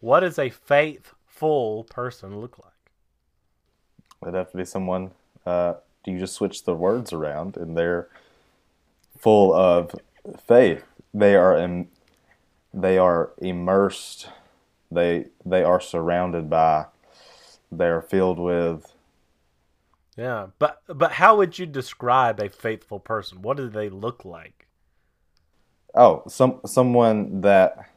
what 0.00 0.20
does 0.20 0.38
a 0.38 0.48
faithful 0.48 1.84
person 1.84 2.40
look 2.40 2.58
like? 2.58 2.92
It'd 4.22 4.34
have 4.34 4.50
to 4.52 4.56
be 4.56 4.64
someone. 4.64 5.10
Uh, 5.44 5.74
do 6.02 6.12
you 6.12 6.18
just 6.18 6.32
switch 6.32 6.64
the 6.64 6.74
words 6.74 7.12
around 7.12 7.58
and 7.58 7.76
they're 7.76 8.08
full 9.18 9.52
of 9.52 9.94
faith? 10.46 10.84
they 11.14 11.34
are 11.34 11.56
in, 11.56 11.88
they 12.72 12.98
are 12.98 13.30
immersed. 13.38 14.28
They 14.90 15.26
they 15.44 15.62
are 15.62 15.80
surrounded 15.80 16.48
by. 16.48 16.86
They 17.70 17.86
are 17.86 18.02
filled 18.02 18.38
with. 18.38 18.92
Yeah, 20.16 20.48
but 20.58 20.82
but 20.86 21.12
how 21.12 21.36
would 21.36 21.58
you 21.58 21.66
describe 21.66 22.40
a 22.40 22.48
faithful 22.48 22.98
person? 23.00 23.42
What 23.42 23.56
do 23.56 23.68
they 23.68 23.88
look 23.88 24.24
like? 24.24 24.66
Oh, 25.94 26.22
some 26.28 26.60
someone 26.66 27.40
that 27.42 27.90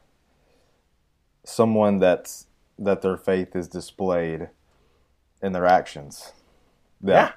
someone 1.44 1.98
that's 1.98 2.46
that 2.78 3.02
their 3.02 3.16
faith 3.16 3.54
is 3.56 3.68
displayed 3.68 4.48
in 5.42 5.52
their 5.52 5.66
actions. 5.66 6.32
Yeah. 7.02 7.32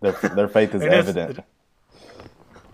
Their 0.00 0.12
their 0.12 0.48
faith 0.48 0.74
is 0.74 0.82
It 0.82 0.92
is- 0.92 1.08
evident. 1.08 1.40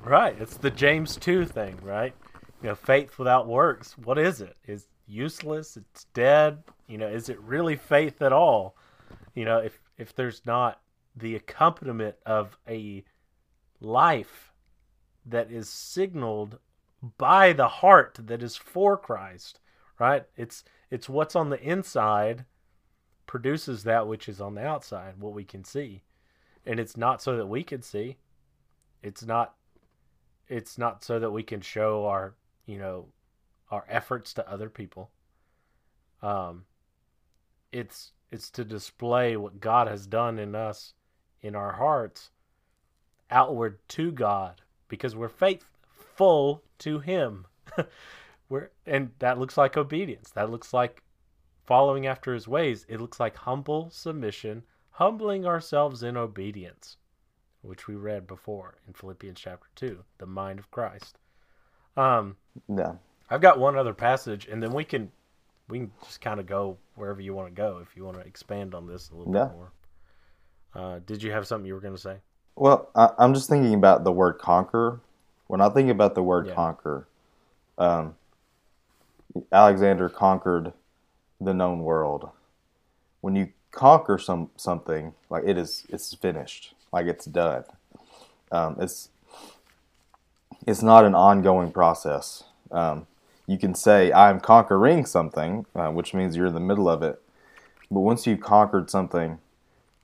Right. 0.08 0.34
It's 0.40 0.56
the 0.56 0.70
James 0.70 1.16
2 1.16 1.44
thing, 1.44 1.78
right? 1.82 2.14
You 2.62 2.70
know, 2.70 2.74
faith 2.74 3.18
without 3.18 3.46
works, 3.46 3.98
what 3.98 4.16
is 4.16 4.40
it? 4.40 4.56
Is 4.66 4.88
useless, 5.06 5.76
it's 5.76 6.04
dead. 6.14 6.62
You 6.86 6.96
know, 6.96 7.08
is 7.08 7.28
it 7.28 7.38
really 7.42 7.76
faith 7.76 8.22
at 8.22 8.32
all? 8.32 8.74
You 9.34 9.44
know, 9.44 9.58
if 9.58 9.78
if 9.98 10.14
there's 10.14 10.46
not 10.46 10.80
the 11.14 11.36
accompaniment 11.36 12.16
of 12.24 12.56
a 12.66 13.04
life 13.80 14.50
that 15.26 15.52
is 15.52 15.68
signaled 15.68 16.58
by 17.18 17.52
the 17.52 17.68
heart 17.68 18.18
that 18.18 18.42
is 18.42 18.56
for 18.56 18.96
Christ, 18.96 19.60
right? 19.98 20.24
It's 20.38 20.64
it's 20.90 21.10
what's 21.10 21.36
on 21.36 21.50
the 21.50 21.60
inside 21.60 22.46
produces 23.26 23.84
that 23.84 24.08
which 24.08 24.26
is 24.26 24.40
on 24.40 24.54
the 24.54 24.64
outside, 24.64 25.18
what 25.18 25.34
we 25.34 25.44
can 25.44 25.64
see. 25.64 26.02
And 26.64 26.80
it's 26.80 26.96
not 26.96 27.20
so 27.20 27.36
that 27.36 27.46
we 27.46 27.62
can 27.62 27.82
see. 27.82 28.16
It's 29.02 29.22
not 29.22 29.57
it's 30.48 30.78
not 30.78 31.04
so 31.04 31.18
that 31.18 31.30
we 31.30 31.42
can 31.42 31.60
show 31.60 32.06
our 32.06 32.34
you 32.66 32.78
know 32.78 33.06
our 33.70 33.84
efforts 33.88 34.34
to 34.34 34.50
other 34.50 34.68
people. 34.68 35.10
Um 36.22 36.64
it's 37.72 38.12
it's 38.30 38.50
to 38.50 38.64
display 38.64 39.36
what 39.36 39.60
god 39.60 39.88
has 39.88 40.06
done 40.06 40.38
in 40.38 40.54
us 40.54 40.94
in 41.40 41.54
our 41.54 41.72
hearts 41.72 42.30
outward 43.30 43.78
to 43.88 44.10
god 44.10 44.62
because 44.88 45.14
we're 45.14 45.28
faithful 45.28 46.62
to 46.78 46.98
him. 46.98 47.46
We're 48.48 48.70
and 48.86 49.10
that 49.18 49.38
looks 49.38 49.58
like 49.58 49.76
obedience. 49.76 50.30
That 50.30 50.50
looks 50.50 50.72
like 50.72 51.02
following 51.66 52.06
after 52.06 52.32
his 52.32 52.48
ways. 52.48 52.86
It 52.88 52.98
looks 52.98 53.20
like 53.20 53.36
humble 53.36 53.90
submission 53.90 54.62
humbling 54.98 55.46
ourselves 55.46 56.02
in 56.02 56.16
obedience 56.16 56.96
which 57.68 57.86
we 57.86 57.94
read 57.94 58.26
before 58.26 58.76
in 58.86 58.94
Philippians 58.94 59.38
chapter 59.38 59.68
2, 59.76 60.02
the 60.16 60.26
mind 60.26 60.58
of 60.58 60.70
Christ. 60.70 61.18
Um, 61.98 62.36
Yeah. 62.66 62.94
I've 63.28 63.42
got 63.42 63.58
one 63.58 63.76
other 63.76 63.92
passage, 63.92 64.46
and 64.46 64.62
then 64.62 64.72
we 64.72 64.84
can 64.84 65.12
we 65.68 65.80
can 65.80 65.92
just 66.02 66.22
kind 66.22 66.40
of 66.40 66.46
go 66.46 66.78
wherever 66.94 67.20
you 67.20 67.34
want 67.34 67.48
to 67.48 67.54
go 67.54 67.78
if 67.82 67.94
you 67.94 68.02
want 68.02 68.18
to 68.18 68.26
expand 68.26 68.74
on 68.74 68.86
this 68.86 69.10
a 69.10 69.14
little 69.14 69.34
Yeah. 69.34 69.44
bit 69.44 69.52
more. 69.52 69.72
Uh, 70.74 70.98
did 71.00 71.22
you 71.22 71.30
have 71.30 71.46
something 71.46 71.66
you 71.66 71.74
were 71.74 71.80
going 71.80 71.94
to 71.94 72.00
say? 72.00 72.16
Well, 72.56 72.88
I, 72.94 73.10
I'm 73.18 73.34
just 73.34 73.50
thinking 73.50 73.74
about 73.74 74.02
the 74.02 74.12
word 74.12 74.38
conquer. 74.38 75.00
When 75.46 75.60
I 75.60 75.68
think 75.68 75.90
about 75.90 76.14
the 76.14 76.22
word 76.22 76.46
Yeah. 76.46 76.54
conquer, 76.54 77.06
um, 77.76 78.16
Alexander 79.52 80.08
conquered 80.08 80.72
the 81.38 81.52
known 81.52 81.80
world. 81.80 82.30
When 83.20 83.36
you 83.36 83.52
conquer 83.72 84.16
some 84.16 84.50
something, 84.56 85.12
like 85.28 85.44
it 85.44 85.58
is, 85.58 85.84
it's 85.90 86.14
finished, 86.14 86.74
like 86.92 87.06
it's 87.06 87.24
done. 87.24 87.64
Um, 88.50 88.76
it's 88.80 89.10
it's 90.66 90.82
not 90.82 91.04
an 91.04 91.14
ongoing 91.14 91.72
process. 91.72 92.44
Um, 92.70 93.06
you 93.46 93.58
can 93.58 93.74
say 93.74 94.12
I'm 94.12 94.40
conquering 94.40 95.06
something, 95.06 95.66
uh, 95.74 95.88
which 95.88 96.12
means 96.12 96.36
you're 96.36 96.46
in 96.46 96.54
the 96.54 96.60
middle 96.60 96.88
of 96.88 97.02
it. 97.02 97.20
But 97.90 98.00
once 98.00 98.26
you've 98.26 98.40
conquered 98.40 98.90
something, 98.90 99.38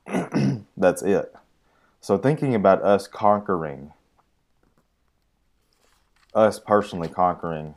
that's 0.77 1.03
it. 1.03 1.35
So 2.01 2.17
thinking 2.17 2.55
about 2.55 2.83
us 2.83 3.07
conquering, 3.07 3.93
us 6.35 6.59
personally 6.59 7.09
conquering, 7.09 7.77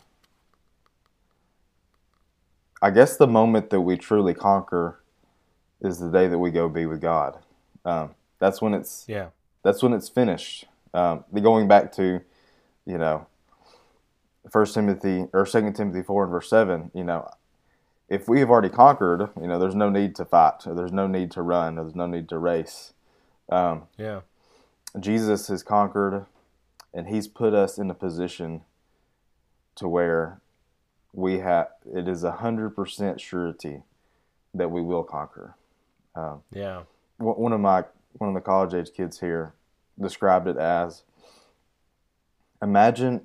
I 2.82 2.92
guess 2.92 3.18
the 3.18 3.28
moment 3.28 3.70
that 3.72 3.82
we 3.82 3.98
truly 3.98 4.34
conquer 4.34 5.00
is 5.82 6.00
the 6.00 6.10
day 6.10 6.28
that 6.28 6.38
we 6.38 6.52
go 6.52 6.70
be 6.70 6.86
with 6.86 7.02
God. 7.02 7.38
Um, 7.84 8.12
that's 8.40 8.62
when 8.62 8.74
it's 8.74 9.06
Yeah. 9.08 9.30
that's 9.64 9.82
when 9.84 9.94
it's 9.94 10.10
finished. 10.10 10.66
Um, 10.94 11.26
going 11.34 11.68
back 11.68 11.92
to, 11.94 12.22
you 12.86 12.98
know, 12.98 13.28
First 14.50 14.74
Timothy 14.74 15.28
or 15.34 15.46
Second 15.46 15.74
Timothy 15.74 16.02
four 16.02 16.24
and 16.24 16.32
verse 16.32 16.50
seven. 16.50 16.92
You 16.94 17.04
know, 17.04 17.30
if 18.10 18.28
we 18.30 18.40
have 18.40 18.50
already 18.50 18.70
conquered, 18.70 19.30
you 19.40 19.48
know, 19.48 19.60
there's 19.60 19.76
no 19.76 19.90
need 19.90 20.16
to 20.16 20.26
fight. 20.26 20.62
There's 20.66 20.94
no 20.94 21.08
need 21.08 21.32
to 21.32 21.42
run. 21.42 21.76
There's 21.76 21.96
no 21.96 22.08
need 22.08 22.30
to 22.30 22.38
race. 22.38 22.94
Um, 23.50 23.88
Yeah. 23.98 24.22
Jesus 25.00 25.48
has 25.50 25.64
conquered, 25.64 26.26
and 26.94 27.08
He's 27.08 27.28
put 27.28 27.54
us 27.54 27.78
in 27.78 27.90
a 27.92 27.94
position 27.94 28.62
to 29.76 29.88
where 29.88 30.40
we 31.14 31.40
have. 31.40 31.70
It 31.86 32.08
is 32.08 32.24
a 32.24 32.32
hundred 32.34 32.72
percent 32.76 33.20
surety 33.20 33.84
that 34.54 34.72
we 34.72 34.82
will 34.82 35.04
conquer. 35.04 35.56
Um, 36.16 36.44
Yeah. 36.52 36.84
one 37.18 37.36
one 37.36 37.54
of 37.54 37.60
my 37.60 37.84
one 38.14 38.30
of 38.30 38.34
the 38.34 38.42
college 38.42 38.74
age 38.74 38.94
kids 38.96 39.20
here 39.20 39.54
described 40.00 40.48
it 40.48 40.58
as 40.58 41.04
imagine 42.62 43.22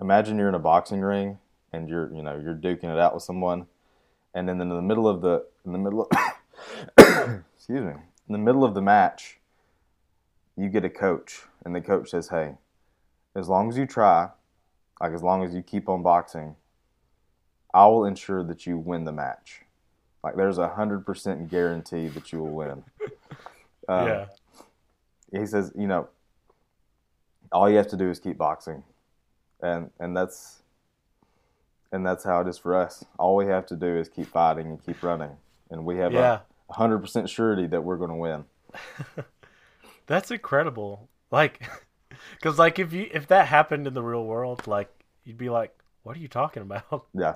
imagine 0.00 0.38
you're 0.38 0.48
in 0.48 0.54
a 0.54 0.58
boxing 0.58 1.00
ring 1.00 1.38
and 1.72 1.88
you're 1.88 2.12
you 2.14 2.22
know 2.22 2.38
you're 2.42 2.54
duking 2.54 2.92
it 2.92 2.98
out 2.98 3.14
with 3.14 3.22
someone 3.22 3.66
and 4.34 4.48
then 4.48 4.60
in 4.60 4.68
the 4.68 4.82
middle 4.82 5.08
of 5.08 5.22
the 5.22 5.44
in 5.64 5.72
the 5.72 5.78
middle 5.78 6.02
of 6.02 6.08
excuse 7.56 7.82
me 7.82 7.92
in 8.28 8.32
the 8.32 8.38
middle 8.38 8.64
of 8.64 8.74
the 8.74 8.82
match 8.82 9.38
you 10.56 10.68
get 10.68 10.84
a 10.84 10.90
coach 10.90 11.42
and 11.64 11.74
the 11.74 11.80
coach 11.80 12.10
says 12.10 12.28
hey 12.28 12.54
as 13.34 13.48
long 13.48 13.68
as 13.68 13.78
you 13.78 13.86
try 13.86 14.28
like 15.00 15.12
as 15.12 15.22
long 15.22 15.44
as 15.44 15.54
you 15.54 15.62
keep 15.62 15.88
on 15.88 16.02
boxing 16.02 16.56
i 17.74 17.86
will 17.86 18.04
ensure 18.04 18.42
that 18.42 18.66
you 18.66 18.76
win 18.76 19.04
the 19.04 19.12
match 19.12 19.62
like 20.22 20.36
there's 20.36 20.58
a 20.58 20.68
hundred 20.68 21.04
percent 21.04 21.48
guarantee 21.50 22.08
that 22.08 22.32
you 22.32 22.40
will 22.40 22.54
win 22.54 22.84
um, 23.88 24.06
yeah. 24.08 24.26
he 25.32 25.46
says, 25.46 25.72
you 25.76 25.86
know, 25.86 26.08
all 27.52 27.70
you 27.70 27.76
have 27.76 27.88
to 27.88 27.96
do 27.96 28.10
is 28.10 28.18
keep 28.18 28.36
boxing, 28.38 28.82
and 29.62 29.90
and 30.00 30.16
that's 30.16 30.62
and 31.92 32.04
that's 32.04 32.24
how 32.24 32.40
it 32.40 32.48
is 32.48 32.58
for 32.58 32.74
us. 32.74 33.04
All 33.18 33.36
we 33.36 33.46
have 33.46 33.66
to 33.66 33.76
do 33.76 33.96
is 33.96 34.08
keep 34.08 34.26
fighting 34.26 34.66
and 34.66 34.84
keep 34.84 35.02
running, 35.02 35.30
and 35.70 35.84
we 35.84 35.96
have 35.98 36.12
Yeah. 36.12 36.40
a 36.68 36.72
hundred 36.74 36.98
percent 36.98 37.30
surety 37.30 37.66
that 37.68 37.82
we're 37.84 37.96
going 37.96 38.10
to 38.10 38.16
win. 38.16 38.44
That's 40.06 40.30
incredible. 40.30 41.08
Like, 41.30 41.62
because 42.34 42.58
like 42.58 42.78
if 42.78 42.92
you 42.92 43.08
if 43.12 43.26
that 43.28 43.46
happened 43.48 43.86
in 43.86 43.94
the 43.94 44.02
real 44.02 44.24
world, 44.24 44.66
like 44.66 44.88
you'd 45.24 45.38
be 45.38 45.48
like, 45.50 45.76
"What 46.02 46.16
are 46.16 46.20
you 46.20 46.28
talking 46.28 46.62
about?" 46.62 47.06
Yeah, 47.14 47.34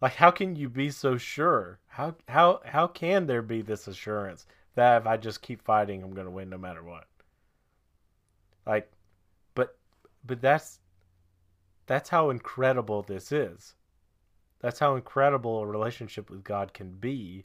Like, 0.00 0.14
how 0.14 0.30
can 0.30 0.56
you 0.56 0.68
be 0.68 0.90
so 0.90 1.16
sure? 1.16 1.78
How 1.88 2.14
how 2.28 2.60
how 2.64 2.86
can 2.86 3.26
there 3.26 3.42
be 3.42 3.62
this 3.62 3.86
assurance 3.86 4.46
that 4.74 5.02
if 5.02 5.06
I 5.06 5.16
just 5.16 5.42
keep 5.42 5.62
fighting, 5.62 6.02
I'm 6.02 6.14
gonna 6.14 6.30
win 6.30 6.50
no 6.50 6.58
matter 6.58 6.82
what? 6.82 7.04
Like, 8.66 8.90
but 9.54 9.76
but 10.24 10.40
that's 10.40 10.80
that's 11.86 12.08
how 12.08 12.30
incredible 12.30 13.02
this 13.02 13.32
is. 13.32 13.74
That's 14.60 14.78
how 14.78 14.96
incredible 14.96 15.60
a 15.60 15.66
relationship 15.66 16.30
with 16.30 16.42
God 16.42 16.72
can 16.72 16.92
be, 16.92 17.44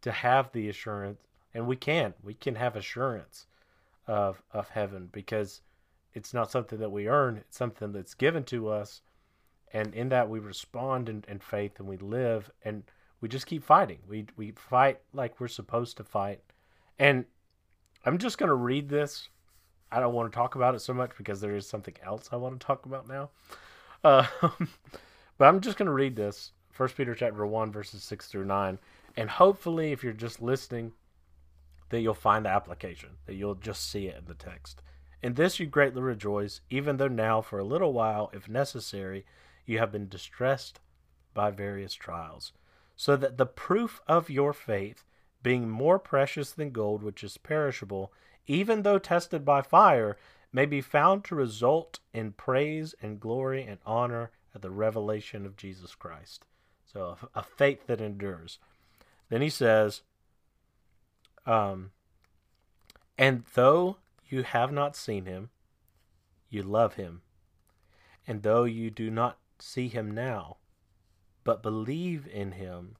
to 0.00 0.10
have 0.10 0.50
the 0.52 0.68
assurance, 0.68 1.22
and 1.54 1.66
we 1.66 1.76
can 1.76 2.14
we 2.22 2.34
can 2.34 2.56
have 2.56 2.76
assurance 2.76 3.46
of 4.06 4.42
of 4.52 4.68
heaven 4.70 5.08
because 5.12 5.62
it's 6.14 6.34
not 6.34 6.50
something 6.50 6.78
that 6.78 6.90
we 6.92 7.08
earn; 7.08 7.36
it's 7.36 7.56
something 7.56 7.92
that's 7.92 8.14
given 8.14 8.44
to 8.44 8.68
us 8.68 9.02
and 9.72 9.94
in 9.94 10.08
that 10.08 10.28
we 10.28 10.38
respond 10.38 11.08
in, 11.08 11.24
in 11.28 11.38
faith 11.38 11.78
and 11.78 11.88
we 11.88 11.96
live 11.96 12.50
and 12.64 12.84
we 13.20 13.28
just 13.28 13.46
keep 13.46 13.62
fighting 13.62 13.98
we 14.08 14.26
we 14.36 14.52
fight 14.52 15.00
like 15.12 15.40
we're 15.40 15.48
supposed 15.48 15.96
to 15.96 16.04
fight 16.04 16.40
and 16.98 17.24
i'm 18.04 18.18
just 18.18 18.38
going 18.38 18.48
to 18.48 18.54
read 18.54 18.88
this. 18.88 19.28
I 19.90 20.00
don't 20.00 20.12
want 20.12 20.30
to 20.30 20.36
talk 20.36 20.54
about 20.54 20.74
it 20.74 20.80
so 20.80 20.92
much 20.92 21.12
because 21.16 21.40
there 21.40 21.56
is 21.56 21.66
something 21.66 21.94
else 22.02 22.28
i 22.32 22.36
want 22.36 22.58
to 22.58 22.66
talk 22.66 22.86
about 22.86 23.08
now. 23.08 23.30
Uh, 24.04 24.26
but 25.38 25.46
i'm 25.46 25.60
just 25.60 25.78
going 25.78 25.86
to 25.86 25.92
read 25.92 26.16
this 26.16 26.52
first 26.70 26.96
peter 26.96 27.14
chapter 27.14 27.46
1 27.46 27.72
verses 27.72 28.02
6 28.02 28.26
through 28.26 28.44
9 28.44 28.78
and 29.16 29.30
hopefully 29.30 29.92
if 29.92 30.04
you're 30.04 30.12
just 30.12 30.40
listening 30.40 30.92
that 31.90 32.00
you'll 32.00 32.14
find 32.14 32.44
the 32.44 32.50
application 32.50 33.10
that 33.26 33.34
you'll 33.34 33.54
just 33.54 33.90
see 33.90 34.06
it 34.06 34.16
in 34.18 34.26
the 34.26 34.34
text. 34.34 34.82
In 35.22 35.34
this 35.34 35.58
you 35.58 35.66
greatly 35.66 36.02
rejoice 36.02 36.60
even 36.70 36.96
though 36.96 37.08
now 37.08 37.40
for 37.40 37.58
a 37.58 37.64
little 37.64 37.92
while 37.92 38.30
if 38.32 38.48
necessary 38.48 39.24
you 39.66 39.78
have 39.78 39.92
been 39.92 40.08
distressed 40.08 40.80
by 41.34 41.50
various 41.50 41.94
trials, 41.94 42.52
so 42.96 43.14
that 43.16 43.36
the 43.36 43.46
proof 43.46 44.00
of 44.08 44.30
your 44.30 44.52
faith, 44.52 45.04
being 45.42 45.68
more 45.68 45.98
precious 45.98 46.52
than 46.52 46.70
gold 46.70 47.02
which 47.02 47.22
is 47.22 47.38
perishable, 47.38 48.12
even 48.46 48.82
though 48.82 48.98
tested 48.98 49.44
by 49.44 49.62
fire, 49.62 50.16
may 50.52 50.66
be 50.66 50.80
found 50.80 51.24
to 51.24 51.34
result 51.34 52.00
in 52.12 52.32
praise 52.32 52.94
and 53.02 53.20
glory 53.20 53.62
and 53.62 53.78
honor 53.84 54.30
at 54.54 54.62
the 54.62 54.70
revelation 54.70 55.44
of 55.44 55.56
Jesus 55.56 55.94
Christ. 55.94 56.46
So 56.90 57.16
a, 57.34 57.40
a 57.40 57.42
faith 57.42 57.86
that 57.86 58.00
endures. 58.00 58.58
Then 59.28 59.42
he 59.42 59.50
says, 59.50 60.02
um, 61.46 61.90
and 63.16 63.44
though 63.54 63.98
you 64.28 64.42
have 64.42 64.72
not 64.72 64.96
seen 64.96 65.26
him, 65.26 65.50
you 66.48 66.62
love 66.62 66.94
him. 66.94 67.22
And 68.26 68.42
though 68.42 68.64
you 68.64 68.90
do 68.90 69.10
not 69.10 69.38
see 69.58 69.88
him 69.88 70.10
now, 70.10 70.56
but 71.44 71.62
believe 71.62 72.26
in 72.26 72.52
him, 72.52 72.96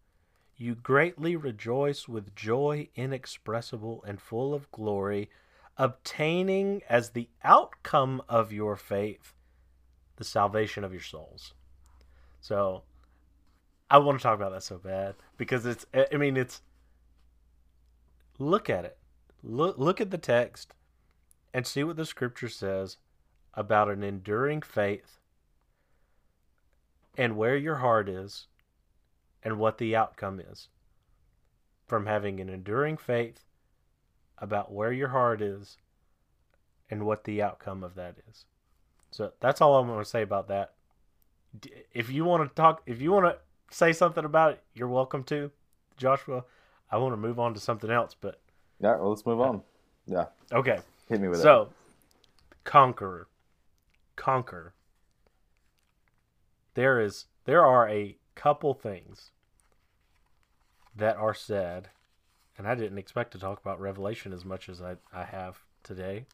you 0.59 0.75
greatly 0.75 1.37
rejoice 1.37 2.09
with 2.09 2.35
joy 2.35 2.89
inexpressible 2.97 4.05
and 4.07 4.21
full 4.21 4.53
of 4.53 4.71
glory, 4.73 5.31
obtaining 5.77 6.83
as 6.89 7.11
the 7.11 7.29
outcome 7.45 8.21
of 8.29 8.53
your 8.53 8.77
faith 8.77 9.33
the 10.17 10.25
salvation 10.25 10.83
of 10.83 10.93
your 10.93 11.01
souls. 11.01 11.55
So 12.41 12.83
I 13.89 13.99
want 13.99 14.19
to 14.19 14.23
talk 14.23 14.35
about 14.35 14.51
that 14.51 14.65
so 14.65 14.79
bad 14.79 15.15
because 15.37 15.65
it's 15.65 15.87
I 15.95 16.17
mean 16.17 16.37
it's 16.37 16.61
look 18.41 18.69
at 18.69 18.85
it. 18.85 18.99
Look 19.45 19.79
look 19.79 20.01
at 20.01 20.11
the 20.11 20.19
text 20.19 20.75
and 21.55 21.65
see 21.65 21.85
what 21.85 21.97
the 21.97 22.05
scripture 22.05 22.49
says 22.49 22.97
about 23.55 23.89
an 23.89 24.03
enduring 24.03 24.61
faith 24.61 25.21
and 27.17 27.37
where 27.37 27.57
your 27.57 27.77
heart 27.77 28.09
is 28.09 28.48
and 29.43 29.59
what 29.59 29.79
the 29.79 29.95
outcome 29.95 30.41
is 30.41 30.69
from 31.87 32.07
having 32.07 32.41
an 32.41 32.49
enduring 32.49 32.97
faith 32.97 33.45
about 34.39 34.73
where 34.73 34.93
your 34.93 35.09
heart 35.09 35.41
is 35.41 35.77
and 36.91 37.05
what 37.05 37.25
the 37.25 37.43
outcome 37.43 37.83
of 37.83 37.95
that 37.95 38.17
is. 38.29 38.45
So 39.11 39.33
that's 39.41 39.61
all 39.61 39.77
I'm 39.77 39.87
going 39.87 39.99
to 39.99 40.05
say 40.05 40.23
about 40.23 40.49
that. 40.49 40.75
If 41.93 42.11
you 42.11 42.25
want 42.25 42.49
to 42.49 42.55
talk, 42.55 42.83
if 42.87 43.01
you 43.01 43.11
want 43.11 43.27
to 43.27 43.39
say 43.75 43.93
something 43.93 44.25
about 44.25 44.53
it, 44.53 44.63
you're 44.75 44.89
welcome 44.89 45.25
to, 45.25 45.51
Joshua. 45.97 46.45
I 46.91 46.99
want 46.99 47.15
to 47.15 47.17
move 47.17 47.39
on 47.39 47.55
to 47.55 47.61
something 47.61 47.91
else, 47.91 48.15
but 48.19 48.41
yeah, 48.81 48.97
well, 48.97 49.11
let's 49.11 49.27
move 49.27 49.41
on. 49.41 49.63
Yeah. 50.07 50.27
Okay. 50.53 50.79
Hit 51.09 51.21
me 51.21 51.29
with 51.29 51.41
so, 51.41 51.63
it. 51.63 51.65
So, 51.65 51.73
conqueror, 52.65 53.29
conquer. 54.17 54.75
There 56.75 57.01
is, 57.01 57.27
there 57.45 57.65
are 57.65 57.89
a 57.89 58.18
couple 58.39 58.73
things 58.73 59.33
that 60.95 61.17
are 61.17 61.35
said, 61.35 61.89
and 62.57 62.69
I 62.69 62.77
didn't 62.77 62.99
expect 62.99 63.33
to 63.33 63.39
talk 63.39 63.61
about 63.61 63.81
Revelation 63.81 64.33
as 64.33 64.45
much 64.45 64.69
as 64.69 64.81
I, 64.81 64.97
I 65.13 65.25
have 65.25 65.59
today 65.83 66.27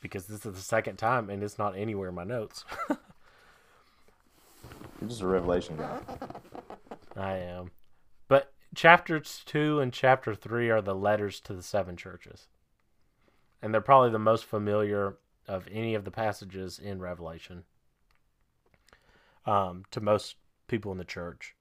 because 0.00 0.26
this 0.26 0.46
is 0.46 0.54
the 0.54 0.60
second 0.60 0.96
time 0.96 1.28
and 1.28 1.42
it's 1.42 1.58
not 1.58 1.76
anywhere 1.76 2.08
in 2.08 2.14
my 2.14 2.24
notes. 2.24 2.64
You're 2.88 2.98
just 5.08 5.20
a 5.20 5.26
Revelation 5.26 5.76
guy. 5.76 5.98
I 7.16 7.36
am. 7.36 7.70
But 8.28 8.52
chapters 8.74 9.42
2 9.44 9.78
and 9.78 9.92
chapter 9.92 10.34
3 10.34 10.70
are 10.70 10.80
the 10.80 10.94
letters 10.94 11.38
to 11.40 11.52
the 11.52 11.62
seven 11.62 11.96
churches. 11.96 12.48
And 13.60 13.74
they're 13.74 13.82
probably 13.82 14.10
the 14.10 14.18
most 14.18 14.46
familiar 14.46 15.18
of 15.46 15.68
any 15.70 15.94
of 15.94 16.04
the 16.04 16.10
passages 16.10 16.78
in 16.78 17.00
Revelation 17.00 17.64
um, 19.46 19.84
to 19.90 20.00
most 20.00 20.36
people 20.72 20.90
in 20.90 20.96
the 20.96 21.04
church. 21.04 21.54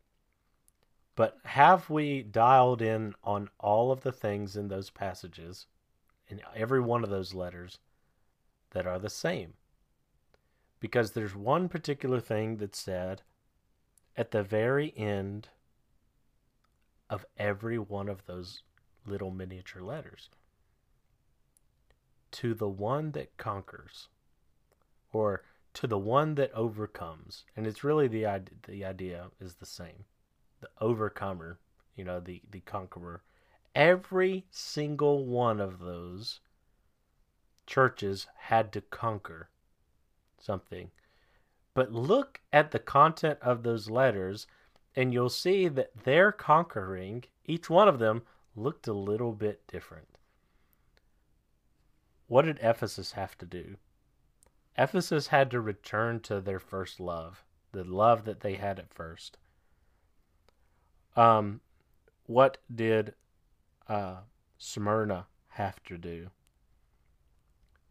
But 1.18 1.38
have 1.43 1.89
we 1.89 2.24
dialed 2.24 2.82
in 2.82 3.14
on 3.26 3.49
all 3.59 3.91
of 3.91 4.03
the 4.03 4.12
things 4.14 4.55
in 4.55 4.70
those 4.70 4.89
passages, 4.89 5.66
in 6.30 6.39
every 6.55 6.80
one 6.80 7.03
of 7.03 7.09
those 7.09 7.34
letters, 7.34 7.80
that 8.70 8.88
are 8.88 8.99
the 8.99 9.09
same? 9.09 9.55
Because 10.80 11.12
there's 11.12 11.36
one 11.36 11.68
particular 11.68 12.22
thing 12.22 12.55
that's 12.55 12.80
said 12.80 13.22
at 14.16 14.32
the 14.32 14.43
very 14.43 14.93
end 14.95 15.49
of 17.09 17.26
every 17.38 17.78
one 17.78 18.07
of 18.07 18.26
those 18.28 18.64
little 19.05 19.30
miniature 19.30 19.82
letters. 19.82 20.30
To 22.32 22.53
the 22.53 22.70
one 22.70 23.12
that 23.12 23.36
conquers, 23.36 24.07
or 25.12 25.43
to 25.74 25.88
the 25.88 25.97
one 25.97 26.36
that 26.36 26.53
overcomes. 26.53 27.45
And 27.55 27.65
it's 27.65 27.84
really 27.84 28.07
the 28.07 28.26
idea, 28.26 28.55
the 28.67 28.86
idea 28.86 29.28
is 29.39 29.55
the 29.55 29.65
same. 29.65 30.05
The 30.59 30.69
overcomer, 30.80 31.59
you 31.95 32.03
know, 32.03 32.19
the, 32.19 32.41
the 32.51 32.59
conqueror. 32.61 33.24
Every 33.74 34.45
single 34.51 35.26
one 35.26 35.59
of 35.59 35.80
those 35.80 36.39
churches 37.65 38.28
had 38.38 38.72
to 38.74 38.82
conquer 38.82 39.49
something. 40.39 40.91
But 41.74 41.93
look 41.93 42.41
at 42.51 42.72
the 42.72 42.80
content 42.80 43.39
of 43.41 43.63
those 43.63 43.89
letters, 43.89 44.45
and 44.95 45.13
you'll 45.13 45.30
see 45.30 45.69
that 45.69 46.03
their 46.03 46.32
conquering, 46.34 47.24
each 47.45 47.69
one 47.69 47.88
of 47.88 47.99
them, 47.99 48.24
looked 48.55 48.88
a 48.88 48.93
little 48.93 49.32
bit 49.32 49.65
different. 49.67 50.07
What 52.28 52.43
did 52.43 52.59
Ephesus 52.61 53.13
have 53.13 53.38
to 53.38 53.45
do? 53.45 53.78
Ephesus 54.78 55.28
had 55.28 55.51
to 55.51 55.59
return 55.59 56.19
to 56.22 56.39
their 56.39 56.59
first 56.59 56.99
love, 56.99 57.43
the 57.72 57.84
love 57.84 58.26
that 58.26 58.39
they 58.39 58.55
had 58.55 58.80
at 58.80 58.93
first. 58.93 59.38
Um, 61.15 61.61
what 62.26 62.57
did 62.74 63.13
uh, 63.88 64.22
Smyrna 64.57 65.28
have 65.49 65.84
to 65.84 65.97
do? 65.97 66.30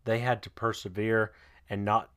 They 0.04 0.20
had 0.20 0.42
to 0.42 0.50
persevere 0.50 1.32
and 1.68 1.84
not 1.84 2.10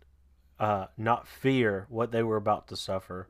uh, 0.60 0.88
not 0.98 1.28
fear 1.28 1.88
what 1.90 2.12
they 2.12 2.24
were 2.24 2.38
about 2.38 2.68
to 2.68 2.78
suffer, 2.78 3.28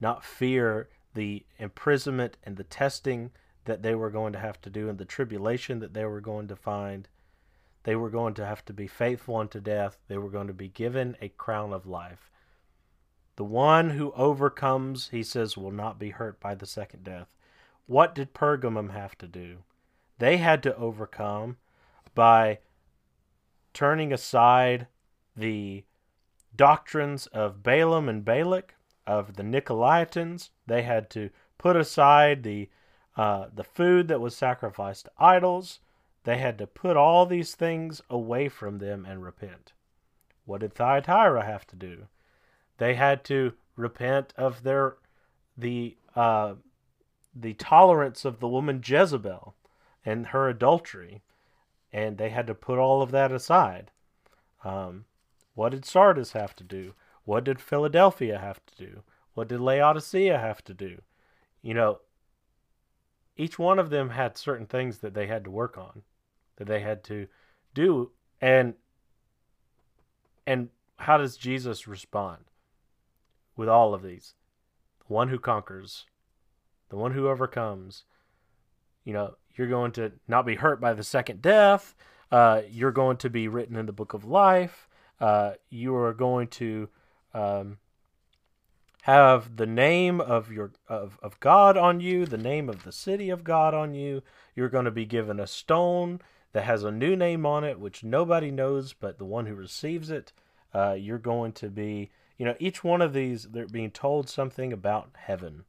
not 0.00 0.24
fear 0.24 0.88
the 1.14 1.44
imprisonment 1.58 2.36
and 2.44 2.56
the 2.56 2.62
testing 2.62 3.30
that 3.64 3.82
they 3.82 3.94
were 3.94 4.10
going 4.10 4.32
to 4.32 4.38
have 4.38 4.60
to 4.60 4.70
do 4.70 4.88
and 4.88 4.98
the 4.98 5.04
tribulation 5.04 5.80
that 5.80 5.94
they 5.94 6.04
were 6.04 6.20
going 6.20 6.46
to 6.46 6.54
find. 6.54 7.08
They 7.84 7.96
were 7.96 8.10
going 8.10 8.34
to 8.34 8.46
have 8.46 8.64
to 8.66 8.72
be 8.72 8.86
faithful 8.86 9.36
unto 9.36 9.60
death. 9.60 9.98
They 10.08 10.18
were 10.18 10.30
going 10.30 10.48
to 10.48 10.52
be 10.52 10.68
given 10.68 11.16
a 11.20 11.28
crown 11.28 11.72
of 11.72 11.86
life. 11.86 12.30
The 13.36 13.44
one 13.44 13.90
who 13.90 14.12
overcomes, 14.12 15.08
he 15.10 15.22
says, 15.22 15.56
will 15.56 15.70
not 15.70 15.98
be 15.98 16.10
hurt 16.10 16.40
by 16.40 16.54
the 16.54 16.66
second 16.66 17.04
death. 17.04 17.34
What 17.86 18.14
did 18.14 18.34
Pergamum 18.34 18.90
have 18.90 19.16
to 19.18 19.26
do? 19.26 19.58
They 20.18 20.38
had 20.38 20.62
to 20.64 20.76
overcome 20.76 21.56
by 22.14 22.58
turning 23.72 24.12
aside 24.12 24.88
the 25.36 25.84
doctrines 26.56 27.26
of 27.28 27.62
Balaam 27.62 28.08
and 28.08 28.24
Balak, 28.24 28.74
of 29.06 29.36
the 29.36 29.42
Nicolaitans. 29.42 30.50
They 30.66 30.82
had 30.82 31.08
to 31.10 31.30
put 31.56 31.76
aside 31.76 32.42
the 32.42 32.68
uh, 33.16 33.46
the 33.52 33.64
food 33.64 34.06
that 34.08 34.20
was 34.20 34.36
sacrificed 34.36 35.06
to 35.06 35.10
idols. 35.18 35.80
They 36.28 36.36
had 36.36 36.58
to 36.58 36.66
put 36.66 36.94
all 36.94 37.24
these 37.24 37.54
things 37.54 38.02
away 38.10 38.50
from 38.50 38.80
them 38.80 39.06
and 39.06 39.24
repent. 39.24 39.72
What 40.44 40.60
did 40.60 40.74
Thyatira 40.74 41.42
have 41.42 41.66
to 41.68 41.74
do? 41.74 42.08
They 42.76 42.96
had 42.96 43.24
to 43.24 43.54
repent 43.76 44.34
of 44.36 44.62
their 44.62 44.96
the 45.56 45.96
uh, 46.14 46.56
the 47.34 47.54
tolerance 47.54 48.26
of 48.26 48.40
the 48.40 48.46
woman 48.46 48.82
Jezebel 48.84 49.54
and 50.04 50.26
her 50.26 50.50
adultery, 50.50 51.22
and 51.94 52.18
they 52.18 52.28
had 52.28 52.46
to 52.48 52.54
put 52.54 52.78
all 52.78 53.00
of 53.00 53.10
that 53.12 53.32
aside. 53.32 53.90
Um, 54.62 55.06
what 55.54 55.70
did 55.70 55.86
Sardis 55.86 56.32
have 56.32 56.54
to 56.56 56.62
do? 56.62 56.92
What 57.24 57.42
did 57.42 57.58
Philadelphia 57.58 58.38
have 58.38 58.60
to 58.66 58.76
do? 58.76 59.02
What 59.32 59.48
did 59.48 59.60
Laodicea 59.60 60.36
have 60.38 60.62
to 60.64 60.74
do? 60.74 61.00
You 61.62 61.72
know, 61.72 62.00
each 63.34 63.58
one 63.58 63.78
of 63.78 63.88
them 63.88 64.10
had 64.10 64.36
certain 64.36 64.66
things 64.66 64.98
that 64.98 65.14
they 65.14 65.26
had 65.26 65.42
to 65.44 65.50
work 65.50 65.78
on 65.78 66.02
that 66.58 66.66
they 66.66 66.80
had 66.80 67.02
to 67.04 67.26
do 67.74 68.10
and 68.40 68.74
and 70.46 70.68
how 70.98 71.16
does 71.16 71.36
Jesus 71.36 71.88
respond 71.88 72.44
with 73.56 73.68
all 73.68 73.94
of 73.94 74.02
these 74.02 74.34
the 75.06 75.12
one 75.12 75.28
who 75.28 75.38
conquers 75.38 76.04
the 76.90 76.96
one 76.96 77.12
who 77.12 77.28
overcomes 77.28 78.04
you 79.04 79.12
know 79.12 79.34
you're 79.56 79.66
going 79.66 79.92
to 79.92 80.12
not 80.28 80.44
be 80.44 80.56
hurt 80.56 80.80
by 80.80 80.92
the 80.92 81.02
second 81.02 81.40
death 81.40 81.94
uh, 82.30 82.60
you're 82.70 82.92
going 82.92 83.16
to 83.16 83.30
be 83.30 83.48
written 83.48 83.76
in 83.76 83.86
the 83.86 83.92
book 83.92 84.12
of 84.12 84.24
life 84.24 84.88
uh, 85.20 85.52
you 85.70 85.94
are 85.96 86.12
going 86.12 86.46
to 86.46 86.88
um, 87.34 87.78
have 89.02 89.56
the 89.56 89.66
name 89.66 90.20
of 90.20 90.52
your 90.52 90.72
of, 90.88 91.18
of 91.22 91.40
God 91.40 91.76
on 91.78 92.00
you, 92.00 92.26
the 92.26 92.36
name 92.36 92.68
of 92.68 92.84
the 92.84 92.92
city 92.92 93.30
of 93.30 93.42
God 93.42 93.72
on 93.72 93.94
you. 93.94 94.22
You're 94.54 94.68
going 94.68 94.84
to 94.84 94.90
be 94.90 95.06
given 95.06 95.40
a 95.40 95.46
stone 95.46 96.20
that 96.58 96.64
has 96.64 96.82
a 96.82 96.90
new 96.90 97.14
name 97.14 97.46
on 97.46 97.62
it, 97.62 97.78
which 97.78 98.02
nobody 98.02 98.50
knows 98.50 98.92
but 98.92 99.16
the 99.16 99.24
one 99.24 99.46
who 99.46 99.54
receives 99.54 100.10
it. 100.10 100.32
Uh, 100.74 100.96
you're 100.98 101.16
going 101.16 101.52
to 101.52 101.70
be, 101.70 102.10
you 102.36 102.44
know, 102.44 102.56
each 102.58 102.82
one 102.82 103.00
of 103.00 103.12
these, 103.12 103.44
they're 103.44 103.68
being 103.68 103.92
told 103.92 104.28
something 104.28 104.72
about 104.72 105.10
heaven. 105.16 105.62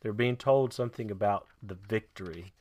They're 0.00 0.14
being 0.14 0.38
told 0.38 0.72
something 0.72 1.10
about 1.10 1.46
the 1.62 1.74
victory 1.74 2.54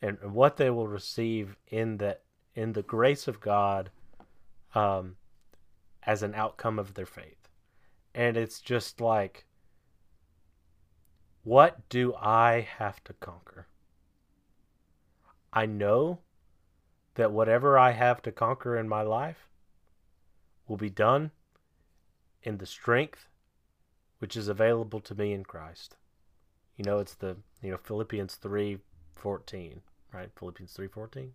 and 0.00 0.16
what 0.32 0.58
they 0.58 0.70
will 0.70 0.86
receive 0.86 1.56
in 1.66 1.96
that 1.96 2.22
in 2.54 2.74
the 2.74 2.84
grace 2.84 3.26
of 3.26 3.40
God 3.40 3.90
um, 4.76 5.16
as 6.04 6.22
an 6.22 6.36
outcome 6.36 6.78
of 6.78 6.94
their 6.94 7.04
faith. 7.04 7.48
And 8.14 8.36
it's 8.36 8.60
just 8.60 9.00
like, 9.00 9.44
what 11.42 11.88
do 11.88 12.14
I 12.14 12.68
have 12.78 13.02
to 13.02 13.12
conquer? 13.14 13.66
I 15.52 15.66
know 15.66 16.20
that 17.18 17.32
whatever 17.32 17.76
I 17.76 17.90
have 17.90 18.22
to 18.22 18.30
conquer 18.30 18.76
in 18.76 18.88
my 18.88 19.02
life 19.02 19.48
will 20.68 20.76
be 20.76 20.88
done 20.88 21.32
in 22.44 22.58
the 22.58 22.66
strength 22.66 23.28
which 24.20 24.36
is 24.36 24.46
available 24.46 25.00
to 25.00 25.14
me 25.14 25.32
in 25.32 25.44
Christ. 25.44 25.96
You 26.76 26.84
know, 26.84 26.98
it's 26.98 27.14
the 27.14 27.36
you 27.60 27.72
know 27.72 27.76
Philippians 27.76 28.36
three 28.36 28.78
fourteen, 29.14 29.80
right? 30.12 30.30
Philippians 30.38 30.72
three 30.72 30.86
fourteen. 30.86 31.32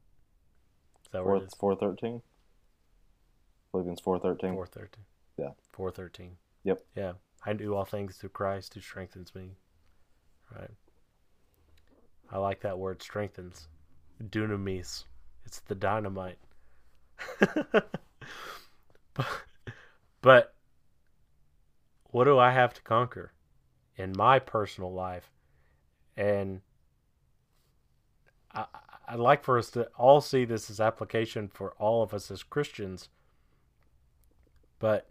Is 1.04 1.12
that 1.12 1.26
where 1.26 1.36
it 1.36 1.40
Four 1.40 1.48
is? 1.48 1.54
four 1.60 1.76
thirteen. 1.76 2.22
Philippians 3.72 4.00
four 4.00 4.20
thirteen. 4.20 4.54
Four 4.54 4.68
thirteen. 4.68 5.04
Yeah. 5.38 5.50
Four 5.74 5.92
thirteen. 5.92 6.38
Yep. 6.64 6.82
Yeah. 6.96 7.14
I 7.46 7.52
do 7.52 7.76
all 7.76 7.84
things 7.84 8.16
through 8.16 8.30
Christ 8.30 8.74
who 8.74 8.80
strengthens 8.80 9.36
me. 9.36 9.52
Right. 10.56 10.72
I 12.32 12.38
like 12.38 12.62
that 12.62 12.80
word 12.80 13.02
strengthens. 13.02 13.68
Dunamis. 14.24 15.04
It's 15.54 15.60
the 15.60 15.76
dynamite. 15.76 16.40
but, 19.14 19.28
but 20.20 20.56
what 22.06 22.24
do 22.24 22.40
I 22.40 22.50
have 22.50 22.74
to 22.74 22.82
conquer 22.82 23.34
in 23.96 24.14
my 24.18 24.40
personal 24.40 24.92
life? 24.92 25.30
And 26.18 26.62
I, 28.52 28.66
I'd 29.08 29.20
like 29.20 29.44
for 29.44 29.60
us 29.60 29.70
to 29.72 29.84
all 29.96 30.22
see 30.22 30.44
this 30.44 30.72
as 30.72 30.80
application 30.80 31.48
for 31.54 31.74
all 31.74 32.02
of 32.02 32.16
us 32.16 32.32
as 32.32 32.42
Christians. 32.42 33.10
But 34.80 35.08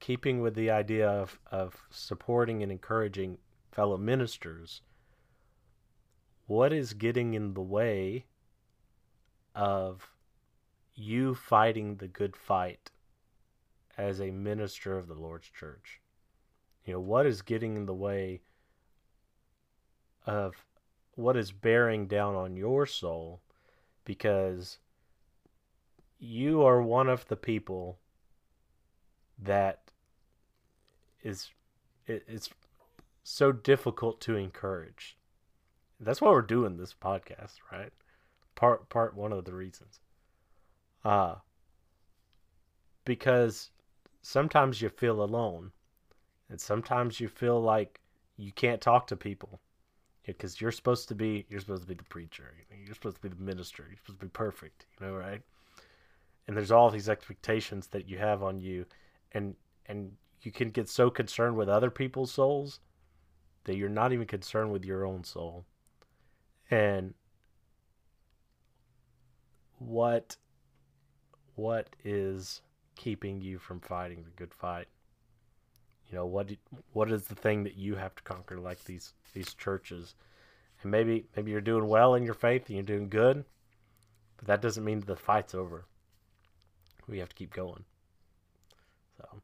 keeping 0.00 0.40
with 0.40 0.54
the 0.54 0.70
idea 0.70 1.06
of, 1.06 1.38
of 1.50 1.76
supporting 1.90 2.62
and 2.62 2.72
encouraging 2.72 3.36
fellow 3.72 3.98
ministers, 3.98 4.80
what 6.46 6.72
is 6.72 6.94
getting 6.94 7.34
in 7.34 7.52
the 7.52 7.60
way 7.60 8.24
of 9.54 10.10
you 10.94 11.34
fighting 11.34 11.96
the 11.96 12.08
good 12.08 12.36
fight 12.36 12.90
as 13.96 14.20
a 14.20 14.30
minister 14.30 14.96
of 14.96 15.08
the 15.08 15.14
Lord's 15.14 15.48
church? 15.48 16.00
You 16.84 16.94
know, 16.94 17.00
what 17.00 17.26
is 17.26 17.42
getting 17.42 17.76
in 17.76 17.86
the 17.86 17.94
way 17.94 18.40
of 20.26 20.64
what 21.14 21.36
is 21.36 21.52
bearing 21.52 22.06
down 22.06 22.34
on 22.34 22.56
your 22.56 22.86
soul 22.86 23.40
because 24.04 24.78
you 26.18 26.62
are 26.62 26.80
one 26.80 27.08
of 27.08 27.26
the 27.28 27.36
people 27.36 27.98
that 29.38 29.90
is 31.22 31.50
it, 32.06 32.24
it's 32.26 32.50
so 33.22 33.52
difficult 33.52 34.20
to 34.20 34.36
encourage. 34.36 35.16
That's 36.00 36.20
why 36.20 36.30
we're 36.30 36.42
doing 36.42 36.76
this 36.76 36.94
podcast, 36.94 37.54
right? 37.70 37.92
Part 38.62 38.88
part 38.90 39.16
one 39.16 39.32
of 39.32 39.44
the 39.44 39.52
reasons. 39.52 39.98
Uh 41.04 41.34
because 43.04 43.70
sometimes 44.20 44.80
you 44.80 44.88
feel 44.88 45.24
alone 45.24 45.72
and 46.48 46.60
sometimes 46.60 47.18
you 47.18 47.26
feel 47.26 47.60
like 47.60 48.00
you 48.36 48.52
can't 48.52 48.80
talk 48.80 49.08
to 49.08 49.16
people. 49.16 49.60
Because 50.24 50.60
you're 50.60 50.70
supposed 50.70 51.08
to 51.08 51.16
be 51.16 51.44
you're 51.48 51.58
supposed 51.58 51.82
to 51.82 51.88
be 51.88 51.94
the 51.94 52.04
preacher 52.04 52.54
you're 52.84 52.94
supposed 52.94 53.16
to 53.16 53.22
be 53.22 53.30
the 53.30 53.42
minister 53.42 53.84
you're 53.88 53.96
supposed 53.96 54.20
to 54.20 54.26
be 54.26 54.30
perfect 54.30 54.86
you 55.00 55.06
know 55.06 55.16
right? 55.16 55.42
And 56.46 56.56
there's 56.56 56.70
all 56.70 56.88
these 56.88 57.08
expectations 57.08 57.88
that 57.88 58.08
you 58.08 58.18
have 58.18 58.44
on 58.44 58.60
you 58.60 58.86
and 59.32 59.56
and 59.86 60.12
you 60.42 60.52
can 60.52 60.70
get 60.70 60.88
so 60.88 61.10
concerned 61.10 61.56
with 61.56 61.68
other 61.68 61.90
people's 61.90 62.30
souls 62.30 62.78
that 63.64 63.74
you're 63.74 63.88
not 63.88 64.12
even 64.12 64.28
concerned 64.28 64.70
with 64.70 64.84
your 64.84 65.04
own 65.04 65.24
soul. 65.24 65.64
And 66.70 67.14
what 69.86 70.36
what 71.54 71.88
is 72.04 72.62
keeping 72.96 73.40
you 73.40 73.58
from 73.58 73.80
fighting 73.80 74.22
the 74.24 74.30
good 74.36 74.52
fight 74.54 74.86
you 76.08 76.16
know 76.16 76.26
what 76.26 76.50
what 76.92 77.10
is 77.10 77.24
the 77.24 77.34
thing 77.34 77.64
that 77.64 77.76
you 77.76 77.94
have 77.96 78.14
to 78.14 78.22
conquer 78.22 78.58
like 78.58 78.84
these 78.84 79.14
these 79.34 79.54
churches 79.54 80.14
and 80.82 80.90
maybe 80.90 81.24
maybe 81.36 81.50
you're 81.50 81.60
doing 81.60 81.88
well 81.88 82.14
in 82.14 82.22
your 82.22 82.34
faith 82.34 82.66
and 82.66 82.76
you're 82.76 82.82
doing 82.84 83.08
good 83.08 83.44
but 84.36 84.46
that 84.46 84.62
doesn't 84.62 84.84
mean 84.84 85.00
the 85.00 85.16
fight's 85.16 85.54
over 85.54 85.86
we 87.08 87.18
have 87.18 87.28
to 87.28 87.34
keep 87.34 87.52
going 87.52 87.84
so 89.16 89.42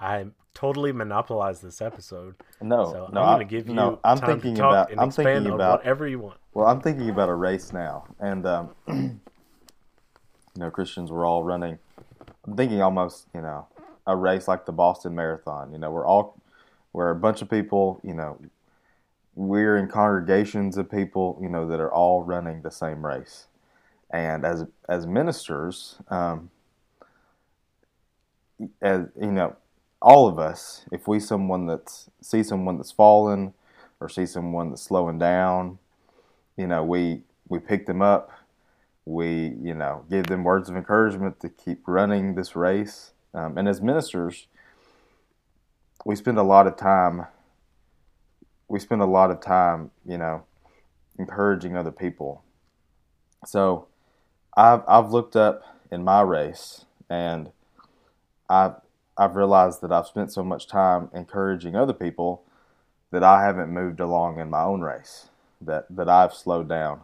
i 0.00 0.24
totally 0.54 0.92
monopolized 0.92 1.62
this 1.62 1.82
episode 1.82 2.34
No, 2.62 2.86
so 2.86 3.10
no, 3.12 3.20
i'm 3.20 3.36
going 3.36 3.46
to 3.46 3.54
give 3.56 3.68
you 3.68 3.74
no. 3.74 4.00
I'm 4.04 4.18
time 4.18 4.40
thinking 4.40 4.54
to 4.54 4.60
talk 4.62 4.72
about. 4.72 4.90
and 4.90 5.00
I'm 5.00 5.10
thinking 5.10 5.52
about. 5.52 5.80
whatever 5.80 6.08
you 6.08 6.18
want 6.18 6.38
Well, 6.54 6.66
I'm 6.66 6.80
thinking 6.80 7.10
about 7.10 7.28
a 7.28 7.34
race 7.34 7.72
now, 7.74 8.06
and 8.20 8.46
um, 8.46 8.70
you 10.56 10.62
know, 10.62 10.70
Christians 10.70 11.10
were 11.10 11.26
all 11.26 11.42
running. 11.42 11.78
I'm 12.46 12.56
thinking 12.56 12.80
almost, 12.80 13.26
you 13.34 13.40
know, 13.40 13.66
a 14.06 14.16
race 14.16 14.48
like 14.48 14.66
the 14.66 14.72
Boston 14.72 15.14
Marathon. 15.14 15.72
You 15.72 15.78
know, 15.78 15.90
we're 15.90 16.06
all, 16.06 16.40
we're 16.92 17.10
a 17.10 17.16
bunch 17.16 17.42
of 17.42 17.50
people. 17.50 18.00
You 18.02 18.14
know, 18.14 18.38
we're 19.34 19.76
in 19.76 19.88
congregations 19.88 20.76
of 20.76 20.90
people. 20.90 21.38
You 21.42 21.48
know, 21.48 21.68
that 21.68 21.80
are 21.80 21.92
all 21.92 22.22
running 22.22 22.62
the 22.62 22.70
same 22.70 23.04
race, 23.04 23.48
and 24.10 24.44
as 24.46 24.64
as 24.88 25.06
ministers, 25.06 25.96
um, 26.08 26.50
as 28.80 29.06
you 29.20 29.32
know, 29.32 29.56
all 30.00 30.28
of 30.28 30.38
us, 30.38 30.86
if 30.92 31.06
we 31.06 31.20
someone 31.20 31.66
that's 31.66 32.08
see 32.22 32.42
someone 32.42 32.76
that's 32.76 32.92
fallen, 32.92 33.52
or 34.00 34.08
see 34.08 34.26
someone 34.26 34.70
that's 34.70 34.82
slowing 34.82 35.18
down, 35.18 35.78
you 36.56 36.66
know, 36.66 36.84
we 36.84 37.22
we 37.48 37.58
pick 37.58 37.86
them 37.86 38.02
up, 38.02 38.30
we 39.06 39.54
you 39.62 39.72
know 39.72 40.04
give 40.10 40.26
them 40.26 40.44
words 40.44 40.68
of 40.68 40.76
encouragement 40.76 41.40
to 41.40 41.48
keep 41.48 41.80
running 41.86 42.34
this 42.34 42.54
race. 42.54 43.12
Um, 43.32 43.56
and 43.56 43.68
as 43.68 43.80
ministers, 43.80 44.48
we 46.04 46.16
spend 46.16 46.38
a 46.38 46.42
lot 46.42 46.66
of 46.66 46.76
time. 46.76 47.26
We 48.68 48.80
spend 48.80 49.00
a 49.00 49.06
lot 49.06 49.30
of 49.30 49.40
time, 49.40 49.92
you 50.04 50.18
know, 50.18 50.44
encouraging 51.18 51.76
other 51.76 51.92
people. 51.92 52.42
So, 53.46 53.86
I've 54.56 54.82
I've 54.88 55.12
looked 55.12 55.36
up 55.36 55.62
in 55.90 56.02
my 56.02 56.22
race, 56.22 56.84
and 57.08 57.52
I've 58.50 58.74
I've 59.16 59.36
realized 59.36 59.82
that 59.82 59.92
I've 59.92 60.06
spent 60.06 60.32
so 60.32 60.42
much 60.42 60.66
time 60.66 61.10
encouraging 61.14 61.76
other 61.76 61.92
people 61.92 62.42
that 63.12 63.22
I 63.22 63.44
haven't 63.44 63.70
moved 63.70 64.00
along 64.00 64.40
in 64.40 64.50
my 64.50 64.62
own 64.62 64.80
race. 64.80 65.28
That 65.60 65.86
that 65.90 66.08
I've 66.08 66.34
slowed 66.34 66.68
down 66.68 67.02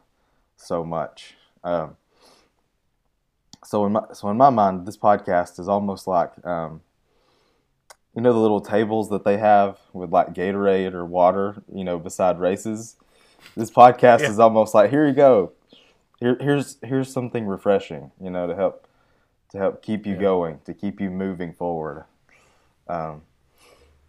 so 0.56 0.84
much. 0.84 1.36
Um, 1.64 1.96
so 3.64 3.86
in 3.86 3.92
my 3.92 4.02
so 4.12 4.28
in 4.30 4.36
my 4.36 4.50
mind, 4.50 4.86
this 4.86 4.96
podcast 4.96 5.58
is 5.60 5.68
almost 5.68 6.06
like 6.06 6.32
um, 6.44 6.82
you 8.14 8.22
know 8.22 8.32
the 8.32 8.38
little 8.38 8.60
tables 8.60 9.08
that 9.10 9.24
they 9.24 9.38
have 9.38 9.78
with 9.92 10.10
like 10.10 10.34
Gatorade 10.34 10.94
or 10.94 11.04
water, 11.04 11.62
you 11.72 11.84
know, 11.84 11.98
beside 11.98 12.38
races. 12.38 12.96
This 13.56 13.70
podcast 13.70 14.20
Yeah. 14.20 14.30
is 14.30 14.38
almost 14.38 14.74
like 14.74 14.90
here 14.90 15.06
you 15.06 15.14
go. 15.14 15.52
Here, 16.20 16.36
here's 16.40 16.76
here's 16.82 17.12
something 17.12 17.46
refreshing, 17.46 18.10
you 18.20 18.30
know, 18.30 18.46
to 18.46 18.54
help 18.54 18.86
to 19.50 19.58
help 19.58 19.82
keep 19.82 20.06
you 20.06 20.14
Yeah. 20.14 20.20
going, 20.20 20.60
to 20.64 20.74
keep 20.74 21.00
you 21.00 21.10
moving 21.10 21.52
forward. 21.52 22.04
Um, 22.88 23.22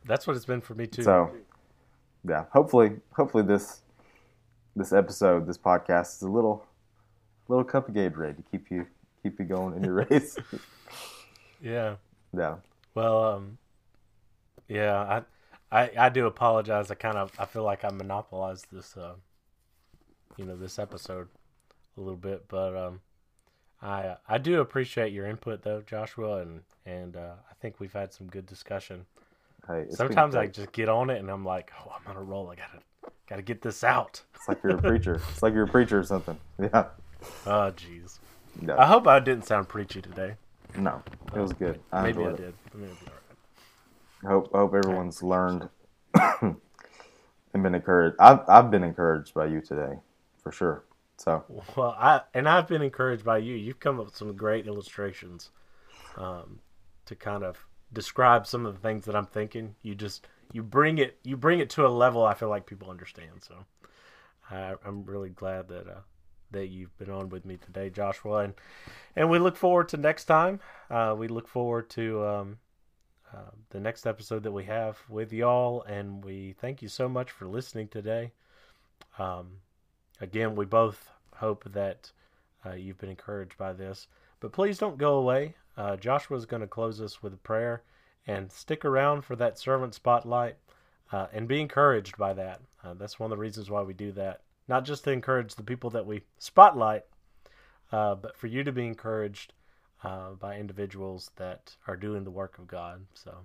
that's 0.06 0.26
what 0.28 0.36
it's 0.36 0.46
been 0.46 0.62
for 0.62 0.74
me 0.76 0.88
too 0.88 1.04
so, 1.04 1.32
yeah, 2.28 2.46
hopefully, 2.52 2.94
hopefully 3.16 3.44
this 3.44 3.82
this 4.76 4.92
episode, 4.92 5.46
this 5.48 5.58
podcast, 5.58 6.16
is 6.18 6.22
a 6.24 6.30
little 6.30 6.66
little 7.48 7.64
cup 7.64 7.88
of 7.90 7.96
Gatorade 7.96 8.38
to 8.38 8.44
keep 8.52 8.70
you 8.72 8.86
keep 9.22 9.40
you 9.40 9.46
going 9.46 9.76
in 9.76 9.84
your 9.84 9.94
race. 10.10 10.38
yeah 11.62 11.96
yeah, 12.36 12.56
Well, 12.96 13.24
um, 13.24 13.58
yeah, 14.68 15.22
I, 15.72 15.84
I, 15.84 15.92
I 15.98 16.10
do 16.10 16.26
apologize. 16.26 16.90
I 16.90 16.96
kind 16.96 17.16
of, 17.16 17.32
I 17.38 17.46
feel 17.46 17.64
like 17.64 17.84
I 17.86 17.90
monopolized 17.90 18.68
this, 18.72 18.98
uh, 18.98 19.14
you 20.38 20.46
know, 20.46 20.56
this 20.56 20.80
episode 20.80 21.28
a 21.96 22.02
little 22.02 22.18
bit, 22.18 22.46
but 22.48 22.76
um, 22.76 23.02
I, 23.84 24.16
I 24.28 24.40
do 24.40 24.62
appreciate 24.62 25.14
your 25.14 25.28
input 25.28 25.62
though, 25.62 25.82
Joshua, 25.86 26.40
and 26.42 26.62
and 26.86 27.16
uh, 27.16 27.34
I 27.50 27.54
think 27.62 27.80
we've 27.80 27.94
had 27.94 28.12
some 28.14 28.28
good 28.28 28.46
discussion. 28.48 29.06
hey, 29.68 29.86
Sometimes 29.90 30.36
I 30.36 30.48
just 30.48 30.72
get 30.72 30.90
on 30.90 31.10
it 31.12 31.20
and 31.20 31.30
I'm 31.30 31.46
like, 31.46 31.72
oh, 31.80 31.94
I'm 31.96 32.10
on 32.10 32.18
a 32.18 32.24
roll. 32.24 32.50
I 32.50 32.56
gotta, 32.56 32.80
gotta 33.30 33.42
get 33.44 33.62
this 33.62 33.84
out. 33.84 34.22
it's 34.36 34.48
like 34.48 34.62
you're 34.64 34.76
a 34.76 34.82
preacher. 34.82 35.22
It's 35.32 35.44
like 35.44 35.54
you're 35.54 35.66
a 35.66 35.68
preacher 35.68 36.00
or 36.00 36.04
something. 36.04 36.38
Yeah, 36.60 36.86
Oh, 37.46 37.72
jeez. 37.76 38.20
I 38.78 38.86
hope 38.86 39.08
I 39.08 39.20
didn't 39.20 39.46
sound 39.46 39.68
preachy 39.68 40.02
today. 40.02 40.36
no, 40.76 41.02
it 41.36 41.40
was 41.40 41.54
good. 41.54 41.80
I 41.92 42.04
Maybe 42.04 42.24
I 42.24 42.30
it. 42.30 42.38
did. 42.38 42.54
Maybe 42.74 42.86
it'll 42.92 42.96
be 42.96 43.08
all 43.08 43.14
right. 43.14 44.32
Hope 44.32 44.52
hope 44.54 44.74
everyone's 44.74 45.22
learned 45.24 45.70
and 46.42 46.58
been 47.64 47.76
encouraged. 47.76 48.16
I've 48.20 48.42
I've 48.48 48.72
been 48.72 48.84
encouraged 48.84 49.34
by 49.34 49.48
you 49.48 49.62
today, 49.62 49.96
for 50.42 50.52
sure. 50.52 50.84
So 51.18 51.44
Well, 51.76 51.96
I 51.98 52.22
and 52.34 52.48
I've 52.48 52.68
been 52.68 52.82
encouraged 52.82 53.24
by 53.26 53.40
you. 53.40 53.56
You've 53.56 53.80
come 53.80 54.00
up 54.00 54.06
with 54.06 54.16
some 54.16 54.36
great 54.36 54.68
illustrations 54.68 55.50
um, 56.18 56.60
to 57.06 57.16
kind 57.16 57.44
of 57.44 57.58
describe 57.92 58.48
some 58.48 58.66
of 58.66 58.74
the 58.74 58.80
things 58.80 59.06
that 59.06 59.16
I'm 59.16 59.26
thinking. 59.28 59.76
You 59.82 59.96
just 59.96 60.28
you 60.52 60.64
bring 60.64 60.98
it 61.00 61.18
you 61.24 61.36
bring 61.38 61.60
it 61.60 61.70
to 61.72 61.86
a 61.86 61.90
level 61.90 62.24
I 62.24 62.34
feel 62.34 62.50
like 62.50 62.66
people 62.66 62.90
understand. 62.90 63.42
So 63.42 63.56
I, 64.50 64.76
I'm 64.86 65.04
really 65.06 65.30
glad 65.30 65.68
that 65.70 65.88
uh, 65.88 66.02
that 66.54 66.68
you've 66.68 66.98
been 66.98 67.10
on 67.10 67.30
with 67.30 67.46
me 67.46 67.58
today, 67.58 67.90
Joshua, 67.90 68.40
and 68.40 68.54
and 69.16 69.30
we 69.30 69.38
look 69.38 69.58
forward 69.58 69.90
to 69.90 69.98
next 69.98 70.26
time. 70.26 70.60
Uh, 70.90 71.14
we 71.18 71.28
look 71.28 71.48
forward 71.48 71.90
to 71.92 72.26
um, 72.26 72.58
uh, 73.34 73.52
the 73.70 73.80
next 73.80 74.08
episode 74.08 74.44
that 74.44 74.52
we 74.52 74.64
have 74.64 74.98
with 75.10 75.34
y'all, 75.34 75.84
and 75.84 76.24
we 76.24 76.56
thank 76.60 76.82
you 76.82 76.88
so 76.88 77.10
much 77.10 77.30
for 77.32 77.46
listening 77.46 77.88
today. 77.88 78.32
Um, 79.20 79.58
again, 80.22 80.56
we 80.56 80.66
both 80.66 81.12
hope 81.36 81.64
that 81.74 82.12
uh, 82.66 82.74
you've 82.74 83.00
been 83.00 83.10
encouraged 83.10 83.58
by 83.58 83.74
this, 83.74 84.08
but 84.40 84.54
please 84.54 84.78
don't 84.78 84.98
go 84.98 85.16
away. 85.16 85.56
Uh, 85.76 85.96
Joshua 85.98 86.38
is 86.38 86.46
going 86.46 86.62
to 86.62 86.68
close 86.68 87.02
us 87.02 87.22
with 87.22 87.34
a 87.34 87.38
prayer, 87.38 87.84
and 88.26 88.52
stick 88.52 88.86
around 88.86 89.26
for 89.26 89.36
that 89.36 89.60
servant 89.60 89.94
spotlight, 89.94 90.56
uh, 91.12 91.28
and 91.34 91.48
be 91.48 91.60
encouraged 91.60 92.18
by 92.18 92.34
that. 92.34 92.62
Uh, 92.84 92.94
that's 92.94 93.20
one 93.20 93.32
of 93.32 93.38
the 93.38 93.42
reasons 93.42 93.70
why 93.70 93.82
we 93.82 93.94
do 93.94 94.12
that 94.12 94.42
not 94.68 94.86
just 94.86 95.04
to 95.04 95.12
encourage 95.12 95.56
the 95.56 95.64
people 95.64 95.90
that 95.92 96.06
we 96.06 96.22
spotlight, 96.38 97.04
uh, 97.92 98.16
but 98.16 98.36
for 98.38 98.48
you 98.48 98.64
to 98.64 98.72
be 98.72 98.86
encouraged 98.86 99.54
uh, 100.04 100.32
by 100.32 100.58
individuals 100.58 101.32
that 101.38 101.76
are 101.88 101.96
doing 101.96 102.24
the 102.24 102.32
work 102.32 102.58
of 102.58 102.68
God. 102.68 103.06
So 103.14 103.38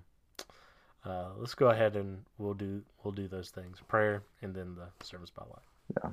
uh, 1.05 1.29
let's 1.37 1.55
go 1.55 1.69
ahead 1.69 1.95
and 1.95 2.23
we'll 2.37 2.53
do 2.53 2.81
we'll 3.03 3.13
do 3.13 3.27
those 3.27 3.49
things: 3.49 3.77
prayer 3.87 4.23
and 4.41 4.53
then 4.53 4.75
the 4.75 5.05
service 5.05 5.29
spotlight. 5.29 5.63
Yeah, 6.03 6.09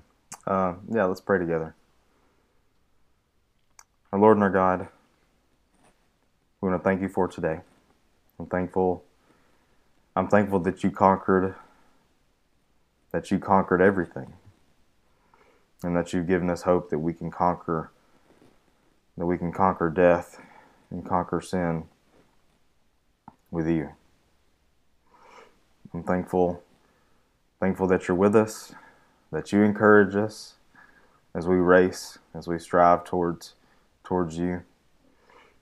uh, 0.47 0.75
yeah. 0.93 1.05
Let's 1.05 1.21
pray 1.21 1.39
together. 1.39 1.75
Our 4.13 4.19
Lord 4.19 4.37
and 4.37 4.45
our 4.45 4.51
God, 4.51 4.89
we 6.61 6.69
want 6.69 6.83
to 6.83 6.85
thank 6.85 7.03
you 7.03 7.09
for 7.09 7.29
today. 7.29 7.61
I'm 8.39 8.47
thankful. 8.47 9.05
I'm 10.15 10.29
thankful 10.29 10.61
that 10.61 10.85
you 10.85 10.91
conquered. 10.91 11.55
That 13.13 13.31
you 13.31 13.39
conquered 13.39 13.81
everything 13.81 14.35
and 15.87 15.97
that 15.97 16.13
you've 16.13 16.27
given 16.27 16.51
us 16.51 16.63
hope 16.63 16.91
that 16.91 16.99
we 16.99 17.15
can 17.15 17.31
conquer 17.31 17.93
that 19.17 19.25
we 19.25 19.39
can 19.39 19.53
conquer 19.53 19.89
death 19.89 20.43
and 20.91 21.07
conquer 21.07 21.41
sin 21.41 21.85
with 23.53 23.69
you. 23.69 23.91
I'm 25.95 26.03
thankful 26.03 26.63
thankful 27.61 27.87
that 27.87 28.09
you're 28.09 28.17
with 28.17 28.35
us, 28.35 28.75
that 29.31 29.53
you 29.53 29.63
encourage 29.63 30.17
us 30.17 30.55
as 31.35 31.47
we 31.47 31.57
race, 31.57 32.19
as 32.35 32.49
we 32.49 32.59
strive 32.59 33.05
towards 33.05 33.55
towards 34.03 34.37
you. 34.37 34.63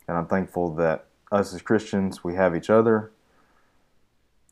And 0.08 0.16
I'm 0.16 0.26
thankful 0.26 0.74
that 0.76 1.04
us 1.30 1.52
as 1.52 1.60
Christians, 1.60 2.24
we 2.24 2.34
have 2.34 2.56
each 2.56 2.70
other 2.70 3.10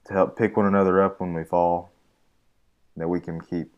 to 0.05 0.13
help 0.13 0.37
pick 0.37 0.55
one 0.55 0.67
another 0.67 1.03
up 1.03 1.19
when 1.19 1.33
we 1.33 1.45
fall, 1.45 1.93
that 2.95 3.09
we 3.09 3.21
can 3.21 3.41
keep 3.41 3.73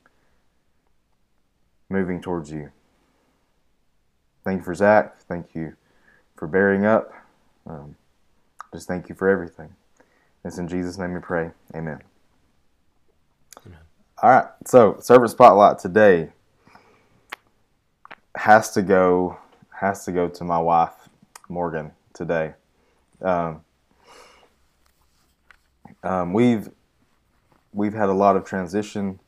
moving 1.89 2.21
towards 2.21 2.51
you. 2.51 2.71
Thank 4.45 4.61
you 4.61 4.65
for 4.65 4.75
Zach. 4.75 5.21
Thank 5.23 5.55
you 5.55 5.75
for 6.37 6.47
bearing 6.47 6.85
up. 6.85 7.13
Um, 7.67 7.97
just 8.73 8.87
thank 8.87 9.09
you 9.09 9.15
for 9.15 9.29
everything. 9.29 9.75
It's 10.45 10.59
in 10.59 10.69
Jesus' 10.69 10.99
name 10.99 11.15
we 11.15 11.21
pray. 11.21 11.51
Amen. 11.75 12.01
Amen. 13.67 13.79
All 14.23 14.31
right. 14.31 14.47
So, 14.67 14.99
servant 15.01 15.31
spotlight 15.31 15.79
today 15.79 16.31
has 18.37 18.71
to 18.73 18.83
go 18.83 19.39
has 19.71 20.05
to 20.05 20.13
go 20.13 20.29
to 20.29 20.45
my 20.45 20.59
wife 20.59 21.09
Morgan 21.49 21.93
today. 22.13 22.55
Um, 23.23 23.63
um, 26.03 26.33
we've 26.33 26.69
we've 27.73 27.95
had 27.95 28.09
a 28.09 28.15
lot 28.15 28.37
of 28.37 28.45
transition 28.45 29.19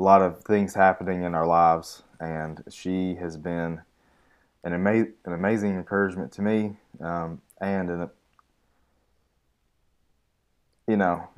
a 0.00 0.02
lot 0.02 0.22
of 0.22 0.42
things 0.44 0.74
happening 0.74 1.24
in 1.24 1.34
our 1.34 1.46
lives, 1.46 2.04
and 2.20 2.64
she 2.70 3.16
has 3.16 3.36
been 3.36 3.82
an, 4.64 4.72
ama- 4.72 5.12
an 5.26 5.32
amazing 5.34 5.76
encouragement 5.76 6.32
to 6.32 6.40
me, 6.40 6.74
um, 7.02 7.42
and 7.60 7.90
an, 7.90 8.10
you 10.88 10.96
know, 10.96 11.28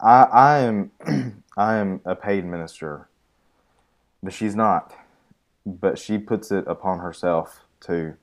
I, 0.00 0.22
I 0.24 0.58
am 0.58 0.90
I 1.56 1.76
am 1.76 2.00
a 2.04 2.16
paid 2.16 2.44
minister, 2.44 3.08
but 4.20 4.32
she's 4.32 4.56
not. 4.56 4.92
But 5.64 6.00
she 6.00 6.18
puts 6.18 6.50
it 6.50 6.64
upon 6.66 6.98
herself 6.98 7.60
to 7.82 8.14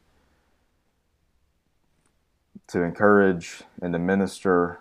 to 2.67 2.81
encourage 2.81 3.61
and 3.81 3.93
to 3.93 3.99
minister 3.99 4.79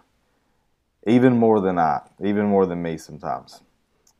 even 1.07 1.37
more 1.39 1.61
than 1.61 1.79
I, 1.79 2.01
even 2.21 2.47
more 2.47 2.67
than 2.67 2.83
me 2.83 2.99
sometimes. 2.99 3.61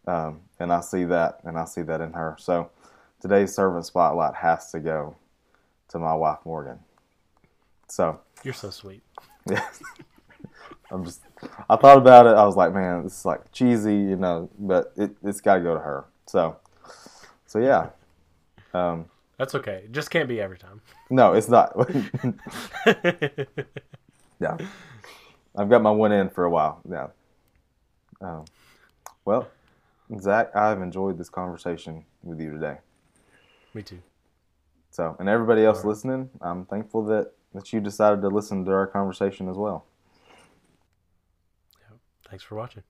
Um, 0.07 0.41
and 0.61 0.73
I 0.73 0.81
see 0.81 1.05
that, 1.05 1.41
and 1.45 1.59
I 1.59 1.65
see 1.65 1.83
that 1.83 2.01
in 2.01 2.13
her. 2.13 2.37
So 2.39 2.71
today's 3.21 3.55
servant 3.55 3.87
spotlight 3.87 4.35
has 4.35 4.71
to 4.73 4.81
go 4.81 5.17
to 5.89 5.99
my 5.99 6.15
wife 6.15 6.39
Morgan. 6.45 6.79
So 7.89 8.21
you're 8.43 8.55
so 8.55 8.71
sweet. 8.71 9.03
Yeah. 9.49 9.67
I'm 10.91 11.05
just. 11.05 11.21
I 11.69 11.77
thought 11.77 11.99
about 11.99 12.27
it. 12.27 12.35
I 12.35 12.45
was 12.45 12.57
like, 12.57 12.73
man, 12.73 13.05
this 13.05 13.19
is 13.19 13.25
like 13.25 13.53
cheesy, 13.53 13.95
you 13.95 14.17
know, 14.17 14.49
but 14.59 14.93
it, 14.97 15.11
it's 15.23 15.41
got 15.41 15.57
to 15.57 15.61
go 15.61 15.75
to 15.75 15.81
her. 15.81 16.05
So, 16.27 16.57
so 17.47 17.59
yeah. 17.59 17.91
Um, 18.73 19.07
That's 19.39 19.55
okay. 19.55 19.83
It 19.85 19.93
just 19.93 20.11
can't 20.11 20.29
be 20.29 20.41
every 20.41 20.59
time. 20.59 20.81
No, 21.11 21.33
it's 21.33 21.49
not. 21.49 21.75
yeah. 24.41 24.57
I've 25.57 25.69
got 25.69 25.83
my 25.83 25.91
one 25.91 26.13
in 26.13 26.31
for 26.31 26.45
a 26.45 26.51
while. 26.51 26.81
Yeah. 26.91 27.09
Um, 28.21 28.45
well, 29.25 29.49
Zach, 30.23 30.55
I've 30.55 30.81
enjoyed 30.81 31.19
this 31.19 31.29
conversation 31.29 32.05
with 32.23 32.41
you 32.41 32.51
today. 32.53 32.79
Me 33.73 33.83
too. 33.83 34.03
So, 34.91 35.17
and 35.19 35.29
everybody 35.29 35.65
else 35.65 35.79
right. 35.79 35.89
listening, 35.89 36.31
I'm 36.41 36.67
thankful 36.67 37.05
that, 37.07 37.33
that 37.55 37.73
you 37.73 37.81
decided 37.81 38.21
to 38.23 38.29
listen 38.29 38.65
to 38.65 38.71
our 38.71 38.87
conversation 38.87 39.49
as 39.49 39.57
well. 39.57 39.87
Yep. 41.89 41.99
Thanks 42.29 42.45
for 42.45 42.55
watching. 42.55 42.85